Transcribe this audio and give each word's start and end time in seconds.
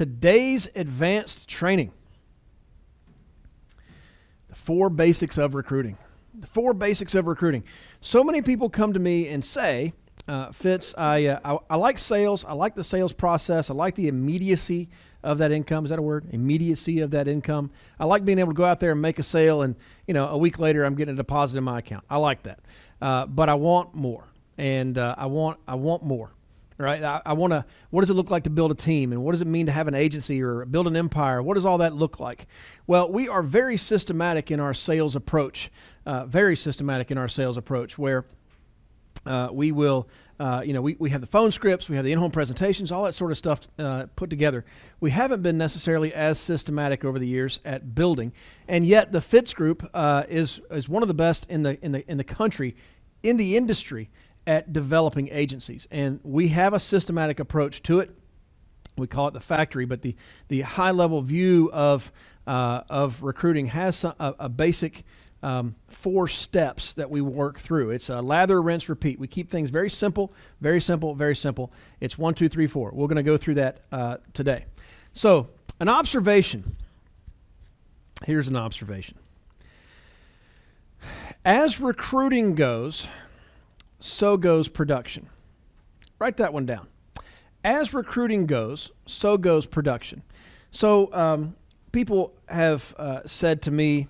Today's 0.00 0.66
advanced 0.76 1.48
training. 1.48 1.92
The 4.48 4.54
four 4.54 4.88
basics 4.88 5.36
of 5.36 5.54
recruiting. 5.54 5.98
The 6.38 6.46
four 6.46 6.72
basics 6.72 7.14
of 7.14 7.26
recruiting. 7.26 7.64
So 8.00 8.22
many 8.22 8.40
people 8.42 8.70
come 8.70 8.92
to 8.92 8.98
me 9.00 9.28
and 9.28 9.44
say, 9.44 9.92
uh, 10.28 10.52
Fitz, 10.52 10.94
I, 10.96 11.26
uh, 11.26 11.40
I, 11.44 11.74
I 11.74 11.76
like 11.76 11.98
sales. 11.98 12.44
I 12.44 12.52
like 12.52 12.74
the 12.74 12.84
sales 12.84 13.12
process. 13.12 13.70
I 13.70 13.74
like 13.74 13.94
the 13.94 14.08
immediacy 14.08 14.88
of 15.22 15.38
that 15.38 15.52
income. 15.52 15.84
Is 15.84 15.90
that 15.90 15.98
a 15.98 16.02
word? 16.02 16.26
Immediacy 16.30 17.00
of 17.00 17.10
that 17.10 17.28
income. 17.28 17.70
I 17.98 18.04
like 18.04 18.24
being 18.24 18.38
able 18.38 18.52
to 18.52 18.56
go 18.56 18.64
out 18.64 18.80
there 18.80 18.92
and 18.92 19.02
make 19.02 19.18
a 19.18 19.22
sale, 19.22 19.62
and 19.62 19.74
you 20.06 20.14
know, 20.14 20.28
a 20.28 20.38
week 20.38 20.58
later, 20.58 20.84
I'm 20.84 20.94
getting 20.94 21.14
a 21.14 21.16
deposit 21.16 21.58
in 21.58 21.64
my 21.64 21.78
account. 21.78 22.04
I 22.08 22.16
like 22.18 22.42
that, 22.44 22.60
uh, 23.02 23.26
but 23.26 23.48
I 23.48 23.54
want 23.54 23.94
more, 23.94 24.24
and 24.56 24.96
uh, 24.96 25.14
I 25.18 25.26
want 25.26 25.58
I 25.66 25.74
want 25.74 26.02
more 26.02 26.30
right? 26.80 27.02
I, 27.02 27.20
I 27.26 27.32
want 27.34 27.52
to, 27.52 27.64
what 27.90 28.00
does 28.00 28.10
it 28.10 28.14
look 28.14 28.30
like 28.30 28.44
to 28.44 28.50
build 28.50 28.70
a 28.70 28.74
team? 28.74 29.12
And 29.12 29.22
what 29.22 29.32
does 29.32 29.42
it 29.42 29.46
mean 29.46 29.66
to 29.66 29.72
have 29.72 29.86
an 29.86 29.94
agency 29.94 30.42
or 30.42 30.64
build 30.64 30.86
an 30.86 30.96
empire? 30.96 31.42
What 31.42 31.54
does 31.54 31.64
all 31.64 31.78
that 31.78 31.94
look 31.94 32.20
like? 32.20 32.46
Well, 32.86 33.10
we 33.10 33.28
are 33.28 33.42
very 33.42 33.76
systematic 33.76 34.50
in 34.50 34.60
our 34.60 34.74
sales 34.74 35.14
approach, 35.14 35.70
uh, 36.06 36.24
very 36.26 36.56
systematic 36.56 37.10
in 37.10 37.18
our 37.18 37.28
sales 37.28 37.56
approach, 37.56 37.98
where 37.98 38.24
uh, 39.26 39.48
we 39.52 39.72
will, 39.72 40.08
uh, 40.38 40.62
you 40.64 40.72
know, 40.72 40.80
we, 40.80 40.96
we 40.98 41.10
have 41.10 41.20
the 41.20 41.26
phone 41.26 41.52
scripts, 41.52 41.88
we 41.88 41.96
have 41.96 42.04
the 42.04 42.12
in 42.12 42.18
home 42.18 42.30
presentations, 42.30 42.90
all 42.90 43.04
that 43.04 43.12
sort 43.12 43.30
of 43.30 43.38
stuff 43.38 43.60
uh, 43.78 44.06
put 44.16 44.30
together. 44.30 44.64
We 45.00 45.10
haven't 45.10 45.42
been 45.42 45.58
necessarily 45.58 46.14
as 46.14 46.38
systematic 46.38 47.04
over 47.04 47.18
the 47.18 47.26
years 47.26 47.60
at 47.64 47.94
building, 47.94 48.32
and 48.66 48.86
yet 48.86 49.12
the 49.12 49.20
Fitz 49.20 49.52
Group 49.52 49.88
uh, 49.92 50.24
is, 50.28 50.60
is 50.70 50.88
one 50.88 51.02
of 51.02 51.08
the 51.08 51.14
best 51.14 51.46
in 51.50 51.62
the, 51.62 51.78
in, 51.84 51.92
the, 51.92 52.10
in 52.10 52.16
the 52.16 52.24
country, 52.24 52.74
in 53.22 53.36
the 53.36 53.56
industry 53.56 54.08
at 54.46 54.72
developing 54.72 55.28
agencies. 55.30 55.86
And 55.90 56.20
we 56.22 56.48
have 56.48 56.72
a 56.72 56.80
systematic 56.80 57.40
approach 57.40 57.82
to 57.84 58.00
it. 58.00 58.10
We 58.96 59.06
call 59.06 59.28
it 59.28 59.34
the 59.34 59.40
factory, 59.40 59.84
but 59.84 60.02
the, 60.02 60.16
the 60.48 60.62
high 60.62 60.90
level 60.90 61.22
view 61.22 61.70
of, 61.72 62.10
uh, 62.46 62.82
of 62.88 63.22
recruiting 63.22 63.66
has 63.66 64.02
a, 64.04 64.14
a 64.18 64.48
basic 64.48 65.04
um, 65.42 65.74
four 65.88 66.28
steps 66.28 66.92
that 66.94 67.10
we 67.10 67.20
work 67.20 67.60
through. 67.60 67.90
It's 67.90 68.10
a 68.10 68.20
lather, 68.20 68.60
rinse, 68.60 68.88
repeat. 68.88 69.18
We 69.18 69.26
keep 69.26 69.50
things 69.50 69.70
very 69.70 69.90
simple, 69.90 70.32
very 70.60 70.80
simple, 70.80 71.14
very 71.14 71.36
simple. 71.36 71.72
It's 72.00 72.18
one, 72.18 72.34
two, 72.34 72.48
three, 72.48 72.66
four. 72.66 72.90
We're 72.92 73.08
going 73.08 73.16
to 73.16 73.22
go 73.22 73.36
through 73.36 73.54
that 73.54 73.82
uh, 73.90 74.18
today. 74.34 74.66
So, 75.12 75.48
an 75.80 75.88
observation. 75.88 76.76
Here's 78.24 78.48
an 78.48 78.56
observation. 78.56 79.16
As 81.44 81.80
recruiting 81.80 82.54
goes, 82.54 83.06
so 83.98 84.36
goes 84.36 84.68
production. 84.68 85.26
Write 86.18 86.36
that 86.36 86.52
one 86.52 86.66
down. 86.66 86.86
As 87.64 87.94
recruiting 87.94 88.46
goes, 88.46 88.90
so 89.06 89.38
goes 89.38 89.64
production. 89.64 90.22
So 90.70 91.12
um, 91.14 91.56
people 91.92 92.34
have 92.48 92.94
uh, 92.98 93.20
said 93.26 93.62
to 93.62 93.70
me, 93.70 94.08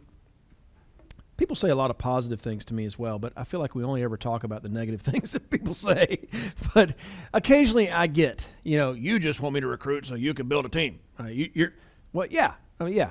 people 1.40 1.56
say 1.56 1.70
a 1.70 1.74
lot 1.74 1.90
of 1.90 1.96
positive 1.96 2.38
things 2.38 2.66
to 2.66 2.74
me 2.74 2.84
as 2.84 2.98
well, 2.98 3.18
but 3.18 3.32
I 3.34 3.44
feel 3.44 3.60
like 3.60 3.74
we 3.74 3.82
only 3.82 4.02
ever 4.02 4.18
talk 4.18 4.44
about 4.44 4.62
the 4.62 4.68
negative 4.68 5.00
things 5.12 5.32
that 5.32 5.48
people 5.48 5.72
say. 5.72 6.28
but 6.74 6.94
occasionally 7.32 7.90
I 7.90 8.08
get, 8.08 8.46
you 8.62 8.76
know, 8.76 8.92
you 8.92 9.18
just 9.18 9.40
want 9.40 9.54
me 9.54 9.60
to 9.62 9.66
recruit 9.66 10.04
so 10.04 10.16
you 10.16 10.34
can 10.34 10.48
build 10.48 10.66
a 10.66 10.68
team. 10.68 11.00
Uh, 11.18 11.28
you, 11.28 11.64
are 11.64 11.72
well, 12.12 12.26
yeah, 12.30 12.52
I 12.78 12.84
mean, 12.84 12.94
yeah. 12.94 13.10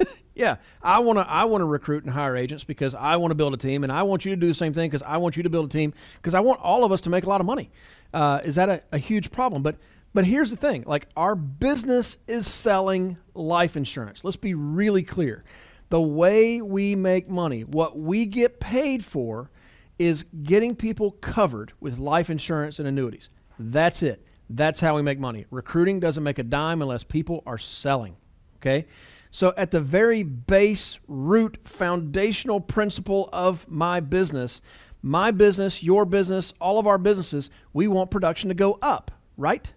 Yeah, 0.34 0.58
I 0.80 1.00
want 1.00 1.18
to 1.18 1.28
I 1.28 1.46
want 1.46 1.62
to 1.62 1.64
recruit 1.64 2.04
and 2.04 2.12
hire 2.12 2.36
agents 2.36 2.62
because 2.62 2.94
I 2.94 3.16
want 3.16 3.32
to 3.32 3.34
build 3.34 3.54
a 3.54 3.56
team, 3.56 3.82
and 3.82 3.90
I 3.90 4.04
want 4.04 4.24
you 4.24 4.30
to 4.30 4.36
do 4.36 4.46
the 4.46 4.54
same 4.54 4.72
thing 4.72 4.88
because 4.88 5.02
I 5.02 5.16
want 5.16 5.36
you 5.36 5.42
to 5.42 5.50
build 5.50 5.66
a 5.66 5.68
team 5.68 5.92
because 6.14 6.32
I 6.32 6.38
want 6.38 6.60
all 6.60 6.84
of 6.84 6.92
us 6.92 7.00
to 7.00 7.10
make 7.10 7.24
a 7.24 7.28
lot 7.28 7.40
of 7.40 7.46
money. 7.46 7.72
Uh, 8.14 8.40
is 8.44 8.54
that 8.54 8.68
a, 8.68 8.80
a 8.92 8.98
huge 8.98 9.32
problem? 9.32 9.64
But 9.64 9.78
but 10.14 10.24
here's 10.24 10.50
the 10.50 10.56
thing: 10.56 10.84
like 10.86 11.08
our 11.16 11.34
business 11.34 12.18
is 12.28 12.46
selling 12.46 13.18
life 13.34 13.76
insurance. 13.76 14.22
Let's 14.22 14.36
be 14.36 14.54
really 14.54 15.02
clear. 15.02 15.42
The 15.90 16.00
way 16.00 16.60
we 16.60 16.94
make 16.94 17.28
money, 17.28 17.64
what 17.64 17.98
we 17.98 18.26
get 18.26 18.60
paid 18.60 19.04
for, 19.04 19.50
is 19.98 20.24
getting 20.42 20.76
people 20.76 21.12
covered 21.12 21.72
with 21.80 21.98
life 21.98 22.30
insurance 22.30 22.78
and 22.78 22.86
annuities. 22.86 23.28
That's 23.58 24.02
it. 24.02 24.24
That's 24.50 24.80
how 24.80 24.96
we 24.96 25.02
make 25.02 25.18
money. 25.18 25.46
Recruiting 25.50 26.00
doesn't 26.00 26.22
make 26.22 26.38
a 26.38 26.42
dime 26.42 26.82
unless 26.82 27.02
people 27.02 27.42
are 27.46 27.58
selling. 27.58 28.16
Okay. 28.56 28.86
So, 29.30 29.52
at 29.56 29.70
the 29.70 29.80
very 29.80 30.22
base, 30.22 30.98
root, 31.06 31.58
foundational 31.64 32.60
principle 32.60 33.28
of 33.32 33.68
my 33.68 34.00
business, 34.00 34.62
my 35.02 35.30
business, 35.30 35.82
your 35.82 36.04
business, 36.06 36.54
all 36.60 36.78
of 36.78 36.86
our 36.86 36.98
businesses, 36.98 37.50
we 37.72 37.88
want 37.88 38.10
production 38.10 38.48
to 38.48 38.54
go 38.54 38.78
up, 38.80 39.10
right? 39.36 39.72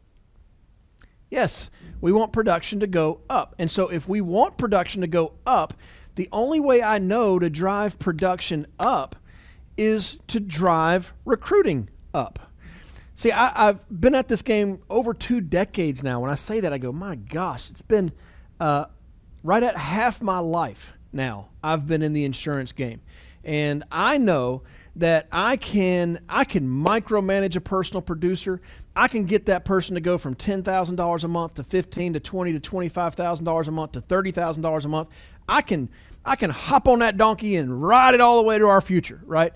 Yes, 1.30 1.70
we 2.00 2.12
want 2.12 2.34
production 2.34 2.80
to 2.80 2.88
go 2.88 3.22
up. 3.30 3.56
And 3.60 3.70
so, 3.70 3.90
if 3.90 4.08
we 4.08 4.22
want 4.22 4.58
production 4.58 5.02
to 5.02 5.08
go 5.08 5.34
up, 5.46 5.74
the 6.16 6.30
only 6.32 6.60
way 6.60 6.82
I 6.82 7.00
know 7.00 7.40
to 7.40 7.50
drive 7.50 8.00
production 8.00 8.68
up 8.80 9.16
is 9.78 10.18
to 10.28 10.40
drive 10.40 11.14
recruiting 11.26 11.90
up. 12.14 12.40
See, 13.16 13.32
I, 13.32 13.68
have 13.68 13.80
been 14.02 14.16
at 14.16 14.28
this 14.28 14.42
game 14.42 14.82
over 14.90 15.14
two 15.14 15.42
decades 15.42 16.04
now. 16.04 16.20
When 16.20 16.32
I 16.32 16.36
say 16.36 16.60
that, 16.60 16.74
I 16.74 16.78
go, 16.78 16.92
my 16.92 17.16
gosh, 17.16 17.70
it's 17.70 17.82
been 17.82 18.12
uh, 18.60 18.86
right 19.44 19.64
at 19.64 19.78
half 19.78 20.22
my 20.22 20.40
life 20.40 20.94
now, 21.14 21.50
I've 21.64 21.88
been 21.88 22.02
in 22.02 22.14
the 22.14 22.26
insurance 22.26 22.72
game. 22.72 23.02
And 23.44 23.84
I 23.92 24.18
know 24.18 24.64
that 24.96 25.28
I 25.32 25.58
can 25.58 26.20
I 26.28 26.44
can 26.44 26.68
micromanage 26.68 27.56
a 27.56 27.62
personal 27.62 28.02
producer. 28.02 28.62
I 28.96 29.08
can 29.08 29.26
get 29.26 29.46
that 29.46 29.64
person 29.64 29.96
to 29.96 30.02
go 30.02 30.18
from 30.18 30.36
ten 30.36 30.64
thousand 30.64 30.98
dollars 30.98 31.24
a 31.24 31.28
month 31.28 31.56
to 31.56 31.64
fifteen 31.64 32.14
to 32.14 32.20
twenty 32.20 32.52
to 32.54 32.60
twenty 32.60 32.90
five 32.90 33.16
thousand 33.16 33.46
dollars 33.46 33.68
a 33.68 33.72
month 33.72 33.94
to 33.94 34.02
thirty 34.02 34.32
thousand 34.32 34.64
dollars 34.64 34.86
a 34.86 34.90
month. 34.90 35.10
I 35.48 35.62
can 35.62 35.90
I 36.26 36.36
can 36.36 36.50
hop 36.50 36.88
on 36.88 37.00
that 37.00 37.18
donkey 37.18 37.56
and 37.56 37.82
ride 37.82 38.14
it 38.14 38.22
all 38.22 38.38
the 38.38 38.48
way 38.48 38.58
to 38.58 38.68
our 38.68 38.82
future, 38.82 39.22
right? 39.26 39.54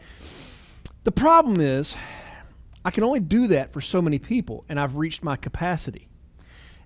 The 1.03 1.11
problem 1.11 1.59
is 1.59 1.95
I 2.83 2.91
can 2.91 3.03
only 3.03 3.19
do 3.19 3.47
that 3.47 3.73
for 3.73 3.81
so 3.81 4.01
many 4.01 4.19
people, 4.19 4.63
and 4.69 4.79
I've 4.79 4.95
reached 4.95 5.23
my 5.23 5.35
capacity. 5.35 6.07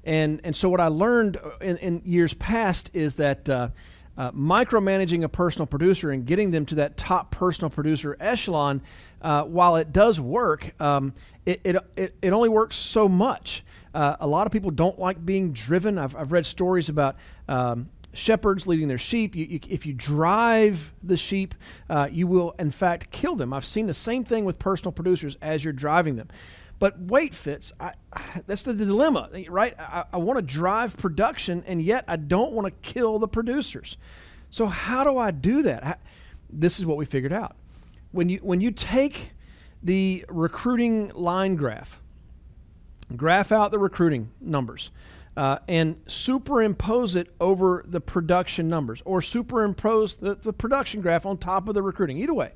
And, 0.03 0.41
and 0.43 0.55
so 0.55 0.69
what 0.69 0.79
I 0.79 0.87
learned 0.87 1.37
in, 1.61 1.77
in 1.77 2.01
years 2.05 2.33
past 2.33 2.89
is 2.93 3.15
that 3.15 3.47
uh, 3.47 3.69
uh, 4.17 4.31
micromanaging 4.31 5.23
a 5.23 5.29
personal 5.29 5.65
producer 5.65 6.11
and 6.11 6.25
getting 6.25 6.51
them 6.51 6.65
to 6.67 6.75
that 6.75 6.97
top 6.97 7.31
personal 7.31 7.69
producer 7.69 8.17
echelon, 8.19 8.81
uh, 9.21 9.43
while 9.43 9.75
it 9.75 9.91
does 9.93 10.19
work, 10.19 10.69
um, 10.81 11.13
it, 11.45 11.61
it, 11.63 11.75
it, 11.95 12.15
it, 12.21 12.33
only 12.33 12.49
works 12.49 12.75
so 12.75 13.07
much. 13.07 13.63
Uh, 13.93 14.17
a 14.19 14.27
lot 14.27 14.45
of 14.45 14.53
people 14.53 14.71
don't 14.71 14.99
like 14.99 15.25
being 15.25 15.51
driven. 15.51 15.97
I've, 15.97 16.15
I've 16.15 16.31
read 16.31 16.45
stories 16.45 16.89
about 16.89 17.15
um, 17.47 17.89
shepherds 18.13 18.67
leading 18.67 18.87
their 18.87 18.97
sheep. 18.97 19.35
You, 19.35 19.45
you, 19.45 19.59
if 19.67 19.85
you 19.85 19.93
drive 19.93 20.93
the 21.03 21.17
sheep, 21.17 21.55
uh, 21.89 22.09
you 22.11 22.27
will, 22.27 22.55
in 22.59 22.71
fact, 22.71 23.11
kill 23.11 23.35
them. 23.35 23.53
I've 23.53 23.65
seen 23.65 23.87
the 23.87 23.93
same 23.93 24.23
thing 24.23 24.45
with 24.45 24.59
personal 24.59 24.91
producers 24.91 25.37
as 25.41 25.63
you're 25.63 25.73
driving 25.73 26.15
them. 26.15 26.29
But 26.79 26.97
wait 26.99 27.35
Fitz, 27.35 27.71
I, 27.79 27.93
that's 28.47 28.63
the 28.63 28.73
dilemma, 28.73 29.29
right? 29.49 29.77
I, 29.77 30.05
I 30.13 30.17
want 30.17 30.37
to 30.37 30.41
drive 30.41 30.97
production, 30.97 31.63
and 31.67 31.81
yet 31.81 32.05
I 32.07 32.15
don't 32.15 32.53
want 32.53 32.65
to 32.65 32.89
kill 32.89 33.19
the 33.19 33.27
producers. 33.27 33.97
So 34.49 34.65
how 34.65 35.03
do 35.03 35.17
I 35.17 35.31
do 35.31 35.61
that? 35.63 35.83
How, 35.83 35.95
this 36.49 36.79
is 36.79 36.85
what 36.85 36.97
we 36.97 37.05
figured 37.05 37.33
out. 37.33 37.55
When 38.11 38.29
you 38.29 38.39
when 38.39 38.59
you 38.61 38.71
take 38.71 39.33
the 39.83 40.25
recruiting 40.29 41.11
line 41.13 41.55
graph, 41.55 42.01
graph 43.15 43.51
out 43.51 43.71
the 43.71 43.77
recruiting 43.77 44.31
numbers, 44.41 44.89
uh, 45.37 45.59
and 45.67 46.01
superimpose 46.07 47.15
it 47.15 47.33
over 47.39 47.85
the 47.87 48.01
production 48.01 48.67
numbers, 48.67 49.01
or 49.05 49.21
superimpose 49.21 50.15
the, 50.15 50.35
the 50.35 50.51
production 50.51 51.01
graph 51.01 51.25
on 51.25 51.37
top 51.37 51.69
of 51.69 51.75
the 51.75 51.83
recruiting. 51.83 52.17
Either 52.17 52.33
way, 52.33 52.51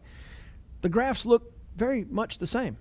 the 0.82 0.90
graphs 0.90 1.26
look 1.26 1.54
very 1.76 2.06
much 2.06 2.40
the 2.40 2.48
same. 2.48 2.78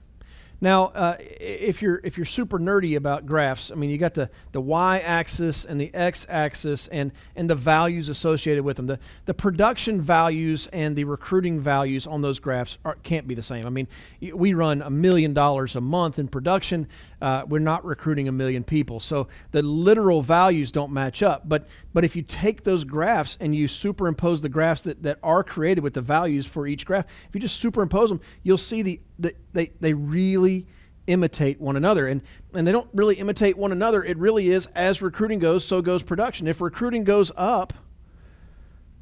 Now, 0.63 0.93
uh, 0.95 1.17
if 1.19 1.83
you're 1.83 2.01
if 2.05 2.17
you're 2.17 2.25
super 2.25 2.61
nerdy 2.61 2.97
about 2.97 3.27
graphs, 3.27 3.73
I 3.73 3.75
mean, 3.75 3.91
you 3.91 3.99
got 3.99 4.15
the, 4.15 4.31
the 4.53 4.61
y-axis 4.61 5.65
and 5.65 5.81
the 5.81 5.93
x-axis 5.93 6.87
and 6.87 7.11
and 7.35 7.51
the 7.51 7.57
values 7.57 8.09
associated 8.09 8.63
with 8.63 8.77
them. 8.77 8.87
The 8.87 9.01
the 9.25 9.35
production 9.35 10.01
values 10.01 10.69
and 10.73 10.95
the 10.95 11.03
recruiting 11.03 11.59
values 11.59 12.07
on 12.07 12.23
those 12.23 12.39
graphs 12.39 12.79
are, 12.85 12.95
can't 13.03 13.27
be 13.27 13.35
the 13.35 13.43
same. 13.43 13.67
I 13.67 13.71
mean, 13.71 13.89
we 14.33 14.55
run 14.55 14.83
a 14.83 14.91
million 14.91 15.35
dollars 15.35 15.75
a 15.75 15.81
month 15.81 16.21
in 16.21 16.29
production. 16.29 16.87
Uh, 17.21 17.45
we're 17.49 17.59
not 17.59 17.85
recruiting 17.85 18.29
a 18.29 18.33
million 18.33 18.63
people, 18.63 19.01
so 19.01 19.27
the 19.51 19.63
literal 19.63 20.23
values 20.23 20.71
don't 20.71 20.93
match 20.93 21.25
up. 21.25 21.49
But 21.49 21.67
but 21.93 22.05
if 22.05 22.15
you 22.15 22.23
take 22.23 22.63
those 22.63 22.85
graphs 22.85 23.37
and 23.41 23.55
you 23.55 23.67
superimpose 23.67 24.41
the 24.41 24.49
graphs 24.49 24.83
that, 24.83 25.03
that 25.03 25.19
are 25.25 25.43
created 25.43 25.83
with 25.83 25.95
the 25.95 26.01
values 26.01 26.47
for 26.47 26.67
each 26.67 26.87
graph, 26.87 27.07
if 27.29 27.35
you 27.35 27.41
just 27.41 27.61
superimpose 27.61 28.09
them, 28.09 28.21
you'll 28.45 28.57
see 28.57 28.83
the, 28.83 29.01
the 29.23 29.35
they, 29.53 29.71
they 29.81 29.93
really 29.93 30.67
imitate 31.07 31.61
one 31.61 31.77
another. 31.77 32.07
And, 32.09 32.23
and 32.55 32.67
they 32.67 32.73
don't 32.73 32.89
really 32.93 33.17
imitate 33.17 33.57
one 33.57 33.73
another. 33.73 34.05
It 34.05 34.17
really 34.19 34.49
is 34.49 34.67
as 34.67 35.03
recruiting 35.03 35.39
goes, 35.39 35.65
so 35.65 35.83
goes 35.83 36.03
production. 36.03 36.47
If 36.47 36.61
recruiting 36.61 37.05
goes 37.05 37.33
up, 37.37 37.73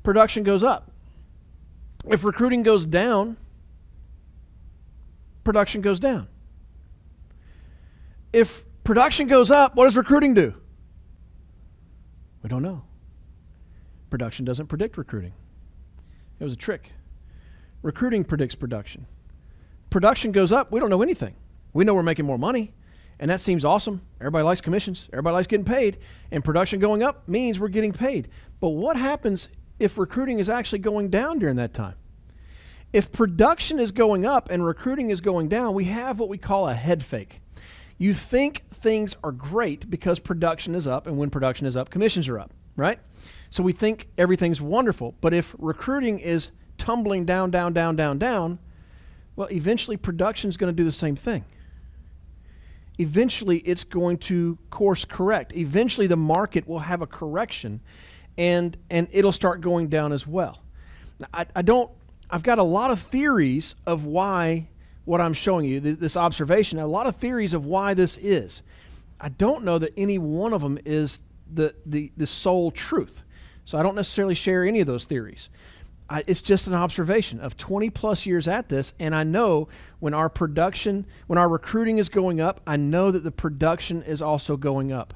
production 0.02 0.42
goes 0.42 0.62
up. 0.62 0.90
If 2.08 2.24
recruiting 2.24 2.62
goes 2.62 2.86
down, 2.86 3.36
production 5.44 5.82
goes 5.82 6.00
down. 6.00 6.28
If 8.32 8.64
production 8.84 9.26
goes 9.26 9.50
up, 9.50 9.74
what 9.74 9.84
does 9.84 9.96
recruiting 9.96 10.34
do? 10.34 10.54
We 12.42 12.48
don't 12.48 12.62
know. 12.62 12.82
Production 14.08 14.44
doesn't 14.44 14.68
predict 14.68 14.96
recruiting. 14.96 15.32
It 16.38 16.44
was 16.44 16.54
a 16.54 16.56
trick. 16.56 16.90
Recruiting 17.82 18.24
predicts 18.24 18.54
production. 18.54 19.06
Production 19.90 20.30
goes 20.30 20.52
up, 20.52 20.70
we 20.70 20.78
don't 20.78 20.90
know 20.90 21.02
anything. 21.02 21.34
We 21.72 21.84
know 21.84 21.94
we're 21.94 22.02
making 22.02 22.24
more 22.24 22.38
money, 22.38 22.72
and 23.18 23.30
that 23.30 23.40
seems 23.40 23.64
awesome. 23.64 24.02
Everybody 24.20 24.44
likes 24.44 24.60
commissions, 24.60 25.08
everybody 25.12 25.34
likes 25.34 25.46
getting 25.48 25.64
paid, 25.66 25.98
and 26.30 26.44
production 26.44 26.78
going 26.78 27.02
up 27.02 27.28
means 27.28 27.58
we're 27.58 27.68
getting 27.68 27.92
paid. 27.92 28.28
But 28.60 28.70
what 28.70 28.96
happens 28.96 29.48
if 29.78 29.98
recruiting 29.98 30.38
is 30.38 30.48
actually 30.48 30.78
going 30.78 31.10
down 31.10 31.40
during 31.40 31.56
that 31.56 31.74
time? 31.74 31.96
If 32.92 33.12
production 33.12 33.78
is 33.78 33.92
going 33.92 34.26
up 34.26 34.50
and 34.50 34.64
recruiting 34.64 35.10
is 35.10 35.20
going 35.20 35.48
down, 35.48 35.74
we 35.74 35.84
have 35.84 36.18
what 36.18 36.28
we 36.28 36.38
call 36.38 36.68
a 36.68 36.74
head 36.74 37.04
fake. 37.04 37.40
You 37.98 38.14
think 38.14 38.64
things 38.70 39.14
are 39.22 39.32
great 39.32 39.90
because 39.90 40.18
production 40.18 40.74
is 40.74 40.86
up, 40.86 41.06
and 41.06 41.18
when 41.18 41.30
production 41.30 41.66
is 41.66 41.76
up, 41.76 41.90
commissions 41.90 42.28
are 42.28 42.38
up, 42.38 42.52
right? 42.76 42.98
So 43.50 43.62
we 43.62 43.72
think 43.72 44.08
everything's 44.16 44.60
wonderful. 44.60 45.14
But 45.20 45.34
if 45.34 45.54
recruiting 45.58 46.18
is 46.20 46.50
tumbling 46.78 47.26
down, 47.26 47.50
down, 47.50 47.72
down, 47.72 47.96
down, 47.96 48.18
down, 48.18 48.58
well, 49.40 49.48
eventually 49.50 49.96
production 49.96 50.50
is 50.50 50.58
going 50.58 50.70
to 50.70 50.76
do 50.76 50.84
the 50.84 50.92
same 50.92 51.16
thing. 51.16 51.46
Eventually, 52.98 53.60
it's 53.60 53.84
going 53.84 54.18
to 54.18 54.58
course 54.68 55.06
correct. 55.06 55.56
Eventually, 55.56 56.06
the 56.06 56.14
market 56.14 56.68
will 56.68 56.80
have 56.80 57.00
a 57.00 57.06
correction, 57.06 57.80
and 58.36 58.76
and 58.90 59.08
it'll 59.12 59.32
start 59.32 59.62
going 59.62 59.88
down 59.88 60.12
as 60.12 60.26
well. 60.26 60.60
I, 61.32 61.46
I 61.56 61.62
don't 61.62 61.90
I've 62.28 62.42
got 62.42 62.58
a 62.58 62.62
lot 62.62 62.90
of 62.90 63.00
theories 63.00 63.76
of 63.86 64.04
why 64.04 64.68
what 65.06 65.22
I'm 65.22 65.32
showing 65.32 65.64
you, 65.64 65.80
this 65.80 66.18
observation, 66.18 66.78
a 66.78 66.86
lot 66.86 67.06
of 67.06 67.16
theories 67.16 67.54
of 67.54 67.64
why 67.64 67.94
this 67.94 68.18
is. 68.18 68.60
I 69.18 69.30
don't 69.30 69.64
know 69.64 69.78
that 69.78 69.94
any 69.96 70.18
one 70.18 70.52
of 70.52 70.60
them 70.60 70.78
is 70.84 71.20
the, 71.50 71.74
the, 71.86 72.12
the 72.18 72.26
sole 72.26 72.70
truth. 72.70 73.22
So 73.64 73.78
I 73.78 73.82
don't 73.82 73.94
necessarily 73.94 74.34
share 74.34 74.64
any 74.64 74.80
of 74.80 74.86
those 74.86 75.06
theories. 75.06 75.48
I, 76.10 76.24
it's 76.26 76.42
just 76.42 76.66
an 76.66 76.74
observation 76.74 77.38
of 77.40 77.56
20 77.56 77.88
plus 77.90 78.26
years 78.26 78.48
at 78.48 78.68
this, 78.68 78.92
and 78.98 79.14
I 79.14 79.22
know 79.22 79.68
when 80.00 80.12
our 80.12 80.28
production, 80.28 81.06
when 81.28 81.38
our 81.38 81.48
recruiting 81.48 81.98
is 81.98 82.08
going 82.08 82.40
up, 82.40 82.60
I 82.66 82.76
know 82.76 83.12
that 83.12 83.22
the 83.22 83.30
production 83.30 84.02
is 84.02 84.20
also 84.20 84.56
going 84.56 84.90
up. 84.90 85.14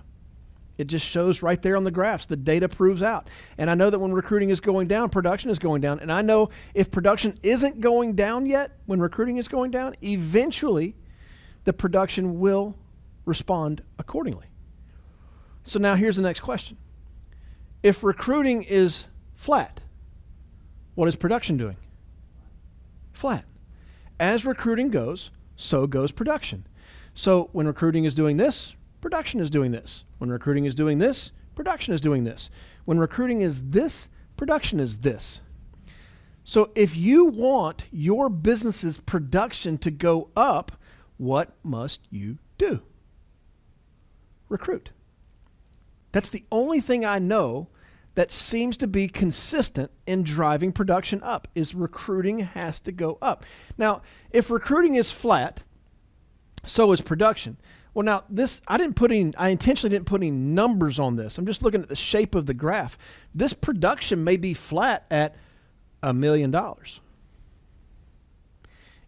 It 0.78 0.86
just 0.86 1.04
shows 1.04 1.42
right 1.42 1.60
there 1.60 1.76
on 1.76 1.84
the 1.84 1.90
graphs. 1.90 2.26
The 2.26 2.36
data 2.36 2.68
proves 2.68 3.02
out. 3.02 3.28
And 3.58 3.70
I 3.70 3.74
know 3.74 3.90
that 3.90 3.98
when 3.98 4.12
recruiting 4.12 4.50
is 4.50 4.60
going 4.60 4.88
down, 4.88 5.08
production 5.08 5.50
is 5.50 5.58
going 5.58 5.80
down. 5.80 6.00
And 6.00 6.10
I 6.10 6.22
know 6.22 6.50
if 6.74 6.90
production 6.90 7.34
isn't 7.42 7.80
going 7.80 8.14
down 8.14 8.46
yet, 8.46 8.72
when 8.86 9.00
recruiting 9.00 9.36
is 9.36 9.46
going 9.46 9.70
down, 9.70 9.94
eventually 10.02 10.96
the 11.64 11.72
production 11.72 12.40
will 12.40 12.76
respond 13.24 13.82
accordingly. 13.98 14.46
So 15.62 15.78
now 15.78 15.94
here's 15.94 16.16
the 16.16 16.22
next 16.22 16.40
question. 16.40 16.76
If 17.82 18.02
recruiting 18.02 18.64
is 18.64 19.06
flat, 19.34 19.80
what 20.94 21.08
is 21.08 21.16
production 21.16 21.56
doing? 21.56 21.76
Flat. 23.12 23.44
As 24.20 24.44
recruiting 24.44 24.90
goes, 24.90 25.30
so 25.56 25.86
goes 25.86 26.12
production. 26.12 26.66
So 27.14 27.48
when 27.52 27.66
recruiting 27.66 28.04
is 28.04 28.14
doing 28.14 28.36
this, 28.36 28.74
production 29.00 29.40
is 29.40 29.50
doing 29.50 29.72
this. 29.72 30.04
When 30.18 30.30
recruiting 30.30 30.64
is 30.64 30.74
doing 30.74 30.98
this, 30.98 31.32
production 31.54 31.94
is 31.94 32.00
doing 32.00 32.24
this. 32.24 32.50
When 32.84 32.98
recruiting 32.98 33.40
is 33.40 33.70
this, 33.70 34.08
production 34.36 34.80
is 34.80 34.98
this. 34.98 35.40
So 36.44 36.70
if 36.74 36.96
you 36.96 37.24
want 37.24 37.84
your 37.90 38.28
business's 38.28 38.98
production 38.98 39.78
to 39.78 39.90
go 39.90 40.28
up, 40.36 40.72
what 41.16 41.54
must 41.62 42.00
you 42.10 42.38
do? 42.58 42.82
Recruit. 44.48 44.90
That's 46.12 46.28
the 46.28 46.44
only 46.52 46.80
thing 46.80 47.04
I 47.04 47.18
know 47.18 47.68
that 48.14 48.30
seems 48.30 48.76
to 48.78 48.86
be 48.86 49.08
consistent 49.08 49.90
in 50.06 50.22
driving 50.22 50.72
production 50.72 51.22
up 51.22 51.48
is 51.54 51.74
recruiting 51.74 52.40
has 52.40 52.80
to 52.80 52.92
go 52.92 53.18
up. 53.20 53.44
Now, 53.76 54.02
if 54.30 54.50
recruiting 54.50 54.94
is 54.94 55.10
flat, 55.10 55.64
so 56.62 56.92
is 56.92 57.00
production. 57.00 57.56
Well, 57.92 58.04
now 58.04 58.24
this 58.28 58.60
I 58.66 58.76
didn't 58.76 58.96
put 58.96 59.12
any. 59.12 59.32
I 59.36 59.50
intentionally 59.50 59.94
didn't 59.94 60.06
put 60.06 60.20
any 60.20 60.30
numbers 60.30 60.98
on 60.98 61.16
this. 61.16 61.38
I'm 61.38 61.46
just 61.46 61.62
looking 61.62 61.82
at 61.82 61.88
the 61.88 61.96
shape 61.96 62.34
of 62.34 62.46
the 62.46 62.54
graph. 62.54 62.98
This 63.34 63.52
production 63.52 64.24
may 64.24 64.36
be 64.36 64.54
flat 64.54 65.06
at 65.10 65.36
a 66.02 66.12
million 66.12 66.50
dollars. 66.50 67.00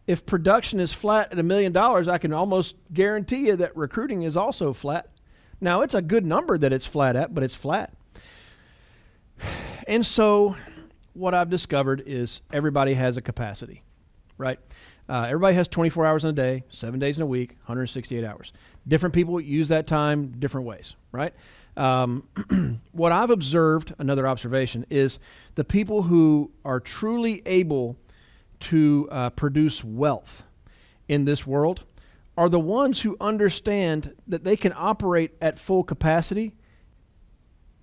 If 0.06 0.24
production 0.24 0.78
is 0.78 0.92
flat 0.92 1.32
at 1.32 1.38
a 1.38 1.42
million 1.42 1.72
dollars, 1.72 2.06
I 2.06 2.18
can 2.18 2.32
almost 2.32 2.76
guarantee 2.92 3.48
you 3.48 3.56
that 3.56 3.76
recruiting 3.76 4.22
is 4.22 4.36
also 4.36 4.72
flat. 4.72 5.08
Now 5.60 5.80
it's 5.80 5.94
a 5.94 6.02
good 6.02 6.24
number 6.24 6.56
that 6.56 6.72
it's 6.72 6.86
flat 6.86 7.16
at, 7.16 7.34
but 7.34 7.42
it's 7.42 7.54
flat. 7.54 7.92
And 9.86 10.04
so, 10.04 10.56
what 11.14 11.32
I've 11.32 11.48
discovered 11.48 12.02
is 12.06 12.40
everybody 12.52 12.94
has 12.94 13.16
a 13.16 13.22
capacity, 13.22 13.82
right? 14.36 14.58
Uh, 15.08 15.26
everybody 15.26 15.54
has 15.54 15.68
24 15.68 16.04
hours 16.04 16.24
in 16.24 16.30
a 16.30 16.32
day, 16.32 16.64
seven 16.70 16.98
days 16.98 17.16
in 17.16 17.22
a 17.22 17.26
week, 17.26 17.50
168 17.66 18.24
hours. 18.24 18.52
Different 18.88 19.14
people 19.14 19.40
use 19.40 19.68
that 19.68 19.86
time 19.86 20.34
different 20.40 20.66
ways, 20.66 20.96
right? 21.12 21.32
Um, 21.76 22.26
what 22.92 23.12
I've 23.12 23.30
observed, 23.30 23.94
another 23.98 24.26
observation, 24.26 24.84
is 24.90 25.20
the 25.54 25.64
people 25.64 26.02
who 26.02 26.50
are 26.64 26.80
truly 26.80 27.42
able 27.46 27.96
to 28.58 29.08
uh, 29.12 29.30
produce 29.30 29.84
wealth 29.84 30.42
in 31.06 31.24
this 31.24 31.46
world 31.46 31.84
are 32.36 32.48
the 32.48 32.60
ones 32.60 33.00
who 33.00 33.16
understand 33.20 34.14
that 34.26 34.42
they 34.42 34.56
can 34.56 34.72
operate 34.76 35.34
at 35.40 35.58
full 35.58 35.84
capacity 35.84 36.54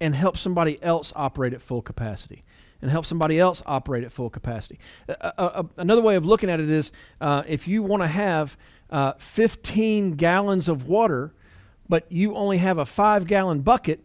and 0.03 0.13
help 0.13 0.37
somebody 0.37 0.77
else 0.83 1.13
operate 1.15 1.53
at 1.53 1.61
full 1.61 1.81
capacity 1.81 2.43
and 2.81 2.91
help 2.91 3.05
somebody 3.05 3.39
else 3.39 3.63
operate 3.65 4.03
at 4.03 4.11
full 4.11 4.29
capacity. 4.29 4.77
Uh, 5.07 5.31
uh, 5.37 5.63
another 5.77 6.01
way 6.01 6.17
of 6.17 6.25
looking 6.25 6.49
at 6.49 6.59
it 6.59 6.69
is 6.69 6.91
uh, 7.21 7.43
if 7.47 7.69
you 7.69 7.81
want 7.81 8.03
to 8.03 8.07
have 8.07 8.57
uh, 8.89 9.13
15 9.13 10.11
gallons 10.11 10.67
of 10.67 10.89
water, 10.89 11.33
but 11.87 12.11
you 12.11 12.35
only 12.35 12.57
have 12.57 12.79
a 12.79 12.85
five 12.85 13.25
gallon 13.25 13.61
bucket, 13.61 14.01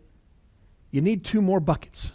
you 0.93 1.01
need 1.01 1.25
two 1.25 1.43
more 1.43 1.59
buckets, 1.59 2.13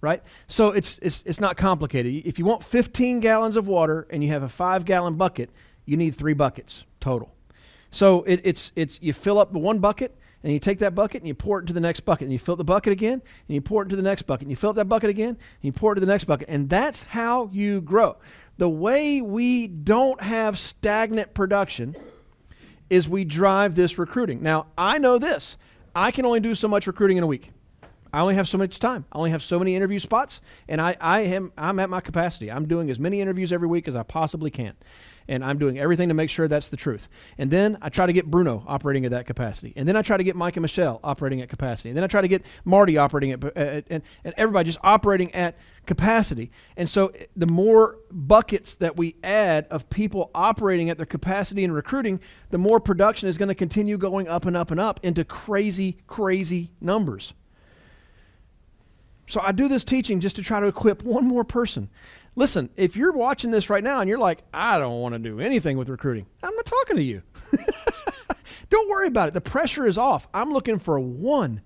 right? 0.00 0.22
So 0.46 0.68
it's, 0.68 0.98
it's, 1.02 1.22
it's 1.26 1.38
not 1.38 1.58
complicated. 1.58 2.26
If 2.26 2.38
you 2.38 2.46
want 2.46 2.64
15 2.64 3.20
gallons 3.20 3.56
of 3.56 3.68
water 3.68 4.06
and 4.08 4.24
you 4.24 4.30
have 4.30 4.44
a 4.44 4.48
five 4.48 4.86
gallon 4.86 5.16
bucket, 5.16 5.50
you 5.84 5.98
need 5.98 6.16
three 6.16 6.32
buckets 6.32 6.86
total. 7.00 7.34
So 7.90 8.22
it, 8.22 8.40
it's, 8.44 8.72
it's, 8.74 8.98
you 9.02 9.12
fill 9.12 9.38
up 9.38 9.52
the 9.52 9.58
one 9.58 9.78
bucket 9.80 10.16
and 10.46 10.52
you 10.52 10.60
take 10.60 10.78
that 10.78 10.94
bucket 10.94 11.22
and 11.22 11.26
you 11.26 11.34
pour 11.34 11.58
it 11.58 11.62
into 11.62 11.72
the 11.72 11.80
next 11.80 12.02
bucket. 12.02 12.26
And 12.26 12.32
you 12.32 12.38
fill 12.38 12.54
the 12.54 12.62
bucket 12.62 12.92
again 12.92 13.14
and 13.14 13.54
you 13.54 13.60
pour 13.60 13.82
it 13.82 13.86
into 13.86 13.96
the 13.96 14.02
next 14.02 14.22
bucket. 14.22 14.42
And 14.42 14.50
you 14.50 14.56
fill 14.56 14.72
that 14.74 14.84
bucket 14.84 15.10
again 15.10 15.30
and 15.30 15.38
you 15.62 15.72
pour 15.72 15.90
it 15.90 15.96
to 15.96 16.00
the 16.00 16.06
next 16.06 16.22
bucket. 16.22 16.48
And 16.48 16.70
that's 16.70 17.02
how 17.02 17.50
you 17.52 17.80
grow. 17.80 18.16
The 18.56 18.68
way 18.68 19.20
we 19.20 19.66
don't 19.66 20.20
have 20.20 20.56
stagnant 20.56 21.34
production 21.34 21.96
is 22.88 23.08
we 23.08 23.24
drive 23.24 23.74
this 23.74 23.98
recruiting. 23.98 24.40
Now 24.40 24.66
i 24.78 24.98
know 24.98 25.18
this. 25.18 25.56
I 25.96 26.12
can 26.12 26.24
only 26.24 26.38
do 26.38 26.54
so 26.54 26.68
much 26.68 26.86
recruiting 26.86 27.16
in 27.16 27.24
a 27.24 27.26
week. 27.26 27.50
I 28.12 28.20
only 28.20 28.36
have 28.36 28.46
so 28.46 28.56
much 28.56 28.78
time. 28.78 29.04
I 29.10 29.18
only 29.18 29.30
have 29.30 29.42
so 29.42 29.58
many 29.58 29.74
interview 29.74 29.98
spots, 29.98 30.40
and 30.68 30.80
I, 30.80 30.96
I 31.00 31.22
am 31.22 31.52
I'm 31.58 31.80
at 31.80 31.90
my 31.90 32.00
capacity. 32.00 32.52
I'm 32.52 32.68
doing 32.68 32.88
as 32.88 33.00
many 33.00 33.20
interviews 33.20 33.52
every 33.52 33.66
week 33.66 33.88
as 33.88 33.96
I 33.96 34.04
possibly 34.04 34.50
can 34.50 34.74
and 35.28 35.44
I'm 35.44 35.58
doing 35.58 35.78
everything 35.78 36.08
to 36.08 36.14
make 36.14 36.30
sure 36.30 36.48
that's 36.48 36.68
the 36.68 36.76
truth. 36.76 37.08
And 37.38 37.50
then 37.50 37.78
I 37.82 37.88
try 37.88 38.06
to 38.06 38.12
get 38.12 38.30
Bruno 38.30 38.64
operating 38.66 39.04
at 39.04 39.10
that 39.10 39.26
capacity. 39.26 39.72
And 39.76 39.88
then 39.88 39.96
I 39.96 40.02
try 40.02 40.16
to 40.16 40.24
get 40.24 40.36
Mike 40.36 40.56
and 40.56 40.62
Michelle 40.62 41.00
operating 41.02 41.40
at 41.40 41.48
capacity. 41.48 41.90
And 41.90 41.96
then 41.96 42.04
I 42.04 42.06
try 42.06 42.20
to 42.20 42.28
get 42.28 42.44
Marty 42.64 42.96
operating 42.96 43.32
at, 43.32 43.44
at 43.56 43.84
and, 43.90 44.02
and 44.24 44.34
everybody 44.36 44.66
just 44.66 44.78
operating 44.82 45.34
at 45.34 45.56
capacity. 45.86 46.50
And 46.76 46.88
so 46.88 47.08
eh, 47.08 47.24
the 47.36 47.46
more 47.46 47.98
buckets 48.10 48.74
that 48.76 48.96
we 48.96 49.16
add 49.22 49.66
of 49.70 49.88
people 49.90 50.30
operating 50.34 50.90
at 50.90 50.96
their 50.96 51.06
capacity 51.06 51.64
and 51.64 51.74
recruiting, 51.74 52.20
the 52.50 52.58
more 52.58 52.80
production 52.80 53.28
is 53.28 53.38
going 53.38 53.48
to 53.48 53.54
continue 53.54 53.98
going 53.98 54.28
up 54.28 54.44
and 54.44 54.56
up 54.56 54.70
and 54.70 54.80
up 54.80 55.00
into 55.02 55.24
crazy, 55.24 55.98
crazy 56.06 56.70
numbers. 56.80 57.32
So 59.28 59.40
I 59.42 59.52
do 59.52 59.68
this 59.68 59.84
teaching 59.84 60.20
just 60.20 60.36
to 60.36 60.42
try 60.42 60.60
to 60.60 60.66
equip 60.66 61.02
one 61.02 61.26
more 61.26 61.44
person. 61.44 61.88
Listen, 62.38 62.68
if 62.76 62.96
you're 62.96 63.12
watching 63.12 63.50
this 63.50 63.70
right 63.70 63.82
now 63.82 64.00
and 64.00 64.08
you're 64.08 64.18
like, 64.18 64.42
I 64.52 64.78
don't 64.78 65.00
want 65.00 65.14
to 65.14 65.18
do 65.18 65.40
anything 65.40 65.78
with 65.78 65.88
recruiting, 65.88 66.26
I'm 66.42 66.54
not 66.54 66.66
talking 66.66 66.96
to 66.96 67.02
you. 67.02 67.22
don't 68.70 68.90
worry 68.90 69.08
about 69.08 69.28
it. 69.28 69.34
The 69.34 69.40
pressure 69.40 69.86
is 69.86 69.96
off. 69.96 70.28
I'm 70.34 70.52
looking 70.52 70.78
for 70.78 71.00
one 71.00 71.62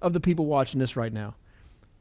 of 0.00 0.12
the 0.12 0.20
people 0.20 0.46
watching 0.46 0.78
this 0.78 0.96
right 0.96 1.12
now 1.12 1.34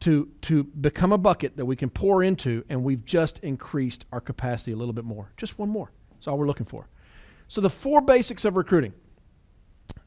to 0.02 0.30
to 0.42 0.64
become 0.64 1.12
a 1.12 1.18
bucket 1.18 1.58
that 1.58 1.66
we 1.66 1.76
can 1.76 1.90
pour 1.90 2.24
into 2.24 2.64
and 2.70 2.84
we've 2.84 3.06
just 3.06 3.40
increased 3.40 4.06
our 4.12 4.22
capacity 4.22 4.72
a 4.72 4.76
little 4.76 4.94
bit 4.94 5.06
more. 5.06 5.32
Just 5.38 5.58
one 5.58 5.70
more. 5.70 5.92
That's 6.12 6.28
all 6.28 6.38
we're 6.38 6.48
looking 6.48 6.66
for. 6.68 6.88
So 7.48 7.60
the 7.60 7.70
four 7.70 8.02
basics 8.02 8.46
of 8.46 8.56
recruiting. 8.56 8.94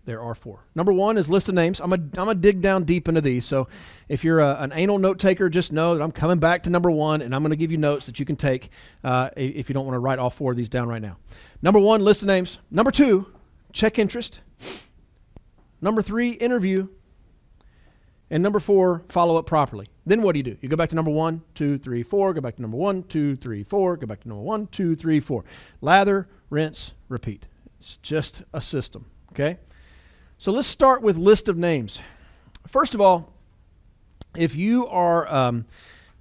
There 0.05 0.21
are 0.21 0.35
four. 0.35 0.65
Number 0.75 0.93
one 0.93 1.17
is 1.17 1.31
list 1.31 1.49
of 1.49 1.55
names. 1.55 1.81
I'm 1.81 1.89
going 1.89 2.11
I'm 2.19 2.27
to 2.27 2.35
dig 2.35 2.61
down 2.61 2.85
deep 2.85 3.09
into 3.09 3.21
these. 3.23 3.47
So 3.47 3.69
if 4.09 4.23
you're 4.23 4.41
a, 4.41 4.57
an 4.61 4.73
anal 4.75 4.99
note 4.99 5.19
taker, 5.19 5.49
just 5.49 5.73
know 5.73 5.95
that 5.95 6.03
I'm 6.03 6.13
coming 6.13 6.39
back 6.39 6.63
to 6.65 6.71
number 6.71 6.91
one, 6.91 7.23
and 7.23 7.35
I'm 7.35 7.43
going 7.43 7.51
to 7.51 7.57
give 7.57 7.73
you 7.73 7.79
notes 7.79 8.05
that 8.07 8.19
you 8.19 8.27
can 8.27 8.37
take 8.37 8.71
uh, 9.03 9.31
if 9.37 9.69
you 9.69 9.73
don't 9.73 9.87
want 9.87 9.95
to 9.95 10.01
write 10.01 10.19
all 10.19 10.31
four 10.31 10.51
of 10.51 10.57
these 10.57 10.69
down 10.69 10.89
right 10.89 11.01
now. 11.01 11.17
Number 11.63 11.81
one, 11.81 12.03
list 12.03 12.23
of 12.23 12.29
names. 12.29 12.59
Number 12.71 12.91
two, 12.91 13.27
check 13.73 13.99
interest. 13.99 14.41
Number 15.81 16.03
three, 16.03 16.31
interview. 16.31 16.89
And 18.31 18.43
number 18.43 18.59
four, 18.59 19.03
follow 19.09 19.37
up 19.37 19.47
properly. 19.47 19.87
Then 20.07 20.21
what 20.21 20.33
do 20.33 20.39
you 20.39 20.43
do? 20.43 20.57
You 20.61 20.69
go 20.69 20.77
back 20.77 20.91
to 20.91 20.95
number 20.95 21.11
one, 21.11 21.41
two, 21.55 21.79
three, 21.79 22.03
four, 22.03 22.35
go 22.35 22.41
back 22.41 22.57
to 22.57 22.63
number 22.63 22.77
one, 22.77 23.05
two, 23.05 23.37
three, 23.37 23.63
four, 23.63 23.97
go 23.97 24.07
back 24.07 24.21
to 24.21 24.29
number 24.29 24.43
one, 24.43 24.67
two, 24.69 24.97
three, 24.97 25.21
four. 25.21 25.45
Lather, 25.81 26.29
rinse, 26.51 26.93
repeat. 27.09 27.47
It's 27.81 27.97
just 27.99 28.43
a 28.53 28.61
system, 28.61 29.07
okay? 29.33 29.59
So 30.45 30.53
let's 30.53 30.69
start 30.69 31.01
with 31.01 31.17
list 31.17 31.49
of 31.49 31.57
names. 31.57 32.01
First 32.67 32.95
of 32.95 33.01
all, 33.01 33.33
if 34.37 34.55
you 34.55 34.87
are 34.89 35.27
um, 35.33 35.65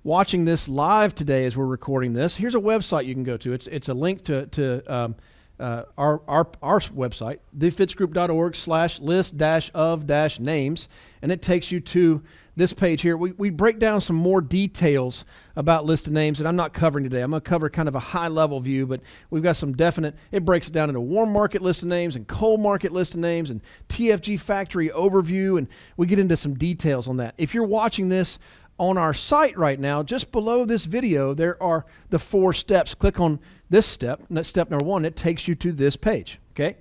watching 0.06 0.46
this 0.46 0.70
live 0.70 1.14
today 1.14 1.46
as 1.46 1.58
we're 1.58 1.66
recording 1.66 2.14
this, 2.14 2.38
here's 2.38 2.56
a 2.56 2.60
website 2.60 3.06
you 3.06 3.14
can 3.14 3.26
go 3.26 3.36
to. 3.36 3.52
It's, 3.52 3.68
it's 3.68 3.90
a 3.90 3.94
link 3.94 4.24
to, 4.24 4.46
to 4.46 4.82
um, 4.88 5.16
uh, 5.60 5.84
our, 5.98 6.22
our, 6.30 6.48
our 6.62 6.80
website, 6.80 7.40
thefitzgroup.org 7.58 8.56
slash 8.56 9.02
list 9.02 9.38
dash 9.38 9.70
of 9.74 10.08
dash 10.08 10.40
names, 10.40 10.88
and 11.22 11.30
it 11.30 11.42
takes 11.42 11.70
you 11.70 11.82
to 11.82 12.24
this 12.56 12.74
page 12.74 13.02
here. 13.02 13.18
We, 13.18 13.32
we 13.34 13.50
break 13.50 13.80
down 13.80 14.02
some 14.02 14.16
more 14.16 14.42
details 14.42 15.26
about 15.56 15.86
list 15.86 16.08
of 16.08 16.14
names 16.14 16.38
that 16.38 16.48
I'm 16.48 16.56
not 16.56 16.74
covering 16.74 17.04
today. 17.04 17.22
I'm 17.22 17.32
going 17.32 17.42
to 17.42 17.50
cover 17.50 17.70
kind 17.70 17.88
of 17.88 17.96
a 17.96 18.00
high 18.00 18.28
level 18.28 18.60
view, 18.60 18.86
but 18.86 19.02
we've 19.30 19.44
got 19.44 19.56
some 19.56 19.74
definite, 19.74 20.16
it 20.32 20.46
breaks 20.46 20.68
it 20.68 20.74
down 20.74 20.90
into 20.90 21.02
warm 21.02 21.32
market 21.32 21.62
list 21.62 21.82
of 21.82 21.88
names 21.88 22.16
and 22.16 22.28
cold 22.28 22.60
market 22.60 22.92
list 22.92 23.16
of 23.16 23.20
names 23.20 23.50
and 23.50 23.62
TFG 23.90 24.40
factory 24.40 24.90
overview, 24.90 25.58
and 25.58 25.68
we 25.98 26.06
get 26.06 26.20
into 26.20 26.38
some 26.38 26.54
details 26.54 27.08
on 27.08 27.18
that. 27.18 27.34
If 27.38 27.54
you're 27.54 27.64
watching 27.64 28.10
this 28.10 28.38
on 28.78 28.98
our 28.98 29.14
site 29.14 29.58
right 29.58 29.80
now, 29.80 30.04
just 30.04 30.32
below 30.32 30.66
this 30.66 30.86
video, 30.86 31.34
there 31.34 31.62
are 31.62 31.86
the 32.10 32.20
four 32.20 32.54
steps. 32.54 32.94
Click 32.94 33.20
on 33.20 33.40
this 33.70 33.86
step, 33.86 34.22
step 34.44 34.70
number 34.70 34.86
one, 34.86 35.06
it 35.06 35.16
takes 35.16 35.48
you 35.48 35.56
to 35.56 35.72
this 35.72 35.96
page. 35.96 36.40
Okay? 36.52 36.78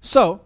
So, 0.00 0.40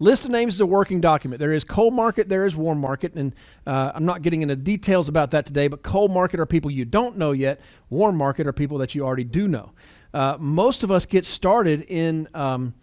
list 0.00 0.24
of 0.24 0.32
names 0.32 0.54
is 0.54 0.60
a 0.60 0.66
working 0.66 1.00
document. 1.00 1.38
There 1.38 1.52
is 1.52 1.62
cold 1.62 1.94
market, 1.94 2.28
there 2.28 2.44
is 2.44 2.56
warm 2.56 2.80
market, 2.80 3.14
and 3.14 3.32
uh, 3.66 3.92
I'm 3.94 4.04
not 4.04 4.22
getting 4.22 4.42
into 4.42 4.56
details 4.56 5.08
about 5.08 5.30
that 5.30 5.46
today, 5.46 5.68
but 5.68 5.82
cold 5.84 6.10
market 6.10 6.40
are 6.40 6.46
people 6.46 6.70
you 6.70 6.84
don't 6.84 7.16
know 7.16 7.30
yet, 7.30 7.60
warm 7.90 8.16
market 8.16 8.48
are 8.48 8.52
people 8.52 8.78
that 8.78 8.94
you 8.94 9.04
already 9.04 9.24
do 9.24 9.46
know. 9.46 9.70
Uh, 10.12 10.36
most 10.40 10.82
of 10.82 10.90
us 10.90 11.06
get 11.06 11.24
started 11.24 11.82
in 11.82 12.26
um, 12.34 12.74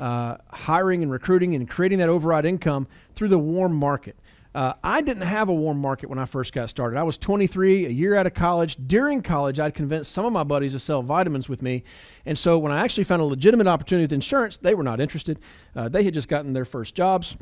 uh, 0.00 0.36
hiring 0.48 1.02
and 1.02 1.12
recruiting 1.12 1.54
and 1.54 1.70
creating 1.70 1.98
that 1.98 2.08
override 2.08 2.44
income 2.44 2.88
through 3.14 3.28
the 3.28 3.38
warm 3.38 3.72
market. 3.72 4.16
Uh, 4.54 4.74
I 4.84 5.00
didn't 5.00 5.22
have 5.22 5.48
a 5.48 5.54
warm 5.54 5.78
market 5.78 6.10
when 6.10 6.18
I 6.18 6.26
first 6.26 6.52
got 6.52 6.68
started. 6.68 6.98
I 6.98 7.02
was 7.02 7.16
23, 7.16 7.86
a 7.86 7.88
year 7.88 8.14
out 8.14 8.26
of 8.26 8.34
college. 8.34 8.76
During 8.86 9.22
college, 9.22 9.58
I'd 9.58 9.74
convinced 9.74 10.12
some 10.12 10.26
of 10.26 10.32
my 10.32 10.44
buddies 10.44 10.72
to 10.72 10.78
sell 10.78 11.02
vitamins 11.02 11.48
with 11.48 11.62
me. 11.62 11.84
And 12.26 12.38
so 12.38 12.58
when 12.58 12.70
I 12.70 12.84
actually 12.84 13.04
found 13.04 13.22
a 13.22 13.24
legitimate 13.24 13.66
opportunity 13.66 14.04
with 14.04 14.12
insurance, 14.12 14.58
they 14.58 14.74
were 14.74 14.82
not 14.82 15.00
interested. 15.00 15.40
Uh, 15.74 15.88
they 15.88 16.02
had 16.02 16.12
just 16.12 16.28
gotten 16.28 16.52
their 16.52 16.66
first 16.66 16.94
jobs. 16.94 17.36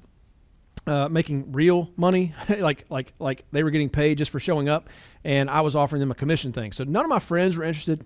Uh, 0.87 1.09
making 1.09 1.53
real 1.53 1.91
money, 1.97 2.33
like 2.59 2.87
like 2.89 3.13
like 3.19 3.45
they 3.53 3.63
were 3.63 3.71
getting 3.71 3.91
paid 3.91 4.17
just 4.17 4.31
for 4.31 4.41
showing 4.41 4.69
up, 4.69 4.89
and 5.25 5.51
I 5.51 5.61
was 5.61 5.77
offering 5.77 6.01
them 6.01 6.11
a 6.11 6.15
commission 6.15 6.53
thing. 6.53 6.73
So 6.73 6.85
none 6.85 7.05
of 7.05 7.11
my 7.11 7.19
friends 7.19 7.57
were 7.57 7.65
interested. 7.65 8.05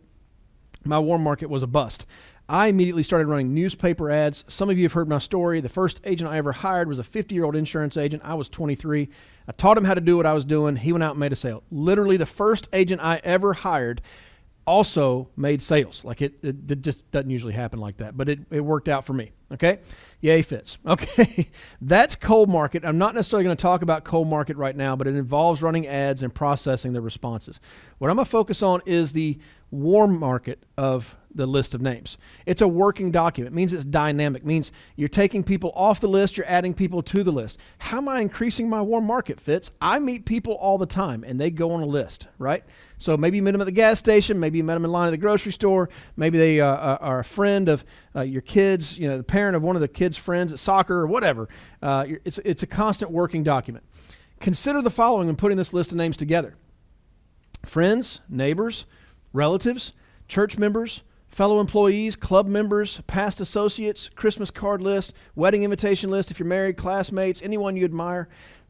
My 0.85 0.99
warm 0.99 1.23
market 1.23 1.49
was 1.49 1.63
a 1.63 1.69
bust. 1.69 2.05
I 2.49 2.67
immediately 2.69 3.03
started 3.03 3.27
running 3.27 3.55
newspaper 3.55 4.11
ads. 4.11 4.45
Some 4.49 4.69
of 4.69 4.77
you 4.77 4.85
have 4.85 4.93
heard 4.93 5.09
my 5.09 5.19
story. 5.19 5.61
The 5.61 5.69
first 5.69 6.01
agent 6.05 6.31
I 6.31 6.37
ever 6.37 6.53
hired 6.53 6.89
was 6.89 6.99
a 6.99 7.05
50 7.05 7.35
year 7.35 7.45
old 7.45 7.57
insurance 7.57 7.97
agent. 7.97 8.23
I 8.25 8.35
was 8.35 8.49
23. 8.49 9.09
I 9.49 9.53
taught 9.53 9.79
him 9.79 9.85
how 9.85 9.95
to 9.95 10.01
do 10.01 10.17
what 10.17 10.27
I 10.27 10.35
was 10.35 10.45
doing. 10.45 10.77
He 10.77 10.93
went 10.93 11.03
out 11.03 11.13
and 11.13 11.21
made 11.21 11.33
a 11.33 11.37
sale. 11.37 11.63
Literally, 11.71 12.17
the 12.17 12.27
first 12.27 12.69
agent 12.73 13.01
I 13.03 13.21
ever 13.25 13.55
hired 13.55 14.03
also 14.67 15.29
made 15.37 15.63
sales. 15.63 16.05
Like 16.05 16.23
it, 16.23 16.35
it, 16.43 16.71
it, 16.71 16.83
just 16.83 17.11
doesn't 17.11 17.31
usually 17.31 17.53
happen 17.53 17.79
like 17.81 17.99
that, 17.99 18.17
but 18.17 18.29
it, 18.29 18.41
it 18.51 18.61
worked 18.61 18.89
out 18.89 19.05
for 19.05 19.13
me. 19.13 19.33
Okay. 19.53 19.79
Yay, 20.21 20.43
Fitz. 20.43 20.79
Okay. 20.87 21.51
That's 21.81 22.17
cold 22.17 22.49
market. 22.49 22.85
I'm 22.85 22.99
not 22.99 23.15
necessarily 23.15 23.45
going 23.45 23.57
to 23.57 23.63
talk 23.63 23.83
about 23.83 24.05
cold 24.05 24.29
market 24.29 24.57
right 24.57 24.77
now, 24.77 24.97
but 24.97 25.07
it 25.07 25.17
involves 25.17 25.63
running 25.63 25.87
ads 25.87 26.23
and 26.23 26.35
processing 26.35 26.93
the 26.93 27.01
responses. 27.01 27.61
What 27.99 28.11
I'm 28.11 28.17
going 28.17 28.25
to 28.25 28.31
focus 28.31 28.63
on 28.63 28.81
is 28.87 29.13
the 29.13 29.39
warm 29.71 30.19
market 30.19 30.63
of 30.77 31.15
the 31.35 31.47
list 31.47 31.75
of 31.75 31.83
names. 31.83 32.17
It's 32.47 32.63
a 32.63 32.69
working 32.69 33.11
document. 33.11 33.53
It 33.53 33.57
means 33.57 33.73
it's 33.73 33.85
dynamic. 33.85 34.43
It 34.43 34.47
means 34.47 34.73
you're 34.97 35.09
taking 35.09 35.43
people 35.43 35.73
off 35.75 36.01
the 36.01 36.09
list, 36.09 36.37
you're 36.37 36.49
adding 36.49 36.75
people 36.75 37.03
to 37.03 37.23
the 37.23 37.33
list. 37.33 37.59
How 37.79 37.99
am 37.99 38.09
I 38.09 38.21
increasing 38.21 38.69
my 38.69 38.81
warm 38.81 39.05
market 39.05 39.41
Fitz? 39.41 39.71
I 39.81 39.99
meet 39.99 40.25
people 40.25 40.55
all 40.55 40.79
the 40.79 40.87
time 40.87 41.25
and 41.25 41.41
they 41.41 41.51
go 41.51 41.73
on 41.73 41.83
a 41.83 41.87
list, 41.87 42.29
right? 42.39 42.65
So 42.99 43.17
maybe 43.17 43.37
you 43.37 43.43
met 43.43 43.53
them 43.53 43.61
at 43.61 43.65
the 43.65 43.73
gas 43.73 43.99
station, 43.99 44.39
maybe 44.39 44.59
you 44.59 44.65
met 44.65 44.75
them 44.75 44.85
in 44.85 44.93
line 44.93 45.09
at 45.09 45.11
the 45.11 45.19
grocery 45.19 45.53
store, 45.53 45.91
maybe 46.17 46.39
they 46.39 46.61
uh, 46.61 46.67
uh, 46.67 46.99
are 47.01 47.19
a 47.19 47.25
friend 47.25 47.69
of 47.69 47.85
uh, 48.15 48.23
your 48.23 48.43
kids, 48.43 48.97
you 48.97 49.09
know, 49.09 49.17
the 49.17 49.25
parent 49.25 49.57
of 49.57 49.63
one 49.63 49.77
of 49.77 49.83
the 49.83 49.89
kids' 49.89 50.17
friends 50.17 50.53
at 50.53 50.59
soccer 50.59 50.95
or 50.95 51.07
whatever. 51.07 51.49
Uh, 51.83 52.07
it's, 52.25 52.39
it's 52.45 52.63
a 52.63 52.67
constant 52.67 53.11
working 53.11 53.43
document. 53.43 53.85
Consider 54.41 54.83
the 54.83 54.91
following 54.91 55.27
when 55.27 55.37
putting 55.37 55.57
this 55.59 55.73
list 55.73 55.91
of 55.91 55.99
names 55.99 56.17
together 56.17 56.55
friends, 57.65 58.21
neighbors, 58.29 58.85
relatives, 59.33 59.93
church 60.29 60.59
members, 60.59 61.03
fellow 61.35 61.59
employees, 61.59 62.15
club 62.15 62.47
members, 62.47 63.01
past 63.09 63.41
associates, 63.41 64.09
Christmas 64.15 64.53
card 64.53 64.81
list, 64.81 65.15
wedding 65.35 65.65
invitation 65.65 66.09
list 66.09 66.31
if 66.31 66.39
you're 66.39 66.47
married, 66.47 66.77
classmates, 66.77 67.43
anyone 67.43 67.77
you 67.77 67.85
admire. 67.85 68.29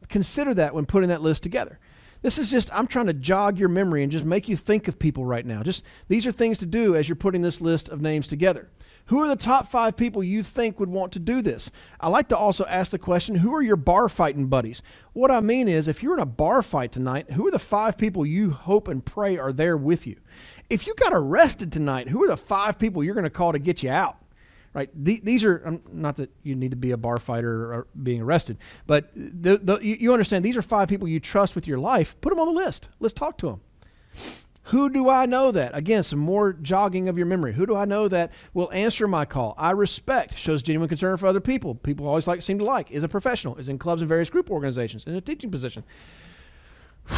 Consider 0.09 0.53
that 0.55 0.73
when 0.73 0.85
putting 0.85 1.09
that 1.09 1.21
list 1.21 1.43
together. 1.43 1.79
This 2.23 2.39
is 2.39 2.49
just, 2.49 2.73
I'm 2.73 2.87
trying 2.87 3.05
to 3.05 3.13
jog 3.13 3.59
your 3.59 3.69
memory 3.69 4.01
and 4.01 4.11
just 4.11 4.25
make 4.25 4.47
you 4.47 4.57
think 4.57 4.87
of 4.87 4.97
people 4.97 5.25
right 5.25 5.45
now. 5.45 5.61
Just 5.61 5.83
these 6.07 6.25
are 6.25 6.31
things 6.31 6.57
to 6.57 6.65
do 6.65 6.95
as 6.95 7.07
you're 7.07 7.15
putting 7.15 7.43
this 7.43 7.61
list 7.61 7.89
of 7.89 8.01
names 8.01 8.27
together. 8.27 8.67
Who 9.07 9.19
are 9.19 9.27
the 9.27 9.35
top 9.35 9.69
five 9.69 9.95
people 9.95 10.23
you 10.23 10.41
think 10.41 10.79
would 10.79 10.89
want 10.89 11.11
to 11.11 11.19
do 11.19 11.43
this? 11.43 11.69
I 11.99 12.09
like 12.09 12.27
to 12.29 12.37
also 12.37 12.65
ask 12.65 12.89
the 12.89 12.97
question 12.97 13.35
who 13.35 13.53
are 13.53 13.61
your 13.61 13.75
bar 13.75 14.09
fighting 14.09 14.47
buddies? 14.47 14.81
What 15.13 15.29
I 15.29 15.41
mean 15.41 15.67
is, 15.67 15.87
if 15.87 16.01
you're 16.01 16.15
in 16.15 16.19
a 16.19 16.25
bar 16.25 16.63
fight 16.63 16.91
tonight, 16.91 17.29
who 17.31 17.47
are 17.47 17.51
the 17.51 17.59
five 17.59 17.99
people 17.99 18.25
you 18.25 18.49
hope 18.49 18.87
and 18.87 19.05
pray 19.05 19.37
are 19.37 19.53
there 19.53 19.77
with 19.77 20.07
you? 20.07 20.15
If 20.69 20.87
you 20.87 20.95
got 20.95 21.13
arrested 21.13 21.71
tonight, 21.71 22.09
who 22.09 22.23
are 22.23 22.27
the 22.27 22.37
five 22.37 22.79
people 22.79 23.03
you're 23.03 23.13
going 23.13 23.25
to 23.25 23.29
call 23.29 23.51
to 23.51 23.59
get 23.59 23.83
you 23.83 23.89
out? 23.89 24.17
Right? 24.73 24.89
these 24.93 25.45
are 25.45 25.61
um, 25.65 25.81
not 25.89 26.17
that 26.17 26.29
you 26.43 26.53
need 26.53 26.71
to 26.71 26.75
be 26.75 26.91
a 26.91 26.97
bar 26.97 27.15
fighter 27.17 27.73
or 27.73 27.87
being 28.03 28.21
arrested, 28.21 28.57
but 28.85 29.09
the, 29.15 29.57
the, 29.57 29.79
you 29.79 30.11
understand 30.11 30.43
these 30.43 30.57
are 30.57 30.61
five 30.61 30.89
people 30.89 31.07
you 31.07 31.21
trust 31.21 31.55
with 31.55 31.65
your 31.65 31.79
life. 31.79 32.13
Put 32.19 32.31
them 32.31 32.39
on 32.39 32.53
the 32.53 32.61
list. 32.61 32.89
Let's 32.99 33.13
talk 33.13 33.37
to 33.37 33.45
them. 33.45 33.61
Who 34.63 34.89
do 34.89 35.09
I 35.09 35.27
know 35.27 35.51
that? 35.51 35.77
Again, 35.77 36.01
some 36.01 36.17
more 36.17 36.53
jogging 36.53 37.07
of 37.07 37.17
your 37.17 37.27
memory. 37.27 37.53
Who 37.53 37.67
do 37.67 37.75
I 37.75 37.85
know 37.85 38.07
that 38.07 38.31
will 38.55 38.71
answer 38.73 39.07
my 39.07 39.23
call? 39.23 39.53
I 39.59 39.71
respect, 39.71 40.37
shows 40.37 40.63
genuine 40.63 40.89
concern 40.89 41.15
for 41.17 41.27
other 41.27 41.39
people. 41.39 41.75
People 41.75 42.07
always 42.07 42.27
like 42.27 42.41
seem 42.41 42.57
to 42.57 42.65
like, 42.65 42.89
is 42.89 43.03
a 43.03 43.07
professional, 43.07 43.55
is 43.57 43.69
in 43.69 43.77
clubs 43.77 44.01
and 44.01 44.09
various 44.09 44.29
group 44.29 44.49
organizations, 44.49 45.05
in 45.05 45.13
a 45.13 45.21
teaching 45.21 45.51
position. 45.51 45.83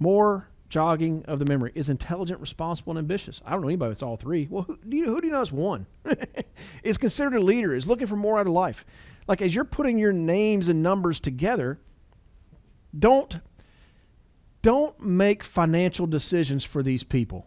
more 0.00 0.48
jogging 0.68 1.24
of 1.26 1.38
the 1.38 1.44
memory. 1.44 1.72
Is 1.74 1.88
intelligent, 1.88 2.40
responsible, 2.40 2.92
and 2.92 2.98
ambitious. 2.98 3.40
I 3.44 3.52
don't 3.52 3.62
know 3.62 3.68
anybody 3.68 3.90
that's 3.90 4.02
all 4.02 4.16
three. 4.16 4.46
Well, 4.50 4.64
who 4.64 4.78
do 4.88 4.96
you, 4.96 5.06
who 5.06 5.20
do 5.20 5.26
you 5.26 5.32
know 5.32 5.42
is 5.42 5.52
one? 5.52 5.86
is 6.82 6.98
considered 6.98 7.34
a 7.34 7.40
leader, 7.40 7.74
is 7.74 7.86
looking 7.86 8.06
for 8.06 8.16
more 8.16 8.38
out 8.38 8.46
of 8.46 8.52
life. 8.52 8.84
Like 9.28 9.42
as 9.42 9.54
you're 9.54 9.64
putting 9.64 9.98
your 9.98 10.12
names 10.12 10.68
and 10.68 10.82
numbers 10.82 11.20
together, 11.20 11.80
don't 12.98 13.40
don't 14.62 14.98
make 15.00 15.44
financial 15.44 16.06
decisions 16.06 16.64
for 16.64 16.82
these 16.82 17.04
people. 17.04 17.46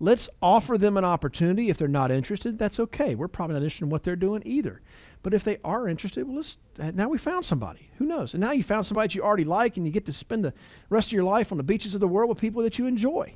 Let's 0.00 0.28
offer 0.40 0.78
them 0.78 0.96
an 0.96 1.04
opportunity. 1.04 1.70
If 1.70 1.76
they're 1.76 1.88
not 1.88 2.10
interested, 2.10 2.58
that's 2.58 2.78
okay. 2.78 3.16
We're 3.16 3.26
probably 3.26 3.54
not 3.54 3.62
interested 3.62 3.84
in 3.84 3.90
what 3.90 4.04
they're 4.04 4.16
doing 4.16 4.42
either. 4.46 4.80
But 5.24 5.34
if 5.34 5.42
they 5.42 5.58
are 5.64 5.88
interested, 5.88 6.24
well, 6.24 6.36
let's, 6.36 6.56
now 6.94 7.08
we 7.08 7.18
found 7.18 7.44
somebody. 7.44 7.90
Who 7.98 8.06
knows? 8.06 8.34
And 8.34 8.40
now 8.40 8.52
you 8.52 8.62
found 8.62 8.86
somebody 8.86 9.08
that 9.08 9.14
you 9.16 9.22
already 9.22 9.44
like, 9.44 9.76
and 9.76 9.84
you 9.84 9.92
get 9.92 10.06
to 10.06 10.12
spend 10.12 10.44
the 10.44 10.54
rest 10.88 11.08
of 11.08 11.12
your 11.12 11.24
life 11.24 11.50
on 11.50 11.58
the 11.58 11.64
beaches 11.64 11.94
of 11.94 12.00
the 12.00 12.06
world 12.06 12.28
with 12.28 12.38
people 12.38 12.62
that 12.62 12.78
you 12.78 12.86
enjoy. 12.86 13.34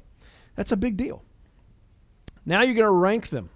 That's 0.55 0.71
a 0.71 0.77
big 0.77 0.97
deal. 0.97 1.25
Now 2.47 2.63
you're 2.63 2.75
going 2.75 2.87
to 2.87 2.91
rank 2.91 3.29
them. 3.31 3.51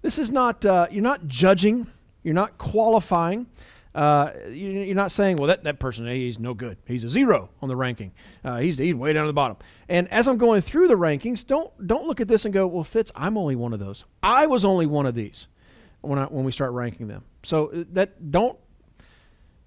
This 0.00 0.18
is 0.18 0.30
not, 0.30 0.64
uh, 0.64 0.86
you're 0.90 1.02
not 1.02 1.26
judging, 1.26 1.86
you're 2.22 2.34
not 2.34 2.56
qualifying. 2.56 3.46
Uh, 3.94 4.32
you, 4.48 4.90
are 4.90 4.94
not 4.94 5.12
saying, 5.12 5.36
well, 5.36 5.46
that, 5.46 5.62
that 5.64 5.78
person, 5.78 6.06
he's 6.06 6.38
no 6.38 6.52
good. 6.52 6.76
He's 6.86 7.04
a 7.04 7.08
zero 7.08 7.48
on 7.62 7.68
the 7.68 7.76
ranking. 7.76 8.12
Uh, 8.44 8.58
he's, 8.58 8.76
he's 8.76 8.94
way 8.94 9.12
down 9.12 9.24
at 9.24 9.28
the 9.28 9.32
bottom. 9.32 9.56
And 9.88 10.08
as 10.08 10.26
I'm 10.26 10.36
going 10.36 10.62
through 10.62 10.88
the 10.88 10.96
rankings, 10.96 11.46
don't, 11.46 11.70
don't 11.86 12.06
look 12.06 12.20
at 12.20 12.26
this 12.26 12.44
and 12.44 12.52
go, 12.52 12.66
well, 12.66 12.82
Fitz, 12.82 13.12
I'm 13.14 13.38
only 13.38 13.54
one 13.54 13.72
of 13.72 13.78
those. 13.78 14.04
I 14.22 14.46
was 14.46 14.64
only 14.64 14.86
one 14.86 15.06
of 15.06 15.14
these 15.14 15.46
when, 16.00 16.18
I, 16.18 16.24
when 16.24 16.44
we 16.44 16.50
start 16.50 16.72
ranking 16.72 17.06
them. 17.06 17.22
So 17.44 17.68
uh, 17.68 17.84
that 17.92 18.32
don't, 18.32 18.58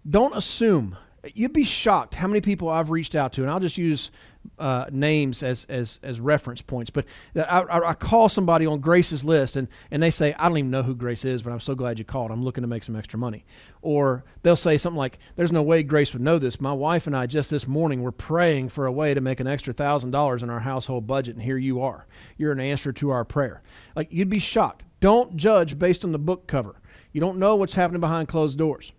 don't 0.10 0.36
assume. 0.36 0.98
You'd 1.34 1.54
be 1.54 1.64
shocked 1.64 2.14
how 2.14 2.28
many 2.28 2.42
people 2.42 2.68
I've 2.68 2.90
reached 2.90 3.16
out 3.16 3.34
to, 3.34 3.44
and 3.44 3.52
I'll 3.52 3.60
just 3.60 3.78
use 3.78 4.12
uh, 4.60 4.86
names 4.92 5.44
as, 5.44 5.66
as, 5.66 6.00
as 6.02 6.20
reference 6.20 6.62
points. 6.62 6.90
But 6.90 7.06
I, 7.36 7.62
I, 7.62 7.90
I, 7.90 7.94
call 7.94 8.28
somebody 8.28 8.66
on 8.66 8.80
Grace's 8.80 9.24
list 9.24 9.56
and, 9.56 9.68
and 9.92 10.02
they 10.02 10.10
say, 10.10 10.34
I 10.34 10.48
don't 10.50 10.58
even 10.58 10.72
know 10.72 10.84
who 10.84 10.96
Grace 10.96 11.26
is, 11.26 11.42
but 11.42 11.52
I'm 11.52 11.60
so 11.60 11.76
glad 11.76 12.00
you 12.00 12.06
called. 12.06 12.32
I'm 12.32 12.44
looking 12.44 12.64
to 12.64 12.68
make 12.68 12.84
some 12.84 12.96
extra 12.96 13.20
money. 13.20 13.46
Or 13.82 14.24
they'll 14.42 14.56
say 14.56 14.78
something 14.78 14.98
like, 14.98 15.20
There's 15.36 15.52
no 15.52 15.62
way 15.62 15.84
Grace 15.84 16.14
would 16.14 16.22
know 16.22 16.40
this. 16.40 16.60
My 16.60 16.74
wife 16.74 17.08
and 17.08 17.16
I 17.16 17.28
just 17.28 17.50
this 17.50 17.68
morning 17.68 18.02
were 18.02 18.12
praying 18.12 18.70
for 18.70 18.86
a 18.86 18.92
way 18.92 19.14
to 19.14 19.22
make 19.22 19.40
an 19.40 19.48
extra 19.48 19.74
$1,000 19.74 20.44
in 20.44 20.50
our 20.50 20.60
household 20.60 21.06
budget, 21.06 21.36
and 21.36 21.44
here 21.44 21.58
you 21.58 21.82
are. 21.82 22.08
You're 22.38 22.52
an 22.52 22.60
answer 22.60 22.92
to 22.94 23.10
our 23.12 23.26
prayer. 23.26 23.62
Like, 23.96 24.08
you'd 24.12 24.30
be 24.30 24.40
shocked. 24.40 24.84
Don't 25.00 25.38
judge 25.38 25.78
based 25.78 26.04
on 26.04 26.12
the 26.12 26.20
book 26.20 26.48
cover. 26.48 26.82
You 27.12 27.22
don't 27.22 27.38
know 27.38 27.56
what's 27.56 27.76
happening 27.76 28.02
behind 28.02 28.28
closed 28.28 28.58
doors. 28.58 28.92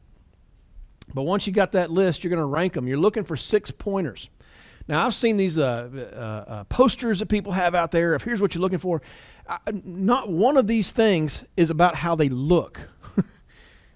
But 1.14 1.22
once 1.22 1.46
you 1.46 1.52
got 1.52 1.72
that 1.72 1.90
list, 1.90 2.22
you're 2.22 2.30
going 2.30 2.38
to 2.38 2.44
rank 2.44 2.74
them. 2.74 2.86
You're 2.86 2.98
looking 2.98 3.24
for 3.24 3.36
six 3.36 3.70
pointers. 3.70 4.28
Now, 4.88 5.04
I've 5.04 5.14
seen 5.14 5.36
these 5.36 5.58
uh, 5.58 5.88
uh, 5.94 6.50
uh, 6.50 6.64
posters 6.64 7.18
that 7.18 7.26
people 7.26 7.52
have 7.52 7.74
out 7.74 7.90
there 7.90 8.14
of 8.14 8.22
here's 8.22 8.40
what 8.40 8.54
you're 8.54 8.62
looking 8.62 8.78
for. 8.78 9.02
not 9.84 10.30
one 10.30 10.56
of 10.56 10.66
these 10.66 10.92
things 10.92 11.44
is 11.58 11.68
about 11.68 11.94
how 11.94 12.14
they 12.14 12.30
look. 12.30 12.80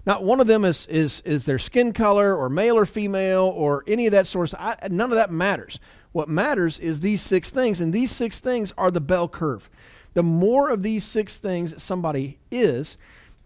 not 0.06 0.22
one 0.22 0.38
of 0.38 0.46
them 0.46 0.66
is, 0.66 0.86
is, 0.86 1.22
is 1.24 1.46
their 1.46 1.58
skin 1.58 1.94
color 1.94 2.36
or 2.36 2.50
male 2.50 2.76
or 2.76 2.84
female 2.84 3.44
or 3.56 3.84
any 3.86 4.04
of 4.04 4.12
that 4.12 4.26
sort 4.26 4.52
of 4.52 4.60
I, 4.60 4.76
none 4.90 5.10
of 5.10 5.16
that 5.16 5.30
matters. 5.30 5.80
What 6.12 6.28
matters 6.28 6.78
is 6.78 7.00
these 7.00 7.22
six 7.22 7.50
things, 7.50 7.80
and 7.80 7.90
these 7.90 8.10
six 8.10 8.40
things 8.40 8.74
are 8.76 8.90
the 8.90 9.00
bell 9.00 9.28
curve. 9.28 9.70
The 10.12 10.22
more 10.22 10.68
of 10.68 10.82
these 10.82 11.04
six 11.04 11.38
things 11.38 11.82
somebody 11.82 12.38
is, 12.50 12.98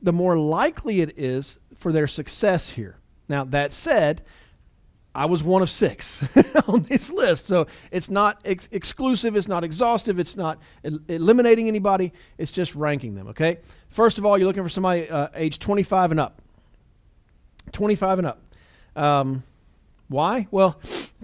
the 0.02 0.12
more 0.12 0.36
likely 0.36 1.00
it 1.00 1.16
is 1.16 1.58
for 1.76 1.92
their 1.92 2.08
success 2.08 2.70
here. 2.70 2.98
Now, 3.28 3.44
that 3.44 3.72
said, 3.72 4.22
I 5.16 5.24
was 5.24 5.42
one 5.42 5.62
of 5.62 5.70
six 5.70 6.22
on 6.68 6.82
this 6.82 7.10
list. 7.10 7.46
So 7.46 7.66
it's 7.90 8.10
not 8.10 8.38
ex- 8.44 8.68
exclusive, 8.70 9.34
it's 9.34 9.48
not 9.48 9.64
exhaustive, 9.64 10.18
it's 10.18 10.36
not 10.36 10.60
el- 10.84 11.00
eliminating 11.08 11.68
anybody, 11.68 12.12
it's 12.36 12.52
just 12.52 12.74
ranking 12.74 13.14
them, 13.14 13.28
okay? 13.28 13.56
First 13.88 14.18
of 14.18 14.26
all, 14.26 14.36
you're 14.36 14.46
looking 14.46 14.62
for 14.62 14.68
somebody 14.68 15.08
uh, 15.08 15.28
age 15.34 15.58
25 15.58 16.10
and 16.10 16.20
up. 16.20 16.42
25 17.72 18.18
and 18.18 18.26
up. 18.26 18.42
Um, 18.94 19.42
why? 20.08 20.48
Well, 20.50 20.78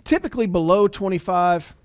typically 0.04 0.46
below 0.46 0.88
25, 0.88 1.76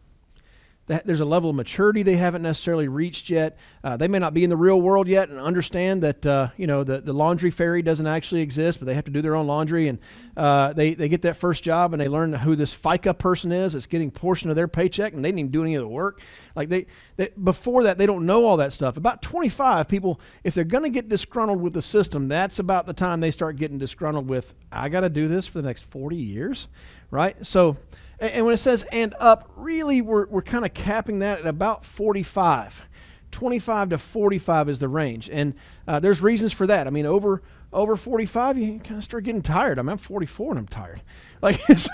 there's 0.87 1.19
a 1.19 1.25
level 1.25 1.49
of 1.49 1.55
maturity 1.55 2.01
they 2.01 2.15
haven't 2.15 2.41
necessarily 2.41 2.87
reached 2.87 3.29
yet. 3.29 3.57
Uh, 3.83 3.97
they 3.97 4.07
may 4.07 4.19
not 4.19 4.33
be 4.33 4.45
in 4.45 4.49
the 4.49 4.55
real 4.55 4.81
world 4.81 5.07
yet 5.07 5.29
and 5.29 5.37
understand 5.37 6.01
that 6.03 6.25
uh, 6.25 6.47
you 6.55 6.65
know 6.65 6.83
the, 6.83 7.01
the 7.01 7.11
laundry 7.11 7.51
fairy 7.51 7.81
doesn't 7.81 8.07
actually 8.07 8.41
exist, 8.41 8.79
but 8.79 8.85
they 8.85 8.93
have 8.93 9.03
to 9.03 9.11
do 9.11 9.21
their 9.21 9.35
own 9.35 9.47
laundry. 9.47 9.89
And 9.89 9.99
uh, 10.37 10.71
they 10.73 10.93
they 10.93 11.09
get 11.09 11.23
that 11.23 11.35
first 11.35 11.61
job 11.61 11.93
and 11.93 12.01
they 12.01 12.07
learn 12.07 12.31
who 12.31 12.55
this 12.55 12.73
FICA 12.73 13.17
person 13.17 13.51
is 13.51 13.73
that's 13.73 13.85
getting 13.85 14.09
portion 14.09 14.49
of 14.49 14.55
their 14.55 14.69
paycheck, 14.69 15.13
and 15.13 15.23
they 15.23 15.29
didn't 15.29 15.39
even 15.39 15.51
do 15.51 15.63
any 15.63 15.75
of 15.75 15.81
the 15.81 15.87
work. 15.89 16.21
Like 16.55 16.69
they, 16.69 16.85
they 17.17 17.29
before 17.43 17.83
that, 17.83 17.97
they 17.97 18.05
don't 18.05 18.25
know 18.25 18.45
all 18.45 18.57
that 18.57 18.71
stuff. 18.71 18.95
About 18.95 19.21
25 19.21 19.89
people, 19.89 20.21
if 20.45 20.53
they're 20.53 20.63
going 20.63 20.83
to 20.83 20.89
get 20.89 21.09
disgruntled 21.09 21.61
with 21.61 21.73
the 21.73 21.81
system, 21.81 22.29
that's 22.29 22.59
about 22.59 22.85
the 22.85 22.93
time 22.93 23.19
they 23.19 23.31
start 23.31 23.57
getting 23.57 23.77
disgruntled 23.77 24.29
with. 24.29 24.53
I 24.71 24.87
got 24.87 25.01
to 25.01 25.09
do 25.09 25.27
this 25.27 25.47
for 25.47 25.61
the 25.61 25.67
next 25.67 25.83
40 25.91 26.15
years, 26.15 26.69
right? 27.11 27.35
So 27.45 27.75
and 28.19 28.45
when 28.45 28.53
it 28.53 28.57
says 28.57 28.83
and 28.91 29.13
up, 29.19 29.51
really 29.55 30.01
we're, 30.01 30.27
we're 30.27 30.41
kind 30.41 30.65
of 30.65 30.73
capping 30.73 31.19
that 31.19 31.39
at 31.39 31.45
about 31.45 31.85
45. 31.85 32.83
25 33.31 33.89
to 33.89 33.97
45 33.97 34.69
is 34.69 34.79
the 34.79 34.87
range. 34.87 35.29
And 35.31 35.53
uh, 35.87 35.99
there's 35.99 36.21
reasons 36.21 36.53
for 36.53 36.65
that. 36.67 36.87
I 36.87 36.89
mean, 36.89 37.05
over 37.05 37.41
over 37.73 37.97
45, 37.97 38.57
you 38.57 38.79
kind 38.79 38.97
of 38.97 39.03
start 39.03 39.25
getting 39.25 39.41
tired. 39.41 39.77
I 39.77 39.81
mean, 39.81 39.89
I'm 39.89 39.97
44 39.97 40.51
and 40.51 40.59
I'm 40.59 40.67
tired. 40.67 41.01
Like 41.39 41.59
it's, 41.69 41.87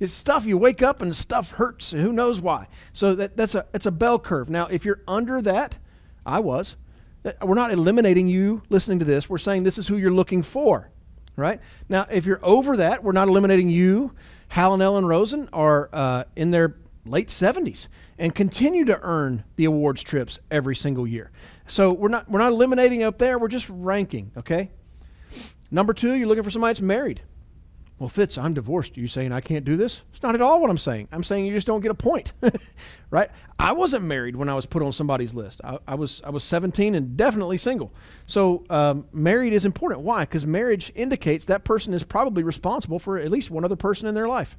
it's 0.00 0.14
stuff 0.14 0.46
you 0.46 0.56
wake 0.56 0.80
up 0.80 1.02
and 1.02 1.14
stuff 1.14 1.50
hurts. 1.50 1.90
Who 1.90 2.14
knows 2.14 2.40
why? 2.40 2.66
So 2.94 3.14
that, 3.14 3.36
that's 3.36 3.54
a 3.54 3.66
it's 3.74 3.84
a 3.84 3.90
bell 3.90 4.18
curve. 4.18 4.48
Now, 4.48 4.68
if 4.68 4.86
you're 4.86 5.02
under 5.06 5.42
that, 5.42 5.76
I 6.24 6.40
was. 6.40 6.76
We're 7.42 7.56
not 7.56 7.72
eliminating 7.72 8.26
you 8.26 8.62
listening 8.70 8.98
to 9.00 9.04
this. 9.04 9.28
We're 9.28 9.36
saying 9.36 9.64
this 9.64 9.76
is 9.76 9.86
who 9.86 9.98
you're 9.98 10.10
looking 10.10 10.42
for, 10.42 10.90
right? 11.36 11.60
Now, 11.90 12.06
if 12.10 12.24
you're 12.24 12.40
over 12.42 12.78
that, 12.78 13.04
we're 13.04 13.12
not 13.12 13.28
eliminating 13.28 13.68
you. 13.68 14.14
Hal 14.50 14.74
and 14.74 14.82
Ellen 14.82 15.06
Rosen 15.06 15.48
are 15.52 15.88
uh, 15.92 16.24
in 16.34 16.50
their 16.50 16.74
late 17.06 17.28
70s 17.28 17.86
and 18.18 18.34
continue 18.34 18.84
to 18.84 19.00
earn 19.00 19.44
the 19.54 19.64
awards 19.64 20.02
trips 20.02 20.40
every 20.50 20.74
single 20.74 21.06
year. 21.06 21.30
So 21.68 21.94
we're 21.94 22.08
not 22.08 22.28
we're 22.28 22.40
not 22.40 22.50
eliminating 22.50 23.04
up 23.04 23.16
there. 23.16 23.38
We're 23.38 23.48
just 23.48 23.68
ranking. 23.70 24.32
Okay. 24.36 24.70
Number 25.70 25.94
two, 25.94 26.14
you're 26.14 26.26
looking 26.26 26.42
for 26.42 26.50
somebody 26.50 26.70
that's 26.70 26.80
married. 26.80 27.22
Well, 28.00 28.08
Fitz, 28.08 28.38
I'm 28.38 28.54
divorced. 28.54 28.96
Are 28.96 29.00
you 29.00 29.08
saying 29.08 29.30
I 29.30 29.42
can't 29.42 29.62
do 29.62 29.76
this? 29.76 30.04
It's 30.10 30.22
not 30.22 30.34
at 30.34 30.40
all 30.40 30.58
what 30.62 30.70
I'm 30.70 30.78
saying. 30.78 31.08
I'm 31.12 31.22
saying 31.22 31.44
you 31.44 31.52
just 31.52 31.66
don't 31.66 31.82
get 31.82 31.90
a 31.90 31.94
point, 31.94 32.32
right? 33.10 33.30
I 33.58 33.72
wasn't 33.72 34.06
married 34.06 34.34
when 34.34 34.48
I 34.48 34.54
was 34.54 34.64
put 34.64 34.82
on 34.82 34.90
somebody's 34.90 35.34
list. 35.34 35.60
I, 35.62 35.78
I 35.86 35.96
was 35.96 36.22
I 36.24 36.30
was 36.30 36.42
17 36.42 36.94
and 36.94 37.14
definitely 37.14 37.58
single. 37.58 37.92
So 38.24 38.64
um, 38.70 39.04
married 39.12 39.52
is 39.52 39.66
important. 39.66 40.00
Why? 40.00 40.20
Because 40.20 40.46
marriage 40.46 40.90
indicates 40.94 41.44
that 41.44 41.64
person 41.64 41.92
is 41.92 42.02
probably 42.02 42.42
responsible 42.42 42.98
for 42.98 43.18
at 43.18 43.30
least 43.30 43.50
one 43.50 43.66
other 43.66 43.76
person 43.76 44.08
in 44.08 44.14
their 44.14 44.28
life. 44.28 44.56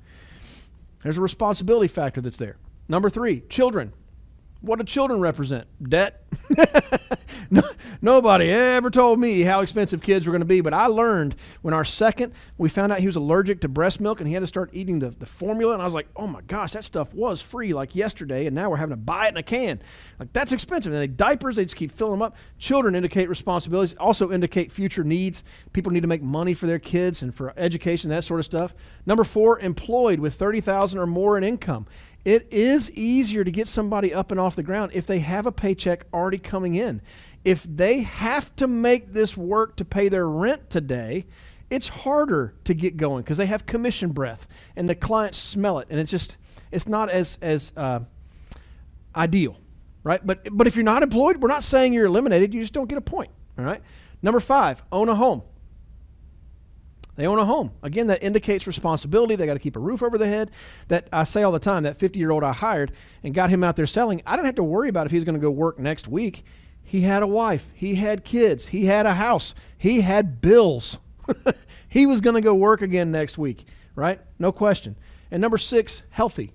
There's 1.01 1.17
a 1.17 1.21
responsibility 1.21 1.87
factor 1.87 2.21
that's 2.21 2.37
there. 2.37 2.57
Number 2.87 3.09
three, 3.09 3.41
children. 3.49 3.91
What 4.61 4.77
do 4.77 4.85
children 4.85 5.19
represent? 5.19 5.67
Debt. 5.89 6.23
no, 7.49 7.63
nobody 8.01 8.51
ever 8.51 8.91
told 8.91 9.19
me 9.19 9.41
how 9.41 9.61
expensive 9.61 10.01
kids 10.01 10.27
were 10.27 10.31
going 10.31 10.41
to 10.41 10.45
be, 10.45 10.61
but 10.61 10.71
I 10.71 10.85
learned 10.85 11.35
when 11.63 11.73
our 11.73 11.83
second, 11.83 12.33
we 12.59 12.69
found 12.69 12.91
out 12.91 12.99
he 12.99 13.07
was 13.07 13.15
allergic 13.15 13.61
to 13.61 13.67
breast 13.67 13.99
milk 13.99 14.19
and 14.19 14.27
he 14.27 14.35
had 14.35 14.41
to 14.41 14.47
start 14.47 14.69
eating 14.71 14.99
the, 14.99 15.09
the 15.09 15.25
formula. 15.25 15.73
And 15.73 15.81
I 15.81 15.85
was 15.85 15.95
like, 15.95 16.07
oh 16.15 16.27
my 16.27 16.41
gosh, 16.41 16.73
that 16.73 16.83
stuff 16.83 17.11
was 17.11 17.41
free 17.41 17.73
like 17.73 17.95
yesterday, 17.95 18.45
and 18.45 18.55
now 18.55 18.69
we're 18.69 18.77
having 18.77 18.93
to 18.93 19.01
buy 19.01 19.27
it 19.27 19.29
in 19.29 19.37
a 19.37 19.43
can. 19.43 19.81
Like, 20.19 20.31
that's 20.31 20.51
expensive. 20.51 20.93
And 20.93 21.17
diapers, 21.17 21.55
they 21.55 21.65
just 21.65 21.75
keep 21.75 21.91
filling 21.91 22.13
them 22.13 22.21
up. 22.21 22.35
Children 22.59 22.93
indicate 22.93 23.29
responsibilities, 23.29 23.97
also 23.97 24.31
indicate 24.31 24.71
future 24.71 25.03
needs. 25.03 25.43
People 25.73 25.91
need 25.91 26.01
to 26.01 26.07
make 26.07 26.21
money 26.21 26.53
for 26.53 26.67
their 26.67 26.79
kids 26.79 27.23
and 27.23 27.33
for 27.33 27.51
education, 27.57 28.11
that 28.11 28.23
sort 28.23 28.39
of 28.39 28.45
stuff. 28.45 28.75
Number 29.07 29.23
four, 29.23 29.59
employed 29.59 30.19
with 30.19 30.35
30000 30.35 30.99
or 30.99 31.07
more 31.07 31.35
in 31.35 31.43
income. 31.43 31.87
It 32.23 32.47
is 32.51 32.91
easier 32.91 33.43
to 33.43 33.51
get 33.51 33.67
somebody 33.67 34.13
up 34.13 34.31
and 34.31 34.39
off 34.39 34.55
the 34.55 34.63
ground 34.63 34.91
if 34.93 35.07
they 35.07 35.19
have 35.19 35.45
a 35.45 35.51
paycheck 35.51 36.05
already 36.13 36.37
coming 36.37 36.75
in. 36.75 37.01
If 37.43 37.63
they 37.63 38.01
have 38.01 38.55
to 38.57 38.67
make 38.67 39.11
this 39.11 39.35
work 39.35 39.75
to 39.77 39.85
pay 39.85 40.09
their 40.09 40.27
rent 40.27 40.69
today, 40.69 41.25
it's 41.71 41.87
harder 41.87 42.53
to 42.65 42.73
get 42.75 42.97
going 42.97 43.23
because 43.23 43.37
they 43.37 43.47
have 43.47 43.65
commission 43.65 44.11
breath 44.11 44.47
and 44.75 44.87
the 44.87 44.93
clients 44.93 45.39
smell 45.39 45.79
it, 45.79 45.87
and 45.89 45.99
it's 45.99 46.11
just 46.11 46.37
it's 46.71 46.87
not 46.87 47.09
as 47.09 47.39
as 47.41 47.71
uh, 47.75 48.01
ideal, 49.15 49.57
right? 50.03 50.25
But 50.25 50.47
but 50.51 50.67
if 50.67 50.75
you're 50.75 50.83
not 50.83 51.01
employed, 51.01 51.37
we're 51.37 51.47
not 51.47 51.63
saying 51.63 51.93
you're 51.93 52.05
eliminated. 52.05 52.53
You 52.53 52.61
just 52.61 52.73
don't 52.73 52.87
get 52.87 52.97
a 52.97 53.01
point. 53.01 53.31
All 53.57 53.65
right. 53.65 53.81
Number 54.21 54.39
five, 54.39 54.83
own 54.91 55.09
a 55.09 55.15
home. 55.15 55.41
They 57.15 57.27
own 57.27 57.39
a 57.39 57.45
home. 57.45 57.71
Again, 57.83 58.07
that 58.07 58.23
indicates 58.23 58.65
responsibility. 58.65 59.35
They 59.35 59.45
got 59.45 59.53
to 59.53 59.59
keep 59.59 59.75
a 59.75 59.79
roof 59.79 60.01
over 60.01 60.17
their 60.17 60.29
head. 60.29 60.51
That 60.87 61.09
I 61.11 61.23
say 61.25 61.43
all 61.43 61.51
the 61.51 61.59
time, 61.59 61.83
that 61.83 61.97
50 61.97 62.17
year 62.17 62.31
old 62.31 62.43
I 62.43 62.53
hired 62.53 62.93
and 63.23 63.33
got 63.33 63.49
him 63.49 63.63
out 63.63 63.75
there 63.75 63.87
selling, 63.87 64.21
I 64.25 64.35
didn't 64.35 64.45
have 64.45 64.55
to 64.55 64.63
worry 64.63 64.89
about 64.89 65.05
if 65.05 65.11
he's 65.11 65.23
going 65.23 65.35
to 65.35 65.41
go 65.41 65.51
work 65.51 65.77
next 65.77 66.07
week. 66.07 66.45
He 66.83 67.01
had 67.01 67.23
a 67.23 67.27
wife, 67.27 67.69
he 67.73 67.95
had 67.95 68.25
kids, 68.25 68.65
he 68.65 68.85
had 68.85 69.05
a 69.05 69.13
house, 69.13 69.53
he 69.77 70.01
had 70.01 70.41
bills. 70.41 70.97
he 71.87 72.05
was 72.05 72.19
going 72.19 72.35
to 72.35 72.41
go 72.41 72.53
work 72.53 72.81
again 72.81 73.11
next 73.11 73.37
week, 73.37 73.65
right? 73.95 74.19
No 74.39 74.51
question. 74.51 74.95
And 75.31 75.41
number 75.41 75.57
six, 75.57 76.03
healthy. 76.09 76.51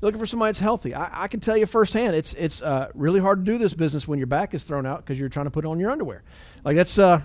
You're 0.00 0.08
looking 0.08 0.20
for 0.20 0.26
somebody 0.26 0.48
that's 0.48 0.60
healthy. 0.60 0.94
I, 0.94 1.24
I 1.24 1.28
can 1.28 1.40
tell 1.40 1.56
you 1.56 1.66
firsthand, 1.66 2.16
it's 2.16 2.32
it's 2.34 2.62
uh, 2.62 2.90
really 2.94 3.20
hard 3.20 3.44
to 3.44 3.52
do 3.52 3.58
this 3.58 3.74
business 3.74 4.08
when 4.08 4.18
your 4.18 4.26
back 4.26 4.54
is 4.54 4.62
thrown 4.62 4.86
out 4.86 5.04
because 5.04 5.18
you're 5.18 5.28
trying 5.28 5.46
to 5.46 5.50
put 5.50 5.64
on 5.64 5.78
your 5.78 5.90
underwear. 5.90 6.22
Like 6.64 6.76
that's 6.76 6.98
uh, 6.98 7.20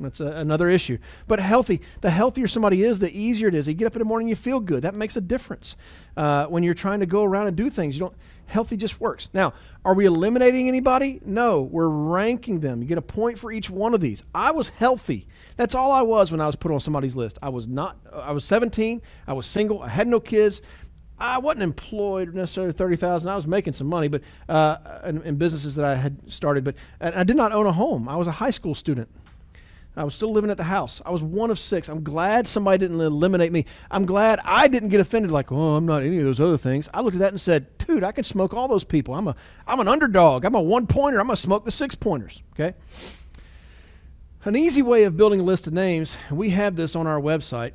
that's 0.00 0.20
a, 0.20 0.26
another 0.26 0.68
issue. 0.68 0.98
But 1.28 1.40
healthy, 1.40 1.80
the 2.00 2.10
healthier 2.10 2.48
somebody 2.48 2.82
is, 2.82 2.98
the 2.98 3.16
easier 3.16 3.48
it 3.48 3.54
is. 3.54 3.68
You 3.68 3.74
get 3.74 3.86
up 3.86 3.94
in 3.94 4.00
the 4.00 4.04
morning, 4.04 4.28
you 4.28 4.36
feel 4.36 4.60
good. 4.60 4.82
That 4.82 4.96
makes 4.96 5.16
a 5.16 5.20
difference. 5.20 5.76
Uh, 6.16 6.46
when 6.46 6.62
you're 6.62 6.74
trying 6.74 7.00
to 7.00 7.06
go 7.06 7.24
around 7.24 7.46
and 7.46 7.56
do 7.56 7.70
things, 7.70 7.94
you 7.94 8.00
don't. 8.00 8.14
Healthy 8.46 8.76
just 8.76 9.00
works. 9.00 9.28
Now, 9.32 9.54
are 9.84 9.94
we 9.94 10.06
eliminating 10.06 10.66
anybody? 10.66 11.20
No, 11.24 11.62
we're 11.62 11.88
ranking 11.88 12.58
them. 12.58 12.82
You 12.82 12.88
get 12.88 12.98
a 12.98 13.02
point 13.02 13.38
for 13.38 13.52
each 13.52 13.70
one 13.70 13.94
of 13.94 14.00
these. 14.00 14.24
I 14.34 14.50
was 14.50 14.68
healthy. 14.68 15.28
That's 15.56 15.76
all 15.76 15.92
I 15.92 16.02
was 16.02 16.32
when 16.32 16.40
I 16.40 16.46
was 16.46 16.56
put 16.56 16.72
on 16.72 16.80
somebody's 16.80 17.14
list. 17.14 17.38
I 17.42 17.48
was 17.48 17.68
not. 17.68 17.96
I 18.12 18.32
was 18.32 18.44
17. 18.44 19.02
I 19.28 19.32
was 19.34 19.46
single. 19.46 19.82
I 19.82 19.88
had 19.88 20.08
no 20.08 20.18
kids. 20.18 20.62
I 21.20 21.38
wasn't 21.38 21.64
employed 21.64 22.34
necessarily 22.34 22.72
thirty 22.72 22.96
thousand. 22.96 23.28
I 23.28 23.36
was 23.36 23.46
making 23.46 23.74
some 23.74 23.86
money, 23.86 24.08
but 24.08 24.22
uh, 24.48 25.00
in, 25.04 25.22
in, 25.22 25.36
businesses 25.36 25.74
that 25.74 25.84
I 25.84 25.94
had 25.94 26.32
started. 26.32 26.64
But 26.64 26.76
I 27.00 27.24
did 27.24 27.36
not 27.36 27.52
own 27.52 27.66
a 27.66 27.72
home. 27.72 28.08
I 28.08 28.16
was 28.16 28.26
a 28.26 28.32
high 28.32 28.50
school 28.50 28.74
student. 28.74 29.08
I 29.96 30.04
was 30.04 30.14
still 30.14 30.32
living 30.32 30.50
at 30.50 30.56
the 30.56 30.64
house. 30.64 31.02
I 31.04 31.10
was 31.10 31.22
one 31.22 31.50
of 31.50 31.58
six. 31.58 31.88
I'm 31.88 32.04
glad 32.04 32.46
somebody 32.46 32.78
didn't 32.78 33.00
eliminate 33.00 33.50
me. 33.50 33.66
I'm 33.90 34.06
glad 34.06 34.40
I 34.44 34.68
didn't 34.68 34.90
get 34.90 35.00
offended 35.00 35.30
like, 35.32 35.50
oh, 35.50 35.74
I'm 35.74 35.84
not 35.84 36.02
any 36.02 36.18
of 36.18 36.24
those 36.24 36.38
other 36.40 36.56
things. 36.56 36.88
I 36.94 37.00
looked 37.00 37.16
at 37.16 37.20
that 37.20 37.32
and 37.32 37.40
said, 37.40 37.66
dude, 37.78 38.04
I 38.04 38.12
can 38.12 38.24
smoke 38.24 38.54
all 38.54 38.68
those 38.68 38.84
people. 38.84 39.14
I'm 39.14 39.26
a 39.28 39.34
I'm 39.66 39.80
an 39.80 39.88
underdog. 39.88 40.44
I'm 40.44 40.54
a 40.54 40.60
one 40.60 40.86
pointer. 40.86 41.18
I'm 41.20 41.26
gonna 41.26 41.36
smoke 41.36 41.64
the 41.64 41.72
six 41.72 41.94
pointers. 41.94 42.40
Okay. 42.54 42.74
An 44.44 44.56
easy 44.56 44.80
way 44.80 45.04
of 45.04 45.16
building 45.16 45.40
a 45.40 45.42
list 45.42 45.66
of 45.66 45.72
names, 45.72 46.16
we 46.30 46.50
have 46.50 46.76
this 46.76 46.96
on 46.96 47.06
our 47.06 47.20
website. 47.20 47.72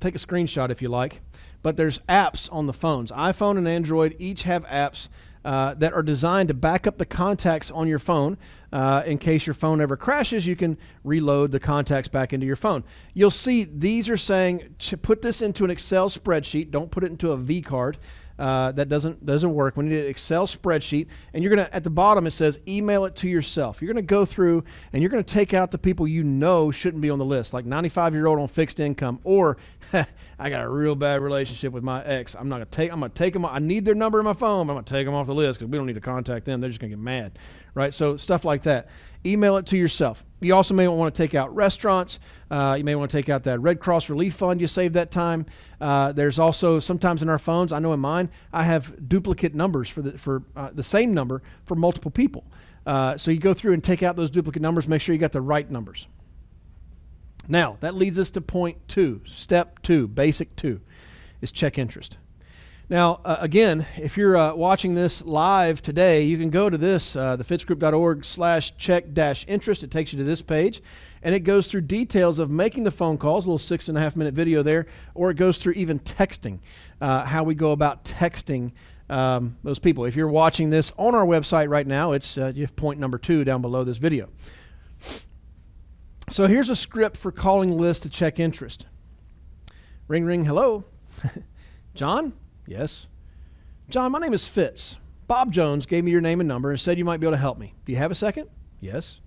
Take 0.00 0.16
a 0.16 0.18
screenshot 0.18 0.70
if 0.70 0.82
you 0.82 0.88
like. 0.88 1.20
but 1.62 1.76
there's 1.76 2.00
apps 2.08 2.48
on 2.52 2.66
the 2.66 2.72
phones. 2.72 3.10
iPhone 3.12 3.56
and 3.56 3.68
Android 3.68 4.16
each 4.18 4.42
have 4.42 4.64
apps 4.66 5.08
uh, 5.44 5.74
that 5.74 5.92
are 5.92 6.02
designed 6.02 6.48
to 6.48 6.54
back 6.54 6.86
up 6.86 6.98
the 6.98 7.06
contacts 7.06 7.70
on 7.70 7.88
your 7.88 7.98
phone. 7.98 8.38
Uh, 8.72 9.02
in 9.04 9.18
case 9.18 9.46
your 9.46 9.54
phone 9.54 9.80
ever 9.80 9.96
crashes, 9.96 10.46
you 10.46 10.56
can 10.56 10.78
reload 11.04 11.52
the 11.52 11.60
contacts 11.60 12.08
back 12.08 12.32
into 12.32 12.46
your 12.46 12.56
phone. 12.56 12.84
You'll 13.12 13.30
see 13.30 13.64
these 13.64 14.08
are 14.08 14.16
saying 14.16 14.76
to 14.78 14.96
put 14.96 15.20
this 15.22 15.42
into 15.42 15.64
an 15.64 15.70
Excel 15.70 16.08
spreadsheet. 16.08 16.70
Don't 16.70 16.90
put 16.90 17.04
it 17.04 17.10
into 17.10 17.32
a 17.32 17.36
vCard. 17.36 17.96
Uh, 18.42 18.72
that 18.72 18.88
doesn't 18.88 19.24
doesn't 19.24 19.54
work. 19.54 19.76
We 19.76 19.84
need 19.84 20.00
an 20.00 20.06
Excel 20.06 20.48
spreadsheet, 20.48 21.06
and 21.32 21.44
you're 21.44 21.54
gonna 21.54 21.68
at 21.72 21.84
the 21.84 21.90
bottom 21.90 22.26
it 22.26 22.32
says 22.32 22.58
email 22.66 23.04
it 23.04 23.14
to 23.16 23.28
yourself. 23.28 23.80
You're 23.80 23.92
gonna 23.94 24.02
go 24.02 24.24
through 24.24 24.64
and 24.92 25.00
you're 25.00 25.10
gonna 25.10 25.22
take 25.22 25.54
out 25.54 25.70
the 25.70 25.78
people 25.78 26.08
you 26.08 26.24
know 26.24 26.72
shouldn't 26.72 27.00
be 27.00 27.08
on 27.08 27.20
the 27.20 27.24
list, 27.24 27.52
like 27.54 27.66
95 27.66 28.14
year 28.14 28.26
old 28.26 28.40
on 28.40 28.48
fixed 28.48 28.80
income, 28.80 29.20
or 29.22 29.58
I 30.40 30.50
got 30.50 30.60
a 30.60 30.68
real 30.68 30.96
bad 30.96 31.20
relationship 31.20 31.72
with 31.72 31.84
my 31.84 32.04
ex. 32.04 32.34
I'm 32.34 32.48
not 32.48 32.56
gonna 32.56 32.66
take. 32.66 32.92
I'm 32.92 32.98
gonna 32.98 33.10
take 33.10 33.32
them. 33.32 33.46
I 33.46 33.60
need 33.60 33.84
their 33.84 33.94
number 33.94 34.18
in 34.18 34.24
my 34.24 34.32
phone. 34.32 34.68
I'm 34.68 34.74
gonna 34.74 34.82
take 34.82 35.06
them 35.06 35.14
off 35.14 35.28
the 35.28 35.34
list 35.34 35.60
because 35.60 35.70
we 35.70 35.78
don't 35.78 35.86
need 35.86 35.94
to 35.94 36.00
contact 36.00 36.44
them. 36.44 36.60
They're 36.60 36.70
just 36.70 36.80
gonna 36.80 36.90
get 36.90 36.98
mad, 36.98 37.38
right? 37.74 37.94
So 37.94 38.16
stuff 38.16 38.44
like 38.44 38.64
that. 38.64 38.88
Email 39.24 39.56
it 39.56 39.66
to 39.66 39.76
yourself. 39.76 40.24
You 40.40 40.54
also 40.56 40.74
may 40.74 40.88
want 40.88 41.14
to 41.14 41.22
take 41.22 41.36
out 41.36 41.54
restaurants. 41.54 42.18
Uh, 42.50 42.74
you 42.76 42.82
may 42.82 42.96
want 42.96 43.10
to 43.10 43.16
take 43.16 43.28
out 43.28 43.44
that 43.44 43.60
Red 43.60 43.78
Cross 43.78 44.08
Relief 44.08 44.34
Fund. 44.34 44.60
You 44.60 44.66
save 44.66 44.94
that 44.94 45.12
time. 45.12 45.46
Uh, 45.80 46.10
there's 46.10 46.40
also 46.40 46.80
sometimes 46.80 47.22
in 47.22 47.28
our 47.28 47.38
phones. 47.38 47.72
I 47.72 47.78
know 47.78 47.92
in 47.92 48.00
mine, 48.00 48.28
I 48.52 48.64
have 48.64 49.08
duplicate 49.08 49.54
numbers 49.54 49.88
for 49.88 50.02
the 50.02 50.18
for 50.18 50.42
uh, 50.56 50.70
the 50.72 50.82
same 50.82 51.14
number 51.14 51.42
for 51.64 51.76
multiple 51.76 52.10
people. 52.10 52.44
Uh, 52.84 53.16
so 53.16 53.30
you 53.30 53.38
go 53.38 53.54
through 53.54 53.74
and 53.74 53.84
take 53.84 54.02
out 54.02 54.16
those 54.16 54.30
duplicate 54.30 54.62
numbers. 54.62 54.88
Make 54.88 55.00
sure 55.00 55.14
you 55.14 55.20
got 55.20 55.32
the 55.32 55.40
right 55.40 55.70
numbers. 55.70 56.08
Now 57.46 57.76
that 57.80 57.94
leads 57.94 58.18
us 58.18 58.30
to 58.30 58.40
point 58.40 58.76
two, 58.88 59.20
step 59.24 59.80
two, 59.82 60.08
basic 60.08 60.56
two, 60.56 60.80
is 61.40 61.52
check 61.52 61.78
interest. 61.78 62.16
Now, 62.92 63.20
uh, 63.24 63.38
again, 63.40 63.86
if 63.96 64.18
you're 64.18 64.36
uh, 64.36 64.54
watching 64.54 64.94
this 64.94 65.22
live 65.22 65.80
today, 65.80 66.24
you 66.24 66.36
can 66.36 66.50
go 66.50 66.68
to 66.68 66.76
this, 66.76 67.16
uh, 67.16 67.38
thefitzgroup.org 67.38 68.22
slash 68.22 68.76
check 68.76 69.14
dash 69.14 69.46
interest. 69.48 69.82
It 69.82 69.90
takes 69.90 70.12
you 70.12 70.18
to 70.18 70.24
this 70.26 70.42
page, 70.42 70.82
and 71.22 71.34
it 71.34 71.40
goes 71.40 71.68
through 71.68 71.80
details 71.80 72.38
of 72.38 72.50
making 72.50 72.84
the 72.84 72.90
phone 72.90 73.16
calls, 73.16 73.46
a 73.46 73.48
little 73.48 73.56
six 73.56 73.88
and 73.88 73.96
a 73.96 74.00
half 74.02 74.14
minute 74.14 74.34
video 74.34 74.62
there, 74.62 74.88
or 75.14 75.30
it 75.30 75.38
goes 75.38 75.56
through 75.56 75.72
even 75.72 76.00
texting, 76.00 76.58
uh, 77.00 77.24
how 77.24 77.42
we 77.42 77.54
go 77.54 77.72
about 77.72 78.04
texting 78.04 78.72
um, 79.08 79.56
those 79.64 79.78
people. 79.78 80.04
If 80.04 80.14
you're 80.14 80.28
watching 80.28 80.68
this 80.68 80.92
on 80.98 81.14
our 81.14 81.24
website 81.24 81.70
right 81.70 81.86
now, 81.86 82.12
it's 82.12 82.36
uh, 82.36 82.52
point 82.76 83.00
number 83.00 83.16
two 83.16 83.42
down 83.42 83.62
below 83.62 83.84
this 83.84 83.96
video. 83.96 84.28
So 86.30 86.46
here's 86.46 86.68
a 86.68 86.76
script 86.76 87.16
for 87.16 87.32
calling 87.32 87.70
lists 87.70 88.02
to 88.02 88.10
check 88.10 88.38
interest. 88.38 88.84
Ring, 90.08 90.26
ring, 90.26 90.44
hello. 90.44 90.84
John? 91.94 92.34
Yes. 92.66 93.06
John, 93.88 94.12
my 94.12 94.18
name 94.18 94.34
is 94.34 94.46
Fitz. 94.46 94.96
Bob 95.26 95.52
Jones 95.52 95.86
gave 95.86 96.04
me 96.04 96.10
your 96.10 96.20
name 96.20 96.40
and 96.40 96.48
number 96.48 96.70
and 96.70 96.80
said 96.80 96.98
you 96.98 97.04
might 97.04 97.20
be 97.20 97.26
able 97.26 97.36
to 97.36 97.40
help 97.40 97.58
me. 97.58 97.74
Do 97.84 97.92
you 97.92 97.98
have 97.98 98.10
a 98.10 98.14
second? 98.14 98.48
Yes. 98.80 99.20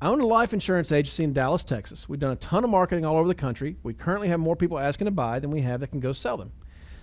I 0.00 0.08
own 0.08 0.20
a 0.20 0.26
life 0.26 0.52
insurance 0.52 0.92
agency 0.92 1.24
in 1.24 1.32
Dallas, 1.32 1.64
Texas. 1.64 2.08
We've 2.08 2.20
done 2.20 2.32
a 2.32 2.36
ton 2.36 2.64
of 2.64 2.70
marketing 2.70 3.04
all 3.04 3.16
over 3.16 3.28
the 3.28 3.34
country. 3.34 3.76
We 3.82 3.94
currently 3.94 4.28
have 4.28 4.40
more 4.40 4.56
people 4.56 4.78
asking 4.78 5.06
to 5.06 5.10
buy 5.10 5.38
than 5.38 5.50
we 5.50 5.62
have 5.62 5.80
that 5.80 5.88
can 5.88 6.00
go 6.00 6.12
sell 6.12 6.36
them. 6.36 6.52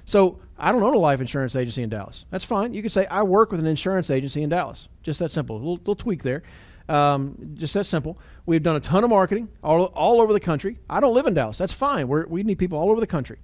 So 0.06 0.40
I 0.58 0.72
don't 0.72 0.84
own 0.84 0.94
a 0.94 1.00
life 1.00 1.22
insurance 1.22 1.56
agency 1.56 1.82
in 1.82 1.90
Dallas. 1.90 2.26
That's 2.30 2.44
fine. 2.44 2.74
You 2.74 2.82
can 2.82 2.90
say 2.90 3.06
I 3.08 3.24
work 3.24 3.52
with 3.52 3.60
an 3.60 3.66
insurance 3.66 4.10
agency 4.10 4.44
in 4.44 4.50
Dallas. 4.50 4.90
Just 5.02 5.20
that 5.20 5.32
simple. 5.32 5.56
A 5.56 5.58
little, 5.58 5.78
little 5.78 5.96
tweak 5.96 6.24
there. 6.24 6.44
Um, 6.90 7.56
just 7.56 7.74
that 7.76 7.86
simple. 7.86 8.20
We've 8.46 8.62
done 8.62 8.76
a 8.76 8.82
ton 8.82 9.04
of 9.04 9.10
marketing 9.10 9.48
all, 9.64 9.86
all 9.86 10.22
over 10.22 10.34
the 10.34 10.40
country. 10.40 10.78
I 10.90 11.00
don't 11.00 11.14
live 11.14 11.26
in 11.26 11.34
Dallas. 11.34 11.58
That's 11.58 11.74
fine. 11.74 12.08
We're, 12.08 12.28
we 12.28 12.44
need 12.44 12.60
people 12.60 12.78
all 12.78 12.92
over 12.92 13.00
the 13.00 13.08
country. 13.08 13.40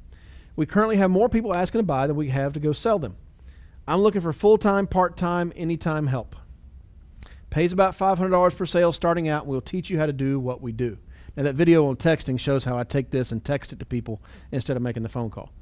We 0.59 0.65
currently 0.65 0.97
have 0.97 1.09
more 1.09 1.29
people 1.29 1.55
asking 1.55 1.79
to 1.79 1.83
buy 1.83 2.05
than 2.05 2.17
we 2.17 2.27
have 2.31 2.51
to 2.51 2.59
go 2.59 2.73
sell 2.73 2.99
them. 2.99 3.15
I'm 3.87 4.01
looking 4.01 4.19
for 4.19 4.33
full 4.33 4.57
time, 4.57 4.87
part 4.87 5.15
time, 5.15 5.53
anytime 5.55 6.07
help. 6.07 6.35
Pays 7.49 7.71
about 7.71 7.97
$500 7.97 8.57
per 8.57 8.65
sale 8.65 8.91
starting 8.91 9.29
out, 9.29 9.47
we'll 9.47 9.61
teach 9.61 9.89
you 9.89 9.97
how 9.97 10.05
to 10.05 10.11
do 10.11 10.37
what 10.37 10.61
we 10.61 10.73
do. 10.73 10.97
Now, 11.37 11.43
that 11.43 11.55
video 11.55 11.87
on 11.87 11.95
texting 11.95 12.37
shows 12.37 12.65
how 12.65 12.77
I 12.77 12.83
take 12.83 13.09
this 13.09 13.31
and 13.31 13.41
text 13.41 13.71
it 13.71 13.79
to 13.79 13.85
people 13.85 14.21
instead 14.51 14.75
of 14.75 14.83
making 14.83 15.03
the 15.03 15.07
phone 15.07 15.29
call. 15.29 15.53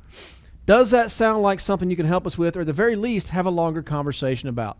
Does 0.65 0.89
that 0.89 1.11
sound 1.11 1.43
like 1.43 1.59
something 1.59 1.91
you 1.91 1.95
can 1.95 2.07
help 2.07 2.25
us 2.25 2.35
with, 2.35 2.57
or 2.57 2.61
at 2.61 2.65
the 2.65 2.73
very 2.73 2.95
least, 2.95 3.29
have 3.29 3.45
a 3.45 3.51
longer 3.51 3.83
conversation 3.83 4.49
about? 4.49 4.79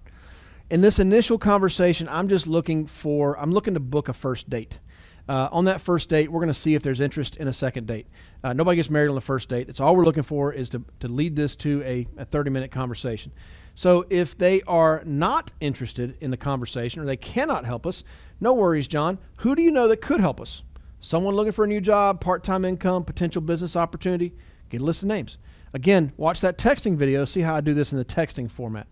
In 0.72 0.82
this 0.82 0.98
initial 0.98 1.38
conversation, 1.38 2.10
I'm 2.10 2.28
just 2.28 2.48
looking 2.48 2.88
for, 2.88 3.38
I'm 3.40 3.52
looking 3.52 3.76
to 3.76 3.80
book 3.80 4.10
a 4.10 4.14
first 4.14 4.50
date. 4.50 4.80
Uh, 5.28 5.50
on 5.52 5.66
that 5.66 5.82
first 5.82 6.08
date, 6.10 6.32
we're 6.32 6.40
going 6.40 6.48
to 6.48 6.54
see 6.54 6.76
if 6.76 6.84
there's 6.84 7.02
interest 7.02 7.36
in 7.36 7.48
a 7.48 7.54
second 7.54 7.86
date. 7.86 8.08
Uh, 8.44 8.54
nobody 8.54 8.78
gets 8.78 8.90
married 8.90 9.10
on 9.10 9.16
the 9.16 9.22
first 9.22 9.50
date. 9.50 9.68
That's 9.68 9.80
all 9.80 9.96
we're 9.96 10.06
looking 10.06 10.24
for 10.24 10.54
is 10.54 10.70
to, 10.70 10.84
to 11.02 11.08
lead 11.08 11.36
this 11.36 11.56
to 11.58 11.84
a, 11.84 12.08
a 12.18 12.26
30 12.26 12.50
minute 12.50 12.72
conversation. 12.72 13.32
So 13.76 14.06
if 14.10 14.38
they 14.38 14.62
are 14.64 15.04
not 15.06 15.52
interested 15.60 16.18
in 16.22 16.32
the 16.32 16.38
conversation 16.38 17.02
or 17.02 17.06
they 17.06 17.18
cannot 17.18 17.66
help 17.66 17.86
us, 17.86 18.04
no 18.40 18.54
worries, 18.54 18.88
John. 18.88 19.18
Who 19.38 19.56
do 19.56 19.62
you 19.62 19.72
know 19.72 19.88
that 19.88 20.02
could 20.02 20.20
help 20.20 20.40
us? 20.40 20.64
Someone 21.00 21.36
looking 21.36 21.52
for 21.52 21.66
a 21.66 21.68
new 21.68 21.82
job, 21.82 22.22
part 22.22 22.44
time 22.44 22.66
income, 22.66 23.04
potential 23.04 23.42
business 23.42 23.76
opportunity? 23.76 24.34
Get 24.70 24.82
a 24.82 24.84
list 24.84 25.04
of 25.04 25.10
names. 25.10 25.38
Again, 25.74 26.12
watch 26.18 26.42
that 26.42 26.58
texting 26.58 26.96
video, 26.96 27.26
see 27.26 27.42
how 27.42 27.56
I 27.56 27.62
do 27.62 27.74
this 27.74 27.92
in 27.92 27.98
the 27.98 28.06
texting 28.06 28.50
format. 28.50 28.88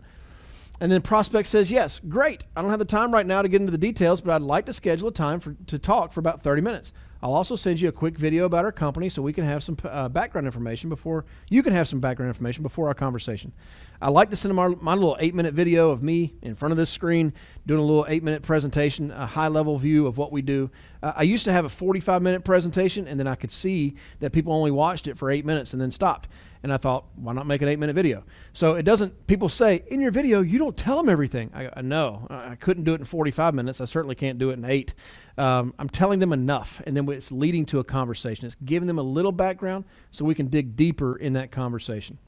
And 0.80 0.92
then 0.92 1.02
prospect 1.02 1.48
says, 1.48 1.70
yes, 1.70 2.00
great. 2.08 2.44
I 2.54 2.62
don't 2.62 2.70
have 2.70 2.78
the 2.78 2.84
time 2.84 3.12
right 3.12 3.26
now 3.26 3.42
to 3.42 3.48
get 3.48 3.60
into 3.60 3.70
the 3.70 3.78
details, 3.78 4.20
but 4.20 4.32
I'd 4.32 4.42
like 4.42 4.66
to 4.66 4.72
schedule 4.72 5.08
a 5.08 5.12
time 5.12 5.40
for, 5.40 5.54
to 5.68 5.78
talk 5.78 6.12
for 6.12 6.20
about 6.20 6.42
30 6.42 6.60
minutes. 6.62 6.92
I'll 7.22 7.32
also 7.32 7.56
send 7.56 7.80
you 7.80 7.88
a 7.88 7.92
quick 7.92 8.18
video 8.18 8.44
about 8.44 8.64
our 8.64 8.72
company 8.72 9.08
so 9.08 9.22
we 9.22 9.32
can 9.32 9.44
have 9.44 9.62
some 9.62 9.76
uh, 9.84 10.08
background 10.08 10.46
information 10.46 10.90
before 10.90 11.24
you 11.48 11.62
can 11.62 11.72
have 11.72 11.88
some 11.88 11.98
background 11.98 12.28
information 12.28 12.62
before 12.62 12.88
our 12.88 12.94
conversation. 12.94 13.52
I 14.00 14.10
like 14.10 14.30
to 14.30 14.36
send 14.36 14.50
them 14.50 14.58
our, 14.58 14.70
my 14.70 14.94
little 14.94 15.16
eight 15.20 15.34
minute 15.34 15.54
video 15.54 15.90
of 15.90 16.02
me 16.02 16.34
in 16.42 16.54
front 16.54 16.72
of 16.72 16.78
this 16.78 16.90
screen 16.90 17.32
doing 17.66 17.80
a 17.80 17.84
little 17.84 18.06
eight 18.08 18.22
minute 18.22 18.42
presentation, 18.42 19.10
a 19.10 19.26
high 19.26 19.48
level 19.48 19.78
view 19.78 20.06
of 20.06 20.18
what 20.18 20.32
we 20.32 20.42
do. 20.42 20.70
Uh, 21.02 21.12
I 21.16 21.22
used 21.22 21.44
to 21.44 21.52
have 21.52 21.64
a 21.64 21.68
45 21.68 22.22
minute 22.22 22.44
presentation 22.44 23.08
and 23.08 23.18
then 23.18 23.26
I 23.26 23.34
could 23.34 23.52
see 23.52 23.94
that 24.20 24.32
people 24.32 24.52
only 24.52 24.70
watched 24.70 25.06
it 25.06 25.16
for 25.16 25.30
eight 25.30 25.44
minutes 25.44 25.72
and 25.72 25.80
then 25.80 25.90
stopped. 25.90 26.28
And 26.62 26.72
I 26.72 26.78
thought, 26.78 27.04
why 27.14 27.32
not 27.32 27.46
make 27.46 27.62
an 27.62 27.68
eight 27.68 27.78
minute 27.78 27.94
video? 27.94 28.24
So 28.52 28.74
it 28.74 28.82
doesn't, 28.82 29.26
people 29.26 29.48
say, 29.48 29.84
in 29.88 30.00
your 30.00 30.10
video, 30.10 30.40
you 30.40 30.58
don't 30.58 30.76
tell 30.76 30.96
them 30.96 31.08
everything. 31.08 31.50
I, 31.54 31.70
I 31.76 31.82
know. 31.82 32.26
I 32.28 32.56
couldn't 32.56 32.84
do 32.84 32.94
it 32.94 33.00
in 33.00 33.04
45 33.04 33.54
minutes. 33.54 33.80
I 33.80 33.84
certainly 33.84 34.14
can't 34.14 34.38
do 34.38 34.50
it 34.50 34.54
in 34.54 34.64
eight. 34.64 34.94
Um, 35.38 35.74
I'm 35.78 35.88
telling 35.88 36.18
them 36.18 36.32
enough. 36.32 36.82
And 36.86 36.96
then 36.96 37.08
it's 37.10 37.30
leading 37.30 37.66
to 37.66 37.78
a 37.78 37.84
conversation. 37.84 38.46
It's 38.46 38.56
giving 38.64 38.86
them 38.86 38.98
a 38.98 39.02
little 39.02 39.32
background 39.32 39.84
so 40.10 40.24
we 40.24 40.34
can 40.34 40.48
dig 40.48 40.76
deeper 40.76 41.16
in 41.16 41.34
that 41.34 41.52
conversation. 41.52 42.18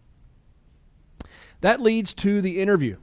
That 1.61 1.81
leads 1.81 2.13
to 2.15 2.41
the 2.41 2.61
interview. 2.61 2.97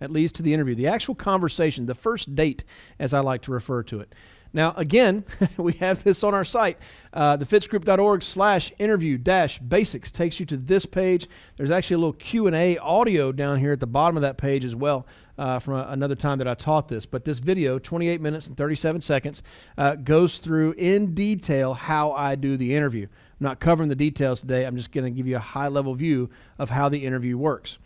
That 0.00 0.10
leads 0.10 0.32
to 0.32 0.42
the 0.42 0.52
interview, 0.52 0.74
the 0.74 0.88
actual 0.88 1.14
conversation, 1.14 1.86
the 1.86 1.94
first 1.94 2.34
date, 2.34 2.64
as 2.98 3.14
I 3.14 3.20
like 3.20 3.42
to 3.42 3.52
refer 3.52 3.84
to 3.84 4.00
it. 4.00 4.12
Now, 4.52 4.74
again, 4.76 5.24
we 5.56 5.72
have 5.74 6.02
this 6.04 6.22
on 6.24 6.34
our 6.34 6.44
site. 6.44 6.78
Uh, 7.12 7.36
thefitzgroup.org 7.36 8.22
slash 8.22 8.72
interview 8.78 9.16
dash 9.16 9.58
basics 9.60 10.10
takes 10.10 10.38
you 10.40 10.46
to 10.46 10.56
this 10.56 10.84
page. 10.84 11.28
There's 11.56 11.70
actually 11.70 11.94
a 11.94 11.98
little 11.98 12.12
Q&A 12.14 12.78
audio 12.78 13.32
down 13.32 13.58
here 13.58 13.72
at 13.72 13.80
the 13.80 13.86
bottom 13.86 14.16
of 14.16 14.22
that 14.22 14.36
page 14.36 14.64
as 14.64 14.74
well 14.74 15.06
uh, 15.38 15.58
from 15.58 15.74
a, 15.74 15.86
another 15.90 16.14
time 16.14 16.38
that 16.38 16.48
I 16.48 16.54
taught 16.54 16.88
this. 16.88 17.06
But 17.06 17.24
this 17.24 17.38
video, 17.38 17.78
28 17.78 18.20
minutes 18.20 18.46
and 18.48 18.56
37 18.56 19.00
seconds, 19.00 19.42
uh, 19.78 19.94
goes 19.96 20.38
through 20.38 20.72
in 20.72 21.14
detail 21.14 21.74
how 21.74 22.12
I 22.12 22.34
do 22.34 22.56
the 22.56 22.74
interview. 22.74 23.06
I'm 23.42 23.48
not 23.48 23.58
covering 23.58 23.88
the 23.88 23.96
details 23.96 24.40
today. 24.40 24.64
I'm 24.64 24.76
just 24.76 24.92
going 24.92 25.02
to 25.02 25.10
give 25.10 25.26
you 25.26 25.34
a 25.34 25.40
high-level 25.40 25.96
view 25.96 26.30
of 26.60 26.70
how 26.70 26.88
the 26.88 27.04
interview 27.04 27.36
works. 27.36 27.76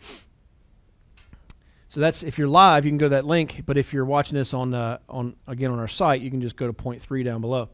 So 1.89 1.99
that's 1.99 2.21
if 2.21 2.37
you're 2.37 2.47
live, 2.47 2.85
you 2.85 2.91
can 2.91 2.99
go 2.99 3.07
to 3.07 3.09
that 3.09 3.25
link. 3.25 3.63
But 3.65 3.75
if 3.75 3.91
you're 3.91 4.05
watching 4.05 4.37
this 4.37 4.53
on 4.53 4.75
uh, 4.75 4.99
on 5.09 5.35
again 5.47 5.71
on 5.71 5.79
our 5.79 5.87
site, 5.87 6.21
you 6.21 6.29
can 6.29 6.41
just 6.41 6.57
go 6.57 6.67
to 6.67 6.73
point 6.73 7.01
three 7.01 7.23
down 7.23 7.41
below. 7.41 7.69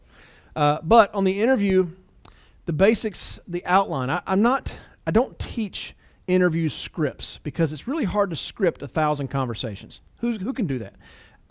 Uh, 0.55 0.79
but 0.81 1.13
on 1.13 1.25
the 1.25 1.41
interview, 1.41 1.89
the 2.67 2.71
basics, 2.71 3.37
the 3.49 3.65
outline. 3.65 4.09
I, 4.09 4.21
I'm 4.25 4.41
not. 4.41 4.73
I 5.05 5.11
don't 5.11 5.37
teach 5.37 5.93
interview 6.25 6.69
scripts 6.69 7.41
because 7.43 7.73
it's 7.73 7.85
really 7.85 8.05
hard 8.05 8.29
to 8.29 8.37
script 8.37 8.81
a 8.81 8.87
thousand 8.87 9.27
conversations. 9.27 9.99
Who 10.19 10.37
who 10.37 10.53
can 10.53 10.67
do 10.67 10.79
that? 10.79 10.93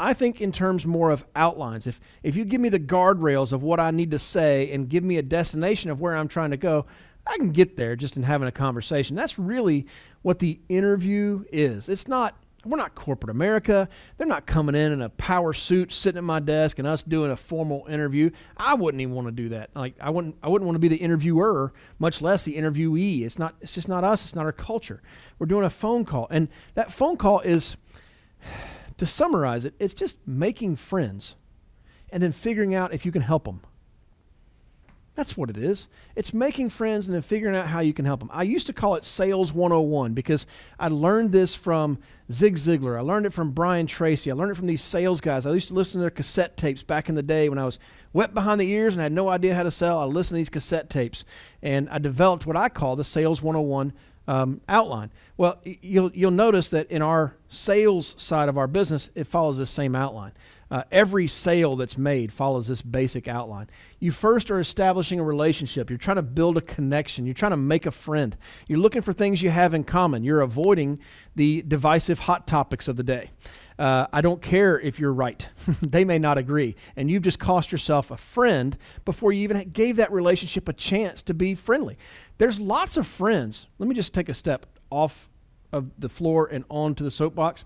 I 0.02 0.14
think 0.14 0.40
in 0.40 0.50
terms 0.50 0.84
more 0.84 1.10
of 1.10 1.24
outlines. 1.36 1.86
If 1.86 2.00
if 2.24 2.34
you 2.34 2.44
give 2.44 2.60
me 2.60 2.68
the 2.68 2.80
guardrails 2.80 3.52
of 3.52 3.62
what 3.62 3.78
I 3.78 3.92
need 3.92 4.10
to 4.10 4.18
say 4.18 4.72
and 4.72 4.88
give 4.88 5.04
me 5.04 5.18
a 5.18 5.22
destination 5.22 5.90
of 5.90 6.00
where 6.00 6.16
I'm 6.16 6.28
trying 6.28 6.50
to 6.50 6.56
go, 6.56 6.86
I 7.24 7.36
can 7.36 7.52
get 7.52 7.76
there 7.76 7.94
just 7.94 8.16
in 8.16 8.24
having 8.24 8.48
a 8.48 8.52
conversation. 8.52 9.14
That's 9.14 9.38
really 9.38 9.86
what 10.22 10.40
the 10.40 10.58
interview 10.68 11.44
is. 11.52 11.88
It's 11.88 12.08
not 12.08 12.36
we're 12.64 12.78
not 12.78 12.94
corporate 12.94 13.30
America. 13.30 13.88
They're 14.16 14.26
not 14.26 14.46
coming 14.46 14.74
in 14.74 14.92
in 14.92 15.02
a 15.02 15.08
power 15.08 15.52
suit, 15.52 15.92
sitting 15.92 16.18
at 16.18 16.24
my 16.24 16.40
desk, 16.40 16.78
and 16.78 16.86
us 16.86 17.02
doing 17.02 17.30
a 17.30 17.36
formal 17.36 17.86
interview. 17.88 18.30
I 18.56 18.74
wouldn't 18.74 19.00
even 19.00 19.14
want 19.14 19.28
to 19.28 19.32
do 19.32 19.48
that. 19.50 19.70
Like 19.74 19.94
I 20.00 20.10
wouldn't, 20.10 20.36
I 20.42 20.48
wouldn't 20.48 20.66
want 20.66 20.76
to 20.76 20.80
be 20.80 20.88
the 20.88 20.96
interviewer, 20.96 21.72
much 21.98 22.22
less 22.22 22.44
the 22.44 22.56
interviewee. 22.56 23.22
It's 23.22 23.38
not. 23.38 23.54
It's 23.60 23.72
just 23.72 23.88
not 23.88 24.04
us. 24.04 24.24
It's 24.24 24.34
not 24.34 24.44
our 24.44 24.52
culture. 24.52 25.00
We're 25.38 25.46
doing 25.46 25.64
a 25.64 25.70
phone 25.70 26.04
call, 26.04 26.26
and 26.30 26.48
that 26.74 26.92
phone 26.92 27.16
call 27.16 27.40
is, 27.40 27.76
to 29.02 29.06
summarize 29.06 29.64
it, 29.64 29.74
it's 29.80 29.94
just 29.94 30.16
making 30.28 30.76
friends, 30.76 31.34
and 32.10 32.22
then 32.22 32.30
figuring 32.30 32.72
out 32.72 32.94
if 32.94 33.04
you 33.04 33.10
can 33.10 33.22
help 33.22 33.42
them. 33.42 33.60
That's 35.16 35.36
what 35.36 35.50
it 35.50 35.58
is. 35.58 35.88
It's 36.14 36.32
making 36.32 36.70
friends 36.70 37.08
and 37.08 37.14
then 37.16 37.20
figuring 37.20 37.56
out 37.56 37.66
how 37.66 37.80
you 37.80 37.92
can 37.92 38.04
help 38.04 38.20
them. 38.20 38.30
I 38.32 38.44
used 38.44 38.68
to 38.68 38.72
call 38.72 38.94
it 38.94 39.04
Sales 39.04 39.52
101 39.52 40.14
because 40.14 40.46
I 40.78 40.86
learned 40.86 41.32
this 41.32 41.52
from 41.52 41.98
Zig 42.30 42.54
Ziglar. 42.54 42.96
I 42.96 43.00
learned 43.00 43.26
it 43.26 43.32
from 43.32 43.50
Brian 43.50 43.88
Tracy. 43.88 44.30
I 44.30 44.34
learned 44.34 44.52
it 44.52 44.56
from 44.56 44.68
these 44.68 44.82
sales 44.82 45.20
guys. 45.20 45.46
I 45.46 45.52
used 45.52 45.68
to 45.68 45.74
listen 45.74 45.98
to 45.98 46.02
their 46.02 46.10
cassette 46.10 46.56
tapes 46.56 46.84
back 46.84 47.08
in 47.08 47.16
the 47.16 47.24
day 47.24 47.48
when 47.48 47.58
I 47.58 47.64
was 47.64 47.80
wet 48.12 48.34
behind 48.34 48.60
the 48.60 48.70
ears 48.70 48.94
and 48.94 49.02
had 49.02 49.10
no 49.10 49.28
idea 49.28 49.56
how 49.56 49.64
to 49.64 49.70
sell. 49.72 49.98
I 49.98 50.04
listened 50.04 50.36
to 50.36 50.40
these 50.40 50.48
cassette 50.48 50.88
tapes 50.88 51.24
and 51.60 51.88
I 51.90 51.98
developed 51.98 52.46
what 52.46 52.56
I 52.56 52.68
call 52.68 52.94
the 52.94 53.04
Sales 53.04 53.42
101 53.42 53.92
um, 54.28 54.60
outline. 54.68 55.10
Well, 55.36 55.60
you'll, 55.64 56.12
you'll 56.14 56.30
notice 56.30 56.68
that 56.68 56.88
in 56.88 57.02
our 57.02 57.34
sales 57.52 58.14
side 58.18 58.48
of 58.48 58.58
our 58.58 58.66
business, 58.66 59.10
it 59.14 59.24
follows 59.26 59.58
this 59.58 59.70
same 59.70 59.94
outline. 59.94 60.32
Uh, 60.70 60.84
every 60.90 61.28
sale 61.28 61.76
that's 61.76 61.98
made 61.98 62.32
follows 62.32 62.66
this 62.66 62.80
basic 62.80 63.28
outline. 63.28 63.68
You 64.00 64.10
first 64.10 64.50
are 64.50 64.58
establishing 64.58 65.20
a 65.20 65.22
relationship. 65.22 65.90
You're 65.90 65.98
trying 65.98 66.16
to 66.16 66.22
build 66.22 66.56
a 66.56 66.62
connection. 66.62 67.26
You're 67.26 67.34
trying 67.34 67.50
to 67.50 67.58
make 67.58 67.84
a 67.84 67.90
friend. 67.90 68.34
You're 68.68 68.78
looking 68.78 69.02
for 69.02 69.12
things 69.12 69.42
you 69.42 69.50
have 69.50 69.74
in 69.74 69.84
common. 69.84 70.24
You're 70.24 70.40
avoiding 70.40 70.98
the 71.36 71.60
divisive 71.68 72.20
hot 72.20 72.46
topics 72.46 72.88
of 72.88 72.96
the 72.96 73.02
day. 73.02 73.30
Uh, 73.78 74.06
I 74.14 74.22
don't 74.22 74.40
care 74.40 74.80
if 74.80 74.98
you're 74.98 75.12
right. 75.12 75.46
they 75.82 76.06
may 76.06 76.18
not 76.18 76.38
agree. 76.38 76.74
And 76.96 77.10
you've 77.10 77.22
just 77.22 77.38
cost 77.38 77.70
yourself 77.70 78.10
a 78.10 78.16
friend 78.16 78.78
before 79.04 79.32
you 79.32 79.42
even 79.42 79.68
gave 79.70 79.96
that 79.96 80.10
relationship 80.10 80.70
a 80.70 80.72
chance 80.72 81.20
to 81.22 81.34
be 81.34 81.54
friendly. 81.54 81.98
There's 82.38 82.58
lots 82.58 82.96
of 82.96 83.06
friends. 83.06 83.66
Let 83.78 83.90
me 83.90 83.94
just 83.94 84.14
take 84.14 84.30
a 84.30 84.34
step 84.34 84.64
off 84.88 85.28
of 85.72 85.90
the 85.98 86.08
floor 86.08 86.46
and 86.46 86.64
onto 86.68 87.04
the 87.04 87.10
soapbox. 87.10 87.64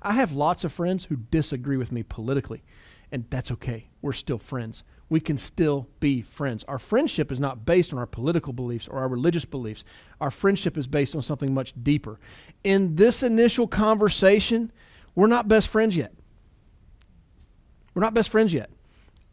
I 0.00 0.12
have 0.12 0.32
lots 0.32 0.64
of 0.64 0.72
friends 0.72 1.04
who 1.04 1.16
disagree 1.16 1.76
with 1.76 1.90
me 1.90 2.02
politically, 2.02 2.62
and 3.10 3.24
that's 3.30 3.50
okay. 3.52 3.88
We're 4.00 4.12
still 4.12 4.38
friends. 4.38 4.84
We 5.10 5.20
can 5.20 5.38
still 5.38 5.88
be 6.00 6.20
friends. 6.22 6.64
Our 6.64 6.78
friendship 6.78 7.32
is 7.32 7.40
not 7.40 7.64
based 7.64 7.92
on 7.92 7.98
our 7.98 8.06
political 8.06 8.52
beliefs 8.52 8.86
or 8.86 8.98
our 8.98 9.08
religious 9.08 9.44
beliefs. 9.44 9.84
Our 10.20 10.30
friendship 10.30 10.76
is 10.76 10.86
based 10.86 11.16
on 11.16 11.22
something 11.22 11.52
much 11.52 11.72
deeper. 11.82 12.20
In 12.62 12.94
this 12.94 13.22
initial 13.22 13.66
conversation, 13.66 14.70
we're 15.14 15.26
not 15.26 15.48
best 15.48 15.68
friends 15.68 15.96
yet. 15.96 16.12
We're 17.94 18.02
not 18.02 18.14
best 18.14 18.28
friends 18.28 18.52
yet. 18.52 18.70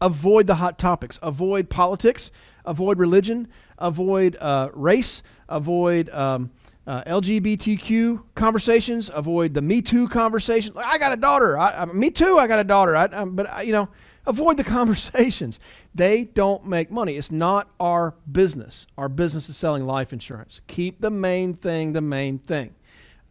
Avoid 0.02 0.48
the 0.48 0.56
hot 0.56 0.80
topics. 0.80 1.20
Avoid 1.22 1.70
politics. 1.70 2.32
Avoid 2.66 2.98
religion. 2.98 3.48
Avoid 3.78 4.38
uh, 4.40 4.70
race. 4.74 5.22
Avoid. 5.50 6.10
Um, 6.10 6.52
uh, 6.88 7.04
LGBTQ 7.04 8.24
conversations, 8.36 9.10
avoid 9.13 9.54
the 9.54 9.62
Me 9.62 9.82
Too 9.82 10.08
conversation. 10.08 10.74
Like, 10.74 10.86
I 10.86 10.98
got 10.98 11.13
a 11.13 11.17
daughter. 11.17 11.58
I, 11.58 11.82
I, 11.82 11.86
me 11.86 12.12
too. 12.12 12.38
I 12.38 12.48
got 12.48 12.60
a 12.60 12.63
daughter. 12.63 12.95
I, 12.95 13.10
I, 13.12 13.26
but 13.26 13.65
you 13.65 13.74
know, 13.74 13.89
avoid 14.28 14.58
the 14.58 14.63
conversations. 14.80 15.60
They 15.95 16.26
don't 16.26 16.65
make 16.65 16.91
money. 16.91 17.17
It's 17.17 17.32
not 17.32 17.69
our 17.80 18.13
business. 18.32 18.86
Our 18.98 19.10
business 19.10 19.50
is 19.50 19.58
selling 19.58 19.86
life 19.86 20.13
insurance. 20.13 20.62
Keep 20.67 21.02
the 21.02 21.10
main 21.12 21.56
thing 21.56 21.93
the 21.93 22.02
main 22.02 22.38
thing. 22.38 22.76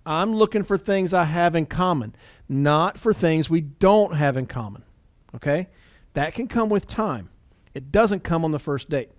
I'm 0.06 0.34
looking 0.34 0.64
for 0.64 0.76
things 0.76 1.14
I 1.14 1.24
have 1.24 1.54
in 1.54 1.64
common, 1.66 2.14
not 2.48 2.98
for 2.98 3.14
things 3.14 3.48
we 3.48 3.62
don't 3.62 4.14
have 4.14 4.36
in 4.36 4.46
common. 4.46 4.82
Okay, 5.34 5.68
that 6.14 6.34
can 6.34 6.48
come 6.48 6.68
with 6.68 6.86
time. 6.86 7.28
It 7.72 7.90
doesn't 7.90 8.22
come 8.24 8.44
on 8.44 8.52
the 8.52 8.58
first 8.58 8.88
date. 8.90 9.10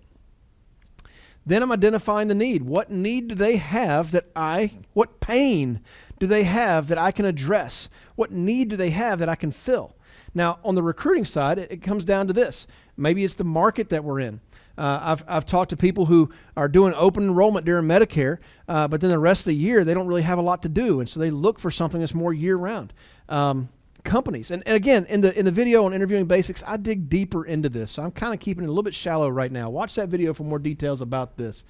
Then 1.46 1.62
I'm 1.62 1.70
identifying 1.70 2.26
the 2.26 2.34
need. 2.34 2.64
What 2.64 2.90
need 2.90 3.28
do 3.28 3.34
they 3.36 3.56
have 3.56 4.10
that 4.10 4.26
I, 4.34 4.72
what 4.94 5.20
pain 5.20 5.80
do 6.18 6.26
they 6.26 6.42
have 6.42 6.88
that 6.88 6.98
I 6.98 7.12
can 7.12 7.24
address? 7.24 7.88
What 8.16 8.32
need 8.32 8.68
do 8.68 8.76
they 8.76 8.90
have 8.90 9.20
that 9.20 9.28
I 9.28 9.36
can 9.36 9.52
fill? 9.52 9.94
Now, 10.34 10.58
on 10.64 10.74
the 10.74 10.82
recruiting 10.82 11.24
side, 11.24 11.58
it, 11.58 11.70
it 11.70 11.82
comes 11.82 12.04
down 12.04 12.26
to 12.26 12.32
this. 12.32 12.66
Maybe 12.96 13.24
it's 13.24 13.34
the 13.34 13.44
market 13.44 13.90
that 13.90 14.02
we're 14.02 14.20
in. 14.20 14.40
Uh, 14.76 15.00
I've, 15.02 15.24
I've 15.26 15.46
talked 15.46 15.70
to 15.70 15.76
people 15.76 16.06
who 16.06 16.30
are 16.56 16.68
doing 16.68 16.92
open 16.94 17.24
enrollment 17.24 17.64
during 17.64 17.86
Medicare, 17.86 18.38
uh, 18.68 18.88
but 18.88 19.00
then 19.00 19.10
the 19.10 19.18
rest 19.18 19.42
of 19.42 19.46
the 19.46 19.54
year 19.54 19.84
they 19.84 19.94
don't 19.94 20.06
really 20.06 20.22
have 20.22 20.38
a 20.38 20.42
lot 20.42 20.62
to 20.62 20.68
do, 20.68 21.00
and 21.00 21.08
so 21.08 21.18
they 21.18 21.30
look 21.30 21.58
for 21.58 21.70
something 21.70 22.00
that's 22.00 22.12
more 22.12 22.34
year 22.34 22.56
round. 22.56 22.92
Um, 23.28 23.70
companies. 24.06 24.50
And, 24.50 24.62
and 24.64 24.74
again, 24.74 25.04
in 25.10 25.20
the 25.20 25.38
in 25.38 25.44
the 25.44 25.50
video 25.50 25.84
on 25.84 25.92
interviewing 25.92 26.24
basics, 26.24 26.62
I 26.66 26.78
dig 26.78 27.10
deeper 27.10 27.44
into 27.44 27.68
this. 27.68 27.90
So 27.90 28.02
I'm 28.02 28.12
kind 28.12 28.32
of 28.32 28.40
keeping 28.40 28.64
it 28.64 28.68
a 28.68 28.70
little 28.70 28.82
bit 28.82 28.94
shallow 28.94 29.28
right 29.28 29.52
now. 29.52 29.68
Watch 29.68 29.96
that 29.96 30.08
video 30.08 30.32
for 30.32 30.44
more 30.44 30.58
details 30.58 31.02
about 31.02 31.36
this. 31.36 31.64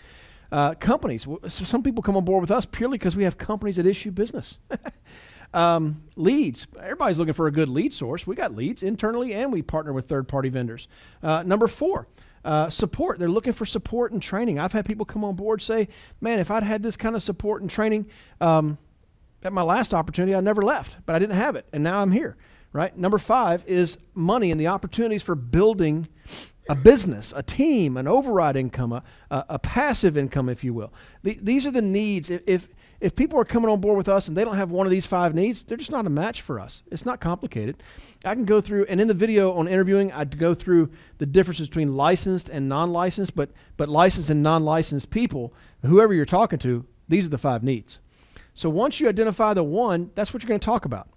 Uh, 0.53 0.75
companies. 0.75 1.27
Some 1.49 1.83
people 1.83 2.03
come 2.03 2.17
on 2.17 2.25
board 2.25 2.41
with 2.41 2.53
us 2.53 2.65
purely 2.65 2.99
because 2.99 3.17
we 3.17 3.25
have 3.25 3.37
companies 3.37 3.77
that 3.77 3.87
issue 3.87 4.13
business. 4.13 4.59
um, 5.55 6.03
leads. 6.15 6.69
Everybody's 6.81 7.19
looking 7.19 7.35
for 7.35 7.49
a 7.49 7.53
good 7.53 7.69
lead 7.69 7.93
source. 7.93 8.27
We 8.27 8.37
got 8.37 8.53
leads 8.53 8.85
internally, 8.85 9.35
and 9.35 9.53
we 9.53 9.63
partner 9.63 9.93
with 9.93 10.07
third-party 10.09 10.51
vendors. 10.51 10.87
Uh, 11.23 11.43
number 11.45 11.67
four. 11.67 12.07
Uh, 12.45 12.71
support. 12.71 13.19
They're 13.19 13.29
looking 13.29 13.53
for 13.53 13.67
support 13.67 14.13
and 14.13 14.23
training. 14.23 14.61
I've 14.61 14.73
had 14.73 14.85
people 14.85 15.05
come 15.05 15.25
on 15.25 15.35
board 15.35 15.61
say, 15.61 15.89
"Man, 16.21 16.39
if 16.39 16.49
I'd 16.49 16.63
had 16.63 16.81
this 16.81 16.97
kind 16.97 17.17
of 17.17 17.23
support 17.25 17.61
and 17.61 17.69
training, 17.69 18.07
um, 18.41 18.79
at 19.47 19.53
my 19.53 19.63
last 19.63 19.95
opportunity, 19.95 20.35
I 20.35 20.41
never 20.41 20.61
left, 20.61 20.97
but 21.07 21.17
I 21.17 21.19
didn't 21.19 21.37
have 21.37 21.57
it, 21.57 21.67
and 21.73 21.83
now 21.83 22.01
I'm 22.01 22.11
here. 22.11 22.37
Right. 22.73 22.95
Number 22.95 23.17
five 23.17 23.65
is 23.67 23.97
money 24.15 24.51
and 24.51 24.61
the 24.61 24.67
opportunities 24.67 25.23
for 25.23 25.35
building 25.35 26.09
a 26.69 26.75
business, 26.75 27.33
a 27.35 27.43
team, 27.43 27.97
an 27.97 28.07
override 28.07 28.57
income, 28.57 28.93
a, 28.93 29.03
a, 29.31 29.59
passive 29.59 30.19
income, 30.19 30.51
if 30.51 30.63
you 30.63 30.75
will. 30.75 30.93
The, 31.23 31.39
these 31.41 31.65
are 31.65 31.71
the 31.71 31.81
needs. 31.81 32.29
If, 32.29 32.43
if 32.47 32.69
if 33.01 33.15
people 33.15 33.39
are 33.39 33.45
coming 33.45 33.71
on 33.71 33.81
board 33.81 33.97
with 33.97 34.09
us 34.09 34.29
and 34.29 34.37
they 34.37 34.45
don't 34.45 34.57
have 34.57 34.71
one 34.71 34.87
of 34.87 34.91
these 34.91 35.07
five 35.07 35.35
needs, 35.35 35.65
they're 35.65 35.77
just 35.77 35.91
not 35.91 36.07
a 36.07 36.11
match 36.11 36.41
for 36.43 36.59
us. 36.59 36.83
It's 36.91 37.05
not 37.05 37.21
complicated. 37.21 37.83
I 38.25 38.35
can 38.35 38.45
go 38.45 38.61
through, 38.61 38.87
and 38.89 39.01
in 39.01 39.09
the 39.09 39.15
video 39.15 39.53
on 39.53 39.69
interviewing, 39.69 40.13
I'd 40.13 40.39
go 40.39 40.55
through 40.55 40.91
the 41.19 41.27
differences 41.27 41.69
between 41.69 41.95
licensed 41.95 42.49
and 42.49 42.69
non-licensed, 42.69 43.35
but 43.35 43.51
but 43.77 43.89
licensed 43.89 44.31
and 44.31 44.43
non-licensed 44.43 45.11
people, 45.11 45.53
whoever 45.83 46.15
you're 46.15 46.25
talking 46.25 46.59
to, 46.61 46.85
these 47.09 47.27
are 47.27 47.31
the 47.31 47.39
five 47.39 47.63
needs. 47.63 48.01
So 48.57 48.71
once 48.71 49.01
you 49.01 49.09
identify 49.09 49.53
the 49.53 49.63
one, 49.63 50.11
that's 50.15 50.33
what 50.33 50.43
you're 50.43 50.49
going 50.49 50.59
to 50.59 50.65
talk 50.65 50.87
about. 50.87 51.11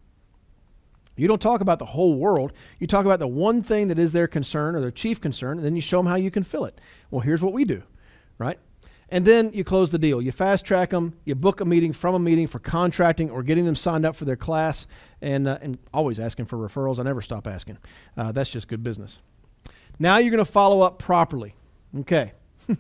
You 1.16 1.26
don't 1.26 1.42
talk 1.42 1.62
about 1.62 1.80
the 1.80 1.86
whole 1.86 2.16
world. 2.16 2.52
You 2.80 2.86
talk 2.86 3.06
about 3.06 3.20
the 3.20 3.28
one 3.28 3.64
thing 3.64 3.88
that 3.88 3.98
is 3.98 4.12
their 4.12 4.28
concern 4.28 4.76
or 4.76 4.82
their 4.82 4.92
chief 4.92 5.22
concern, 5.22 5.58
and 5.58 5.66
then 5.66 5.74
you 5.74 5.82
show 5.82 5.98
them 5.98 6.06
how 6.06 6.16
you 6.16 6.32
can 6.32 6.44
fill 6.44 6.66
it. 6.66 6.80
Well, 7.12 7.22
here's 7.22 7.42
what 7.42 7.54
we 7.54 7.64
do, 7.64 7.82
right? 8.40 8.60
And 9.08 9.24
then 9.24 9.54
you 9.54 9.64
close 9.64 9.90
the 9.90 9.98
deal. 9.98 10.22
You 10.22 10.34
fast 10.34 10.66
track 10.66 10.90
them. 10.90 11.14
You 11.24 11.34
book 11.34 11.62
a 11.62 11.66
meeting 11.66 11.94
from 11.94 12.14
a 12.14 12.20
meeting 12.20 12.46
for 12.46 12.60
contracting 12.60 13.30
or 13.32 13.42
getting 13.42 13.64
them 13.64 13.76
signed 13.76 14.06
up 14.06 14.18
for 14.18 14.26
their 14.26 14.36
class, 14.36 14.86
and 15.22 15.48
uh, 15.48 15.60
and 15.62 15.78
always 15.94 16.20
asking 16.20 16.46
for 16.46 16.58
referrals. 16.58 17.00
I 17.00 17.04
never 17.04 17.22
stop 17.22 17.48
asking. 17.48 17.78
Uh, 18.18 18.34
that's 18.34 18.50
just 18.50 18.68
good 18.68 18.84
business. 18.84 19.20
Now 19.98 20.18
you're 20.18 20.32
going 20.32 20.44
to 20.44 20.52
follow 20.52 20.82
up 20.82 21.00
properly. 21.00 21.56
Okay. 22.02 22.34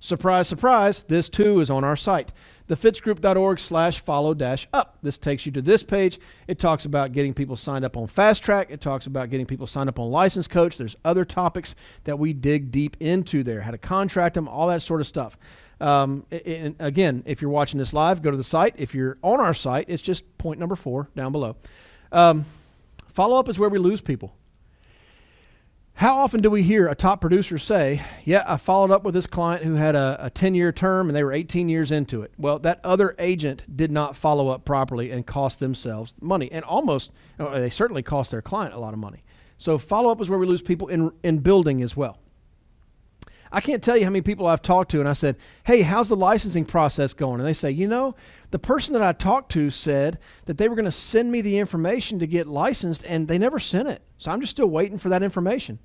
surprise, 0.00 0.48
surprise. 0.48 1.04
This 1.04 1.28
too 1.28 1.60
is 1.60 1.70
on 1.70 1.84
our 1.84 1.96
site 1.96 2.32
thefitzgroup.org 2.68 3.58
slash 3.58 4.00
follow 4.00 4.34
dash 4.34 4.66
up. 4.72 4.98
This 5.02 5.18
takes 5.18 5.46
you 5.46 5.52
to 5.52 5.62
this 5.62 5.82
page. 5.82 6.18
It 6.48 6.58
talks 6.58 6.84
about 6.84 7.12
getting 7.12 7.32
people 7.34 7.56
signed 7.56 7.84
up 7.84 7.96
on 7.96 8.06
Fast 8.06 8.42
Track. 8.42 8.68
It 8.70 8.80
talks 8.80 9.06
about 9.06 9.30
getting 9.30 9.46
people 9.46 9.66
signed 9.66 9.88
up 9.88 9.98
on 9.98 10.10
License 10.10 10.48
Coach. 10.48 10.76
There's 10.76 10.96
other 11.04 11.24
topics 11.24 11.74
that 12.04 12.18
we 12.18 12.32
dig 12.32 12.70
deep 12.70 12.96
into 13.00 13.42
there, 13.42 13.60
how 13.60 13.70
to 13.70 13.78
contract 13.78 14.34
them, 14.34 14.48
all 14.48 14.68
that 14.68 14.82
sort 14.82 15.00
of 15.00 15.06
stuff. 15.06 15.38
Um, 15.80 16.24
and 16.30 16.74
again, 16.78 17.22
if 17.26 17.42
you're 17.42 17.50
watching 17.50 17.78
this 17.78 17.92
live, 17.92 18.22
go 18.22 18.30
to 18.30 18.36
the 18.36 18.44
site. 18.44 18.74
If 18.78 18.94
you're 18.94 19.18
on 19.22 19.40
our 19.40 19.54
site, 19.54 19.86
it's 19.88 20.02
just 20.02 20.24
point 20.38 20.58
number 20.58 20.76
four 20.76 21.08
down 21.14 21.32
below. 21.32 21.56
Um, 22.12 22.46
follow 23.12 23.38
up 23.38 23.48
is 23.48 23.58
where 23.58 23.68
we 23.68 23.78
lose 23.78 24.00
people. 24.00 24.34
How 25.96 26.18
often 26.18 26.42
do 26.42 26.50
we 26.50 26.62
hear 26.62 26.88
a 26.88 26.94
top 26.94 27.22
producer 27.22 27.56
say, 27.56 28.02
Yeah, 28.22 28.44
I 28.46 28.58
followed 28.58 28.90
up 28.90 29.02
with 29.02 29.14
this 29.14 29.26
client 29.26 29.64
who 29.64 29.76
had 29.76 29.94
a 29.96 30.18
a, 30.20 30.28
10 30.28 30.54
year 30.54 30.70
term 30.70 31.08
and 31.08 31.16
they 31.16 31.24
were 31.24 31.32
18 31.32 31.70
years 31.70 31.90
into 31.90 32.20
it? 32.20 32.32
Well, 32.36 32.58
that 32.58 32.80
other 32.84 33.14
agent 33.18 33.62
did 33.78 33.90
not 33.90 34.14
follow 34.14 34.48
up 34.48 34.66
properly 34.66 35.10
and 35.10 35.26
cost 35.26 35.58
themselves 35.58 36.14
money 36.20 36.52
and 36.52 36.62
almost, 36.66 37.12
they 37.38 37.70
certainly 37.70 38.02
cost 38.02 38.30
their 38.30 38.42
client 38.42 38.74
a 38.74 38.78
lot 38.78 38.92
of 38.92 38.98
money. 39.00 39.24
So, 39.56 39.78
follow 39.78 40.10
up 40.10 40.20
is 40.20 40.28
where 40.28 40.38
we 40.38 40.46
lose 40.46 40.60
people 40.60 40.88
in, 40.88 41.10
in 41.22 41.38
building 41.38 41.82
as 41.82 41.96
well. 41.96 42.18
I 43.52 43.60
can't 43.60 43.82
tell 43.82 43.96
you 43.96 44.04
how 44.04 44.10
many 44.10 44.22
people 44.22 44.46
I've 44.46 44.62
talked 44.62 44.90
to 44.92 45.00
and 45.00 45.08
I 45.08 45.12
said, 45.12 45.36
Hey, 45.64 45.82
how's 45.82 46.08
the 46.08 46.16
licensing 46.16 46.64
process 46.64 47.14
going? 47.14 47.40
And 47.40 47.48
they 47.48 47.52
say, 47.52 47.70
You 47.70 47.86
know, 47.88 48.14
the 48.50 48.58
person 48.58 48.92
that 48.94 49.02
I 49.02 49.12
talked 49.12 49.52
to 49.52 49.70
said 49.70 50.18
that 50.46 50.58
they 50.58 50.68
were 50.68 50.74
going 50.74 50.84
to 50.84 50.90
send 50.90 51.30
me 51.30 51.40
the 51.40 51.58
information 51.58 52.18
to 52.18 52.26
get 52.26 52.46
licensed 52.46 53.04
and 53.04 53.28
they 53.28 53.38
never 53.38 53.58
sent 53.58 53.88
it. 53.88 54.02
So 54.18 54.30
I'm 54.30 54.40
just 54.40 54.50
still 54.50 54.68
waiting 54.68 54.98
for 54.98 55.08
that 55.10 55.22
information. 55.22 55.78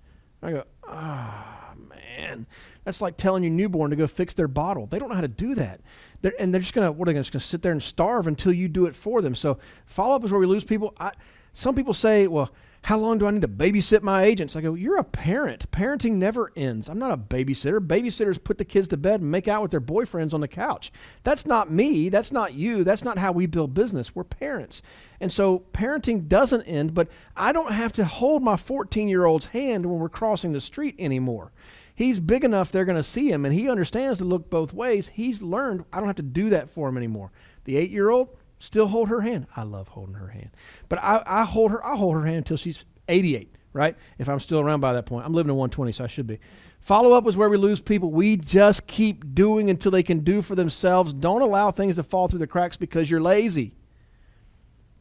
I 0.43 0.51
go, 0.51 0.63
ah, 0.87 1.71
oh, 1.71 1.89
man. 1.89 2.47
That's 2.83 3.01
like 3.01 3.15
telling 3.15 3.43
your 3.43 3.51
newborn 3.51 3.91
to 3.91 3.95
go 3.95 4.07
fix 4.07 4.33
their 4.33 4.47
bottle. 4.47 4.87
They 4.87 4.97
don't 4.97 5.09
know 5.09 5.15
how 5.15 5.21
to 5.21 5.27
do 5.27 5.53
that. 5.55 5.81
They're, 6.21 6.33
and 6.39 6.53
they're 6.53 6.61
just 6.61 6.73
going 6.73 6.87
to, 6.87 6.91
what 6.91 7.07
are 7.07 7.11
they 7.11 7.13
going 7.13 7.23
to 7.23 7.39
sit 7.39 7.61
there 7.61 7.71
and 7.71 7.81
starve 7.81 8.27
until 8.27 8.51
you 8.51 8.67
do 8.67 8.85
it 8.87 8.95
for 8.95 9.21
them? 9.21 9.35
So 9.35 9.59
follow 9.85 10.15
up 10.15 10.23
is 10.23 10.31
where 10.31 10.39
we 10.39 10.47
lose 10.47 10.63
people. 10.63 10.95
I, 10.99 11.11
some 11.53 11.75
people 11.75 11.93
say, 11.93 12.27
well, 12.27 12.51
How 12.83 12.97
long 12.97 13.19
do 13.19 13.27
I 13.27 13.31
need 13.31 13.43
to 13.43 13.47
babysit 13.47 14.01
my 14.01 14.23
agents? 14.23 14.55
I 14.55 14.61
go, 14.61 14.73
You're 14.73 14.97
a 14.97 15.03
parent. 15.03 15.69
Parenting 15.71 16.13
never 16.13 16.51
ends. 16.55 16.89
I'm 16.89 16.97
not 16.97 17.11
a 17.11 17.17
babysitter. 17.17 17.79
Babysitters 17.79 18.43
put 18.43 18.57
the 18.57 18.65
kids 18.65 18.87
to 18.89 18.97
bed 18.97 19.21
and 19.21 19.29
make 19.29 19.47
out 19.47 19.61
with 19.61 19.69
their 19.69 19.79
boyfriends 19.79 20.33
on 20.33 20.41
the 20.41 20.47
couch. 20.47 20.91
That's 21.23 21.45
not 21.45 21.71
me. 21.71 22.09
That's 22.09 22.31
not 22.31 22.55
you. 22.55 22.83
That's 22.83 23.03
not 23.03 23.19
how 23.19 23.31
we 23.31 23.45
build 23.45 23.75
business. 23.75 24.15
We're 24.15 24.23
parents. 24.23 24.81
And 25.19 25.31
so 25.31 25.63
parenting 25.73 26.27
doesn't 26.27 26.63
end, 26.63 26.95
but 26.95 27.07
I 27.37 27.51
don't 27.51 27.71
have 27.71 27.93
to 27.93 28.05
hold 28.05 28.41
my 28.41 28.57
14 28.57 29.07
year 29.07 29.25
old's 29.25 29.45
hand 29.45 29.85
when 29.85 29.99
we're 29.99 30.09
crossing 30.09 30.51
the 30.51 30.61
street 30.61 30.95
anymore. 30.97 31.51
He's 31.93 32.19
big 32.19 32.43
enough 32.43 32.71
they're 32.71 32.85
going 32.85 32.95
to 32.95 33.03
see 33.03 33.31
him 33.31 33.45
and 33.45 33.53
he 33.53 33.69
understands 33.69 34.17
to 34.17 34.25
look 34.25 34.49
both 34.49 34.73
ways. 34.73 35.07
He's 35.07 35.43
learned 35.43 35.85
I 35.93 35.97
don't 35.97 36.07
have 36.07 36.15
to 36.15 36.23
do 36.23 36.49
that 36.49 36.71
for 36.71 36.89
him 36.89 36.97
anymore. 36.97 37.31
The 37.65 37.77
eight 37.77 37.91
year 37.91 38.09
old, 38.09 38.29
still 38.61 38.87
hold 38.87 39.09
her 39.09 39.21
hand. 39.21 39.47
I 39.55 39.63
love 39.63 39.87
holding 39.87 40.15
her 40.15 40.27
hand. 40.27 40.51
But 40.87 40.99
I, 40.99 41.23
I 41.25 41.43
hold 41.43 41.71
her, 41.71 41.83
I'll 41.83 41.97
hold 41.97 42.15
her 42.15 42.25
hand 42.25 42.37
until 42.37 42.57
she's 42.57 42.85
88, 43.07 43.53
right? 43.73 43.95
If 44.19 44.29
I'm 44.29 44.39
still 44.39 44.59
around 44.59 44.79
by 44.79 44.93
that 44.93 45.05
point. 45.05 45.25
I'm 45.25 45.33
living 45.33 45.49
in 45.49 45.55
120, 45.55 45.91
so 45.91 46.03
I 46.03 46.07
should 46.07 46.27
be. 46.27 46.39
Follow 46.79 47.13
up 47.13 47.27
is 47.27 47.35
where 47.35 47.49
we 47.49 47.57
lose 47.57 47.81
people. 47.81 48.11
We 48.11 48.37
just 48.37 48.87
keep 48.87 49.35
doing 49.35 49.69
until 49.69 49.91
they 49.91 50.03
can 50.03 50.19
do 50.19 50.41
for 50.41 50.55
themselves. 50.55 51.13
Don't 51.13 51.41
allow 51.41 51.71
things 51.71 51.95
to 51.97 52.03
fall 52.03 52.27
through 52.27 52.39
the 52.39 52.47
cracks 52.47 52.77
because 52.77 53.09
you're 53.09 53.21
lazy. 53.21 53.73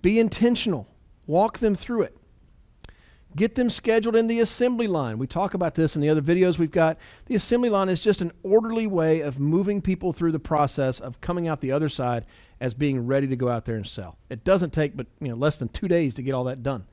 Be 0.03 0.18
intentional. 0.18 0.88
Walk 1.27 1.59
them 1.59 1.75
through 1.75 2.03
it. 2.03 2.16
Get 3.37 3.55
them 3.55 3.71
scheduled 3.71 4.16
in 4.16 4.27
the 4.27 4.40
assembly 4.40 4.88
line. 4.88 5.16
We 5.16 5.29
talk 5.29 5.55
about 5.55 5.77
this 5.77 5.95
in 5.95 6.03
the 6.03 6.09
other 6.09 6.21
videos 6.21 6.59
we've 6.59 6.71
got. 6.71 6.99
The 7.27 7.37
assembly 7.37 7.69
line 7.69 7.88
is 7.88 8.01
just 8.01 8.21
an 8.21 8.33
orderly 8.43 8.88
way 8.88 9.21
of 9.21 9.38
moving 9.38 9.81
people 9.81 10.12
through 10.12 10.33
the 10.33 10.40
process 10.40 10.99
of 10.99 11.21
coming 11.21 11.47
out 11.47 11.61
the 11.61 11.71
other 11.71 11.88
side 11.88 12.27
as 12.61 12.75
being 12.75 13.07
ready 13.07 13.29
to 13.29 13.37
go 13.37 13.49
out 13.49 13.66
there 13.66 13.77
and 13.77 13.87
sell. 13.87 14.19
It 14.31 14.43
doesn't 14.43 14.73
take 14.73 14.97
but 14.97 15.07
you 15.21 15.29
know 15.29 15.37
less 15.37 15.57
than 15.57 15.69
2 15.69 15.87
days 15.87 16.14
to 16.14 16.23
get 16.23 16.35
all 16.35 16.45
that 16.45 16.64
done. 16.64 16.87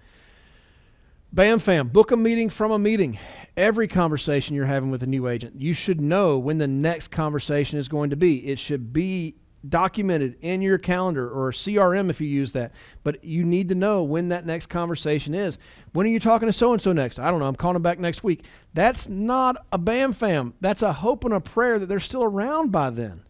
Bam 1.34 1.60
fam, 1.60 1.90
book 1.90 2.12
a 2.12 2.18
meeting 2.18 2.50
from 2.50 2.72
a 2.72 2.80
meeting. 2.80 3.18
Every 3.58 3.88
conversation 3.88 4.56
you're 4.56 4.66
having 4.66 4.92
with 4.92 5.04
a 5.04 5.08
new 5.08 5.28
agent, 5.28 5.60
you 5.60 5.74
should 5.74 6.00
know 6.00 6.38
when 6.38 6.60
the 6.60 6.68
next 6.68 7.10
conversation 7.10 7.80
is 7.80 7.90
going 7.90 8.12
to 8.12 8.16
be. 8.16 8.48
It 8.48 8.60
should 8.60 8.94
be 8.94 9.36
documented 9.70 10.38
in 10.42 10.62
your 10.62 10.78
calendar 10.78 11.30
or 11.30 11.52
CRM 11.52 12.10
if 12.10 12.22
you 12.22 12.28
use 12.28 12.52
that. 12.54 12.74
But 13.04 13.24
you 13.24 13.44
need 13.44 13.70
to 13.70 13.76
know 13.76 14.04
when 14.04 14.30
that 14.30 14.46
next 14.46 14.68
conversation 14.68 15.34
is. 15.34 15.58
When 15.94 16.06
are 16.06 16.10
you 16.10 16.20
talking 16.20 16.48
to 16.48 16.54
so 16.54 16.74
and 16.74 16.82
so 16.82 16.94
next? 16.94 17.20
I 17.20 17.30
don't 17.30 17.40
know. 17.40 17.48
I'm 17.48 17.56
calling 17.56 17.74
them 17.74 17.82
back 17.82 18.00
next 18.00 18.24
week. 18.24 18.46
That's 18.74 19.08
not 19.08 19.66
a 19.72 19.78
bam 19.78 20.14
fam. 20.14 20.54
That's 20.62 20.82
a 20.82 20.94
hope 20.94 21.24
and 21.24 21.34
a 21.34 21.40
prayer 21.40 21.80
that 21.80 21.88
they're 21.88 22.00
still 22.00 22.24
around 22.24 22.72
by 22.72 22.90
then. 22.90 23.22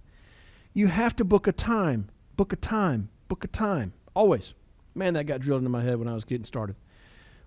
You 0.73 0.88
have 0.88 1.15
to 1.17 1.26
book 1.26 1.47
a 1.47 1.52
time, 1.52 2.10
book 2.36 2.54
a 2.54 2.58
time, 2.58 3.10
book 3.28 3.43
a 3.43 3.47
time. 3.47 3.93
Always. 4.13 4.54
Man, 4.95 5.13
that 5.13 5.26
got 5.26 5.41
drilled 5.41 5.62
into 5.62 5.69
my 5.69 5.84
head 5.84 6.00
when 6.00 6.08
I 6.08 6.13
was 6.13 6.26
getting 6.26 6.45
started. 6.45 6.76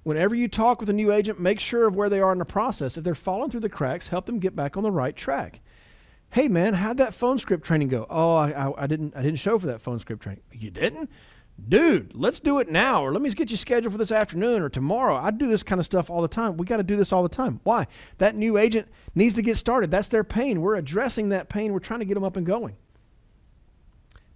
Whenever 0.03 0.35
you 0.35 0.49
talk 0.49 0.81
with 0.81 0.89
a 0.89 0.95
new 0.95 1.13
agent, 1.13 1.39
make 1.39 1.61
sure 1.61 1.87
of 1.87 1.95
where 1.95 2.09
they 2.09 2.21
are 2.21 2.33
in 2.33 2.39
the 2.39 2.45
process. 2.45 2.97
If 2.97 3.05
they're 3.05 3.15
falling 3.15 3.51
through 3.51 3.61
the 3.61 3.69
cracks, 3.69 4.09
help 4.09 4.25
them 4.25 4.39
get 4.39 4.57
back 4.57 4.77
on 4.77 4.83
the 4.83 4.91
right 4.91 5.15
track 5.15 5.61
hey 6.31 6.49
man, 6.49 6.75
how'd 6.75 6.99
that 6.99 7.15
phone 7.15 7.39
script 7.39 7.65
training 7.65 7.89
go? 7.89 8.07
Oh, 8.09 8.37
I, 8.37 8.51
I, 8.51 8.85
I, 8.85 8.87
didn't 8.87 9.17
I 9.17 9.23
didn't 9.23 9.41
show 9.41 9.59
for 9.59 9.67
that 9.67 9.81
phone 9.81 9.99
script 9.99 10.23
training. 10.23 10.43
You 10.53 10.71
didn't? 10.71 11.11
Dude, 11.69 12.13
let's 12.15 12.41
do 12.41 12.59
it 12.59 12.71
now, 12.71 13.05
or 13.05 13.13
let 13.13 13.21
me 13.21 13.29
get 13.31 13.51
you 13.51 13.57
scheduled 13.57 13.93
for 13.93 13.99
this 13.99 14.13
afternoon 14.13 14.63
or 14.63 14.71
tomorrow. 14.71 15.17
I 15.17 15.31
do 15.31 15.47
this 15.47 15.63
kind 15.63 15.79
of 15.79 15.85
stuff 15.85 16.09
all 16.09 16.23
the 16.23 16.29
time. 16.29 16.57
We 16.57 16.65
got 16.65 16.79
to 16.79 16.83
do 16.83 16.97
this 16.97 17.13
all 17.13 17.23
the 17.23 17.29
time. 17.29 17.61
Why? 17.65 17.87
That 18.19 18.35
new 18.35 18.57
agent 18.57 18.89
needs 19.15 19.35
to 19.35 19.43
get 19.43 19.59
started. 19.59 19.91
That's 19.91 20.09
their 20.09 20.25
pain. 20.25 20.63
We're 20.63 20.77
addressing 20.77 21.29
that 21.31 21.51
pain. 21.51 21.73
We're 21.73 21.81
trying 21.81 22.01
to 22.01 22.07
get 22.07 22.15
them 22.15 22.25
up 22.25 22.37
and 22.37 22.47
going. 22.47 22.77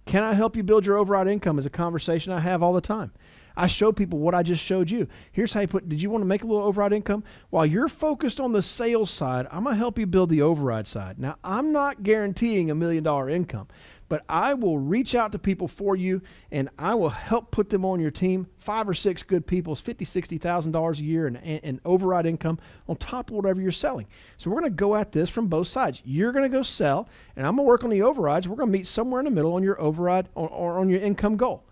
Can 0.05 0.23
I 0.23 0.33
help 0.33 0.55
you 0.55 0.61
build 0.61 0.85
your 0.85 0.97
override 0.97 1.27
income? 1.27 1.57
Is 1.57 1.65
a 1.65 1.71
conversation 1.71 2.31
I 2.31 2.39
have 2.39 2.61
all 2.61 2.73
the 2.73 2.81
time. 2.81 3.11
I 3.57 3.67
show 3.67 3.91
people 3.91 4.19
what 4.19 4.35
I 4.35 4.43
just 4.43 4.63
showed 4.63 4.89
you. 4.89 5.07
Here's 5.31 5.53
how 5.53 5.61
you 5.61 5.67
put, 5.67 5.87
did 5.87 6.01
you 6.01 6.09
want 6.09 6.21
to 6.21 6.27
make 6.27 6.43
a 6.43 6.47
little 6.47 6.63
override 6.63 6.93
income? 6.93 7.23
While 7.49 7.65
you're 7.65 7.87
focused 7.87 8.39
on 8.39 8.51
the 8.51 8.61
sales 8.61 9.09
side, 9.09 9.47
I'm 9.51 9.63
going 9.63 9.75
to 9.75 9.79
help 9.79 9.97
you 9.97 10.05
build 10.05 10.29
the 10.29 10.41
override 10.41 10.87
side. 10.87 11.19
Now, 11.19 11.37
I'm 11.43 11.71
not 11.71 12.03
guaranteeing 12.03 12.71
a 12.71 12.75
million 12.75 13.03
dollar 13.03 13.29
income, 13.29 13.67
but 14.07 14.23
I 14.29 14.53
will 14.53 14.77
reach 14.77 15.15
out 15.15 15.31
to 15.31 15.39
people 15.39 15.67
for 15.67 15.95
you 15.95 16.21
and 16.51 16.69
I 16.77 16.93
will 16.95 17.09
help 17.09 17.51
put 17.51 17.69
them 17.69 17.85
on 17.85 17.99
your 17.99 18.11
team. 18.11 18.47
Five 18.57 18.87
or 18.87 18.93
six 18.93 19.23
good 19.23 19.47
people's 19.47 19.81
fifty, 19.81 20.05
sixty 20.05 20.37
thousand 20.37 20.73
dollars 20.73 20.99
a 20.99 21.03
year 21.03 21.27
in, 21.27 21.35
in 21.37 21.81
override 21.85 22.25
income 22.25 22.59
on 22.87 22.97
top 22.97 23.29
of 23.29 23.35
whatever 23.35 23.61
you're 23.61 23.71
selling. 23.71 24.07
So 24.37 24.49
we're 24.49 24.59
going 24.59 24.71
to 24.71 24.75
go 24.75 24.95
at 24.95 25.11
this 25.11 25.29
from 25.29 25.47
both 25.47 25.67
sides. 25.67 26.01
You're 26.03 26.31
going 26.31 26.49
to 26.49 26.55
go 26.55 26.63
sell, 26.63 27.09
and 27.35 27.47
I'm 27.47 27.55
going 27.55 27.65
to 27.65 27.69
work 27.69 27.83
on 27.83 27.89
the 27.89 28.01
overrides. 28.03 28.47
We're 28.47 28.57
going 28.57 28.69
to 28.69 28.77
meet 28.77 28.87
somewhere 28.87 29.21
in 29.21 29.25
the 29.25 29.31
middle 29.31 29.53
on 29.53 29.63
your 29.63 29.79
override 29.81 30.29
or, 30.35 30.49
or 30.49 30.79
on 30.79 30.89
your 30.89 30.99
income 30.99 31.37
goal. 31.37 31.63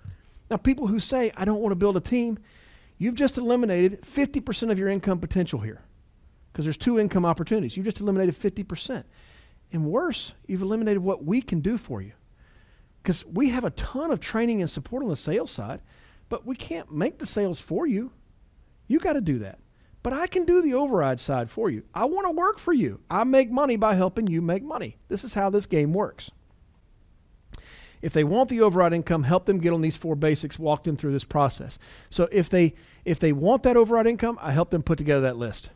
Now, 0.53 0.57
people 0.57 0.85
who 0.85 0.99
say, 0.99 1.31
I 1.35 1.45
don't 1.45 1.61
want 1.61 1.71
to 1.71 1.75
build 1.75 1.97
a 1.97 1.99
team, 1.99 2.37
you've 2.99 3.15
just 3.15 3.39
eliminated 3.39 4.03
50% 4.03 4.69
of 4.69 4.77
your 4.77 4.87
income 4.87 5.17
potential 5.17 5.59
here 5.59 5.81
because 6.51 6.63
there's 6.63 6.77
two 6.77 6.99
income 6.99 7.25
opportunities. 7.25 7.75
You've 7.75 7.87
just 7.87 8.01
eliminated 8.01 8.35
50%. 8.35 9.03
And 9.71 9.85
worse, 9.87 10.33
you've 10.45 10.61
eliminated 10.61 11.01
what 11.01 11.25
we 11.25 11.41
can 11.41 11.61
do 11.61 11.75
for 11.79 12.03
you. 12.03 12.11
Because 13.01 13.25
we 13.25 13.49
have 13.49 13.63
a 13.63 13.71
ton 13.71 14.11
of 14.11 14.19
training 14.19 14.61
and 14.61 14.69
support 14.69 15.01
on 15.01 15.09
the 15.09 15.15
sales 15.15 15.49
side, 15.49 15.81
but 16.29 16.45
we 16.45 16.55
can't 16.55 16.91
make 16.91 17.17
the 17.17 17.25
sales 17.25 17.59
for 17.59 17.87
you. 17.87 18.11
You 18.87 18.99
got 18.99 19.13
to 19.13 19.21
do 19.21 19.39
that. 19.39 19.57
But 20.03 20.13
I 20.13 20.27
can 20.27 20.45
do 20.45 20.61
the 20.61 20.75
override 20.75 21.19
side 21.19 21.49
for 21.49 21.71
you. 21.71 21.81
I 21.95 22.05
want 22.05 22.27
to 22.27 22.31
work 22.31 22.59
for 22.59 22.73
you. 22.73 22.99
I 23.09 23.23
make 23.23 23.49
money 23.49 23.75
by 23.75 23.95
helping 23.95 24.27
you 24.27 24.39
make 24.39 24.61
money. 24.61 24.97
This 25.07 25.23
is 25.23 25.33
how 25.33 25.49
this 25.49 25.65
game 25.65 25.93
works. 25.93 26.29
If 28.03 28.11
they 28.11 28.25
want 28.25 28.49
the 28.49 28.59
override 28.59 28.91
income, 28.91 29.23
help 29.23 29.45
them 29.45 29.59
get 29.59 29.71
on 29.71 29.79
these 29.79 29.95
four 29.95 30.17
basics, 30.17 30.59
walk 30.59 30.83
them 30.83 30.97
through 30.97 31.13
this 31.13 31.23
process. 31.23 31.79
So 32.09 32.27
if 32.33 32.49
they 32.49 32.75
if 33.05 33.17
they 33.17 33.31
want 33.31 33.63
that 33.63 33.77
override 33.77 34.07
income, 34.07 34.37
I 34.41 34.51
help 34.51 34.71
them 34.71 34.81
put 34.81 34.97
together 34.97 35.21
that 35.21 35.37
list. 35.37 35.69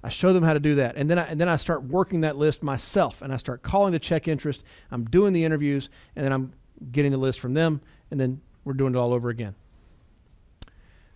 I 0.00 0.08
show 0.08 0.32
them 0.32 0.44
how 0.44 0.54
to 0.54 0.60
do 0.60 0.76
that. 0.76 0.96
And 0.96 1.10
then 1.10 1.18
I, 1.18 1.24
and 1.24 1.40
then 1.40 1.48
I 1.48 1.56
start 1.56 1.82
working 1.82 2.20
that 2.20 2.36
list 2.36 2.62
myself 2.62 3.20
and 3.20 3.32
I 3.32 3.36
start 3.36 3.64
calling 3.64 3.92
to 3.94 3.98
check 3.98 4.28
interest. 4.28 4.62
I'm 4.92 5.06
doing 5.06 5.32
the 5.32 5.44
interviews 5.44 5.90
and 6.14 6.24
then 6.24 6.32
I'm 6.32 6.52
getting 6.92 7.10
the 7.10 7.18
list 7.18 7.40
from 7.40 7.54
them 7.54 7.80
and 8.12 8.20
then 8.20 8.40
we're 8.64 8.74
doing 8.74 8.94
it 8.94 8.98
all 8.98 9.12
over 9.12 9.28
again. 9.28 9.56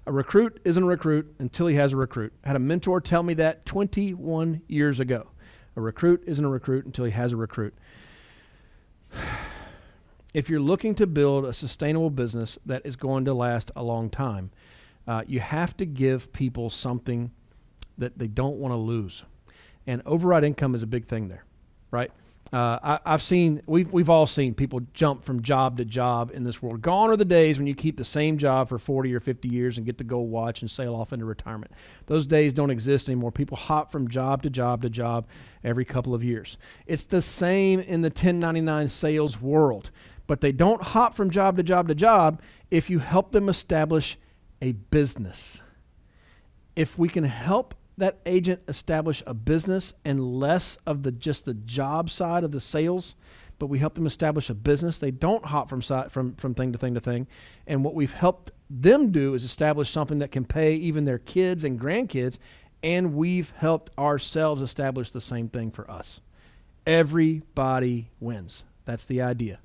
A 0.06 0.12
recruit 0.12 0.60
isn't 0.64 0.82
a 0.82 0.86
recruit 0.86 1.32
until 1.38 1.68
he 1.68 1.76
has 1.76 1.92
a 1.92 1.96
recruit. 1.96 2.32
I 2.42 2.48
had 2.48 2.56
a 2.56 2.60
mentor 2.60 3.00
tell 3.00 3.22
me 3.22 3.34
that 3.34 3.64
21 3.66 4.62
years 4.66 4.98
ago. 4.98 5.28
A 5.76 5.80
recruit 5.80 6.24
isn't 6.26 6.44
a 6.44 6.48
recruit 6.48 6.86
until 6.86 7.04
he 7.04 7.12
has 7.12 7.30
a 7.30 7.36
recruit 7.36 7.74
if 10.32 10.48
you're 10.48 10.60
looking 10.60 10.94
to 10.96 11.06
build 11.06 11.44
a 11.44 11.52
sustainable 11.52 12.10
business 12.10 12.58
that 12.66 12.82
is 12.84 12.96
going 12.96 13.24
to 13.24 13.34
last 13.34 13.70
a 13.74 13.82
long 13.82 14.10
time, 14.10 14.50
uh, 15.06 15.22
you 15.26 15.40
have 15.40 15.76
to 15.78 15.86
give 15.86 16.32
people 16.32 16.70
something 16.70 17.30
that 17.98 18.18
they 18.18 18.28
don't 18.28 18.56
want 18.56 18.72
to 18.72 18.76
lose. 18.76 19.24
And 19.86 20.02
override 20.06 20.44
income 20.44 20.74
is 20.74 20.82
a 20.82 20.86
big 20.86 21.06
thing 21.06 21.28
there, 21.28 21.44
right? 21.90 22.12
Uh, 22.52 22.98
I, 23.04 23.12
have 23.12 23.22
seen, 23.22 23.62
we've, 23.66 23.92
we've 23.92 24.10
all 24.10 24.26
seen 24.26 24.54
people 24.54 24.80
jump 24.92 25.22
from 25.24 25.40
job 25.40 25.76
to 25.76 25.84
job 25.84 26.32
in 26.34 26.42
this 26.42 26.60
world. 26.60 26.82
Gone 26.82 27.10
are 27.10 27.16
the 27.16 27.24
days 27.24 27.58
when 27.58 27.68
you 27.68 27.76
keep 27.76 27.96
the 27.96 28.04
same 28.04 28.38
job 28.38 28.68
for 28.68 28.76
40 28.76 29.14
or 29.14 29.20
50 29.20 29.48
years 29.48 29.76
and 29.76 29.86
get 29.86 29.98
the 29.98 30.04
gold 30.04 30.30
watch 30.30 30.60
and 30.60 30.68
sail 30.68 30.96
off 30.96 31.12
into 31.12 31.24
retirement. 31.24 31.70
Those 32.06 32.26
days 32.26 32.52
don't 32.52 32.70
exist 32.70 33.08
anymore. 33.08 33.30
People 33.30 33.56
hop 33.56 33.92
from 33.92 34.08
job 34.08 34.42
to 34.42 34.50
job 34.50 34.82
to 34.82 34.90
job 34.90 35.26
every 35.62 35.84
couple 35.84 36.12
of 36.12 36.24
years. 36.24 36.58
It's 36.86 37.04
the 37.04 37.22
same 37.22 37.78
in 37.78 38.02
the 38.02 38.08
1099 38.08 38.88
sales 38.88 39.40
world 39.40 39.92
but 40.30 40.40
they 40.40 40.52
don't 40.52 40.80
hop 40.80 41.12
from 41.12 41.28
job 41.28 41.56
to 41.56 41.62
job 41.64 41.88
to 41.88 41.94
job 41.96 42.40
if 42.70 42.88
you 42.88 43.00
help 43.00 43.32
them 43.32 43.48
establish 43.48 44.16
a 44.62 44.70
business. 44.70 45.60
If 46.76 46.96
we 46.96 47.08
can 47.08 47.24
help 47.24 47.74
that 47.96 48.20
agent 48.24 48.62
establish 48.68 49.24
a 49.26 49.34
business 49.34 49.92
and 50.04 50.38
less 50.38 50.78
of 50.86 51.02
the 51.02 51.10
just 51.10 51.46
the 51.46 51.54
job 51.54 52.10
side 52.10 52.44
of 52.44 52.52
the 52.52 52.60
sales, 52.60 53.16
but 53.58 53.66
we 53.66 53.80
help 53.80 53.94
them 53.96 54.06
establish 54.06 54.48
a 54.50 54.54
business. 54.54 55.00
They 55.00 55.10
don't 55.10 55.44
hop 55.44 55.68
from 55.68 55.82
side, 55.82 56.12
from 56.12 56.36
from 56.36 56.54
thing 56.54 56.70
to 56.74 56.78
thing 56.78 56.94
to 56.94 57.00
thing. 57.00 57.26
And 57.66 57.82
what 57.82 57.96
we've 57.96 58.14
helped 58.14 58.52
them 58.70 59.10
do 59.10 59.34
is 59.34 59.42
establish 59.42 59.90
something 59.90 60.20
that 60.20 60.30
can 60.30 60.44
pay 60.44 60.76
even 60.76 61.06
their 61.06 61.18
kids 61.18 61.64
and 61.64 61.76
grandkids, 61.76 62.38
and 62.84 63.14
we've 63.14 63.50
helped 63.56 63.90
ourselves 63.98 64.62
establish 64.62 65.10
the 65.10 65.20
same 65.20 65.48
thing 65.48 65.72
for 65.72 65.90
us. 65.90 66.20
Everybody 66.86 68.10
wins. 68.20 68.62
That's 68.84 69.06
the 69.06 69.22
idea. 69.22 69.58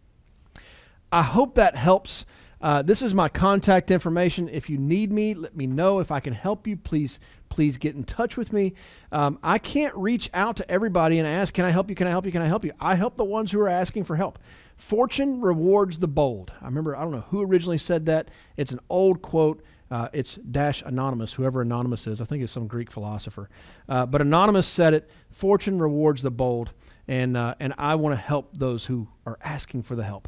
I 1.11 1.21
hope 1.21 1.55
that 1.55 1.75
helps. 1.75 2.25
Uh, 2.61 2.81
this 2.81 3.01
is 3.01 3.13
my 3.13 3.29
contact 3.29 3.91
information. 3.91 4.49
If 4.49 4.69
you 4.69 4.77
need 4.77 5.11
me, 5.11 5.33
let 5.33 5.55
me 5.55 5.67
know. 5.67 5.99
If 5.99 6.11
I 6.11 6.19
can 6.19 6.33
help 6.33 6.67
you, 6.67 6.77
please 6.77 7.19
please 7.47 7.77
get 7.77 7.95
in 7.95 8.03
touch 8.03 8.35
with 8.35 8.51
me. 8.51 8.73
Um, 9.13 9.39
I 9.41 9.59
can't 9.59 9.95
reach 9.95 10.29
out 10.33 10.57
to 10.57 10.69
everybody 10.69 11.19
and 11.19 11.27
ask, 11.27 11.53
"Can 11.53 11.63
I 11.63 11.69
help 11.69 11.89
you? 11.89 11.95
Can 11.95 12.07
I 12.07 12.09
help 12.09 12.25
you? 12.25 12.31
Can 12.31 12.41
I 12.41 12.47
help 12.47 12.65
you?" 12.65 12.71
I 12.79 12.95
help 12.95 13.15
the 13.17 13.23
ones 13.23 13.51
who 13.51 13.59
are 13.61 13.69
asking 13.69 14.03
for 14.03 14.15
help. 14.15 14.39
Fortune 14.77 15.39
rewards 15.39 15.99
the 15.99 16.07
bold. 16.07 16.51
I 16.61 16.65
remember 16.65 16.95
I 16.95 17.01
don't 17.03 17.11
know 17.11 17.25
who 17.29 17.41
originally 17.41 17.77
said 17.77 18.07
that. 18.07 18.29
It's 18.57 18.71
an 18.71 18.79
old 18.89 19.21
quote. 19.21 19.63
Uh, 19.91 20.09
it's 20.13 20.35
dash 20.35 20.81
anonymous, 20.81 21.31
whoever 21.31 21.61
anonymous 21.61 22.07
is. 22.07 22.19
I 22.19 22.25
think 22.25 22.43
it's 22.43 22.51
some 22.51 22.67
Greek 22.67 22.91
philosopher. 22.91 23.49
Uh, 23.87 24.05
but 24.05 24.19
anonymous 24.19 24.67
said 24.67 24.93
it. 24.93 25.09
Fortune 25.29 25.79
rewards 25.79 26.23
the 26.23 26.31
bold, 26.31 26.73
and 27.07 27.37
uh, 27.37 27.55
and 27.59 27.73
I 27.77 27.95
want 27.95 28.13
to 28.13 28.19
help 28.19 28.57
those 28.57 28.85
who 28.85 29.07
are 29.25 29.37
asking 29.43 29.83
for 29.83 29.95
the 29.95 30.03
help. 30.03 30.27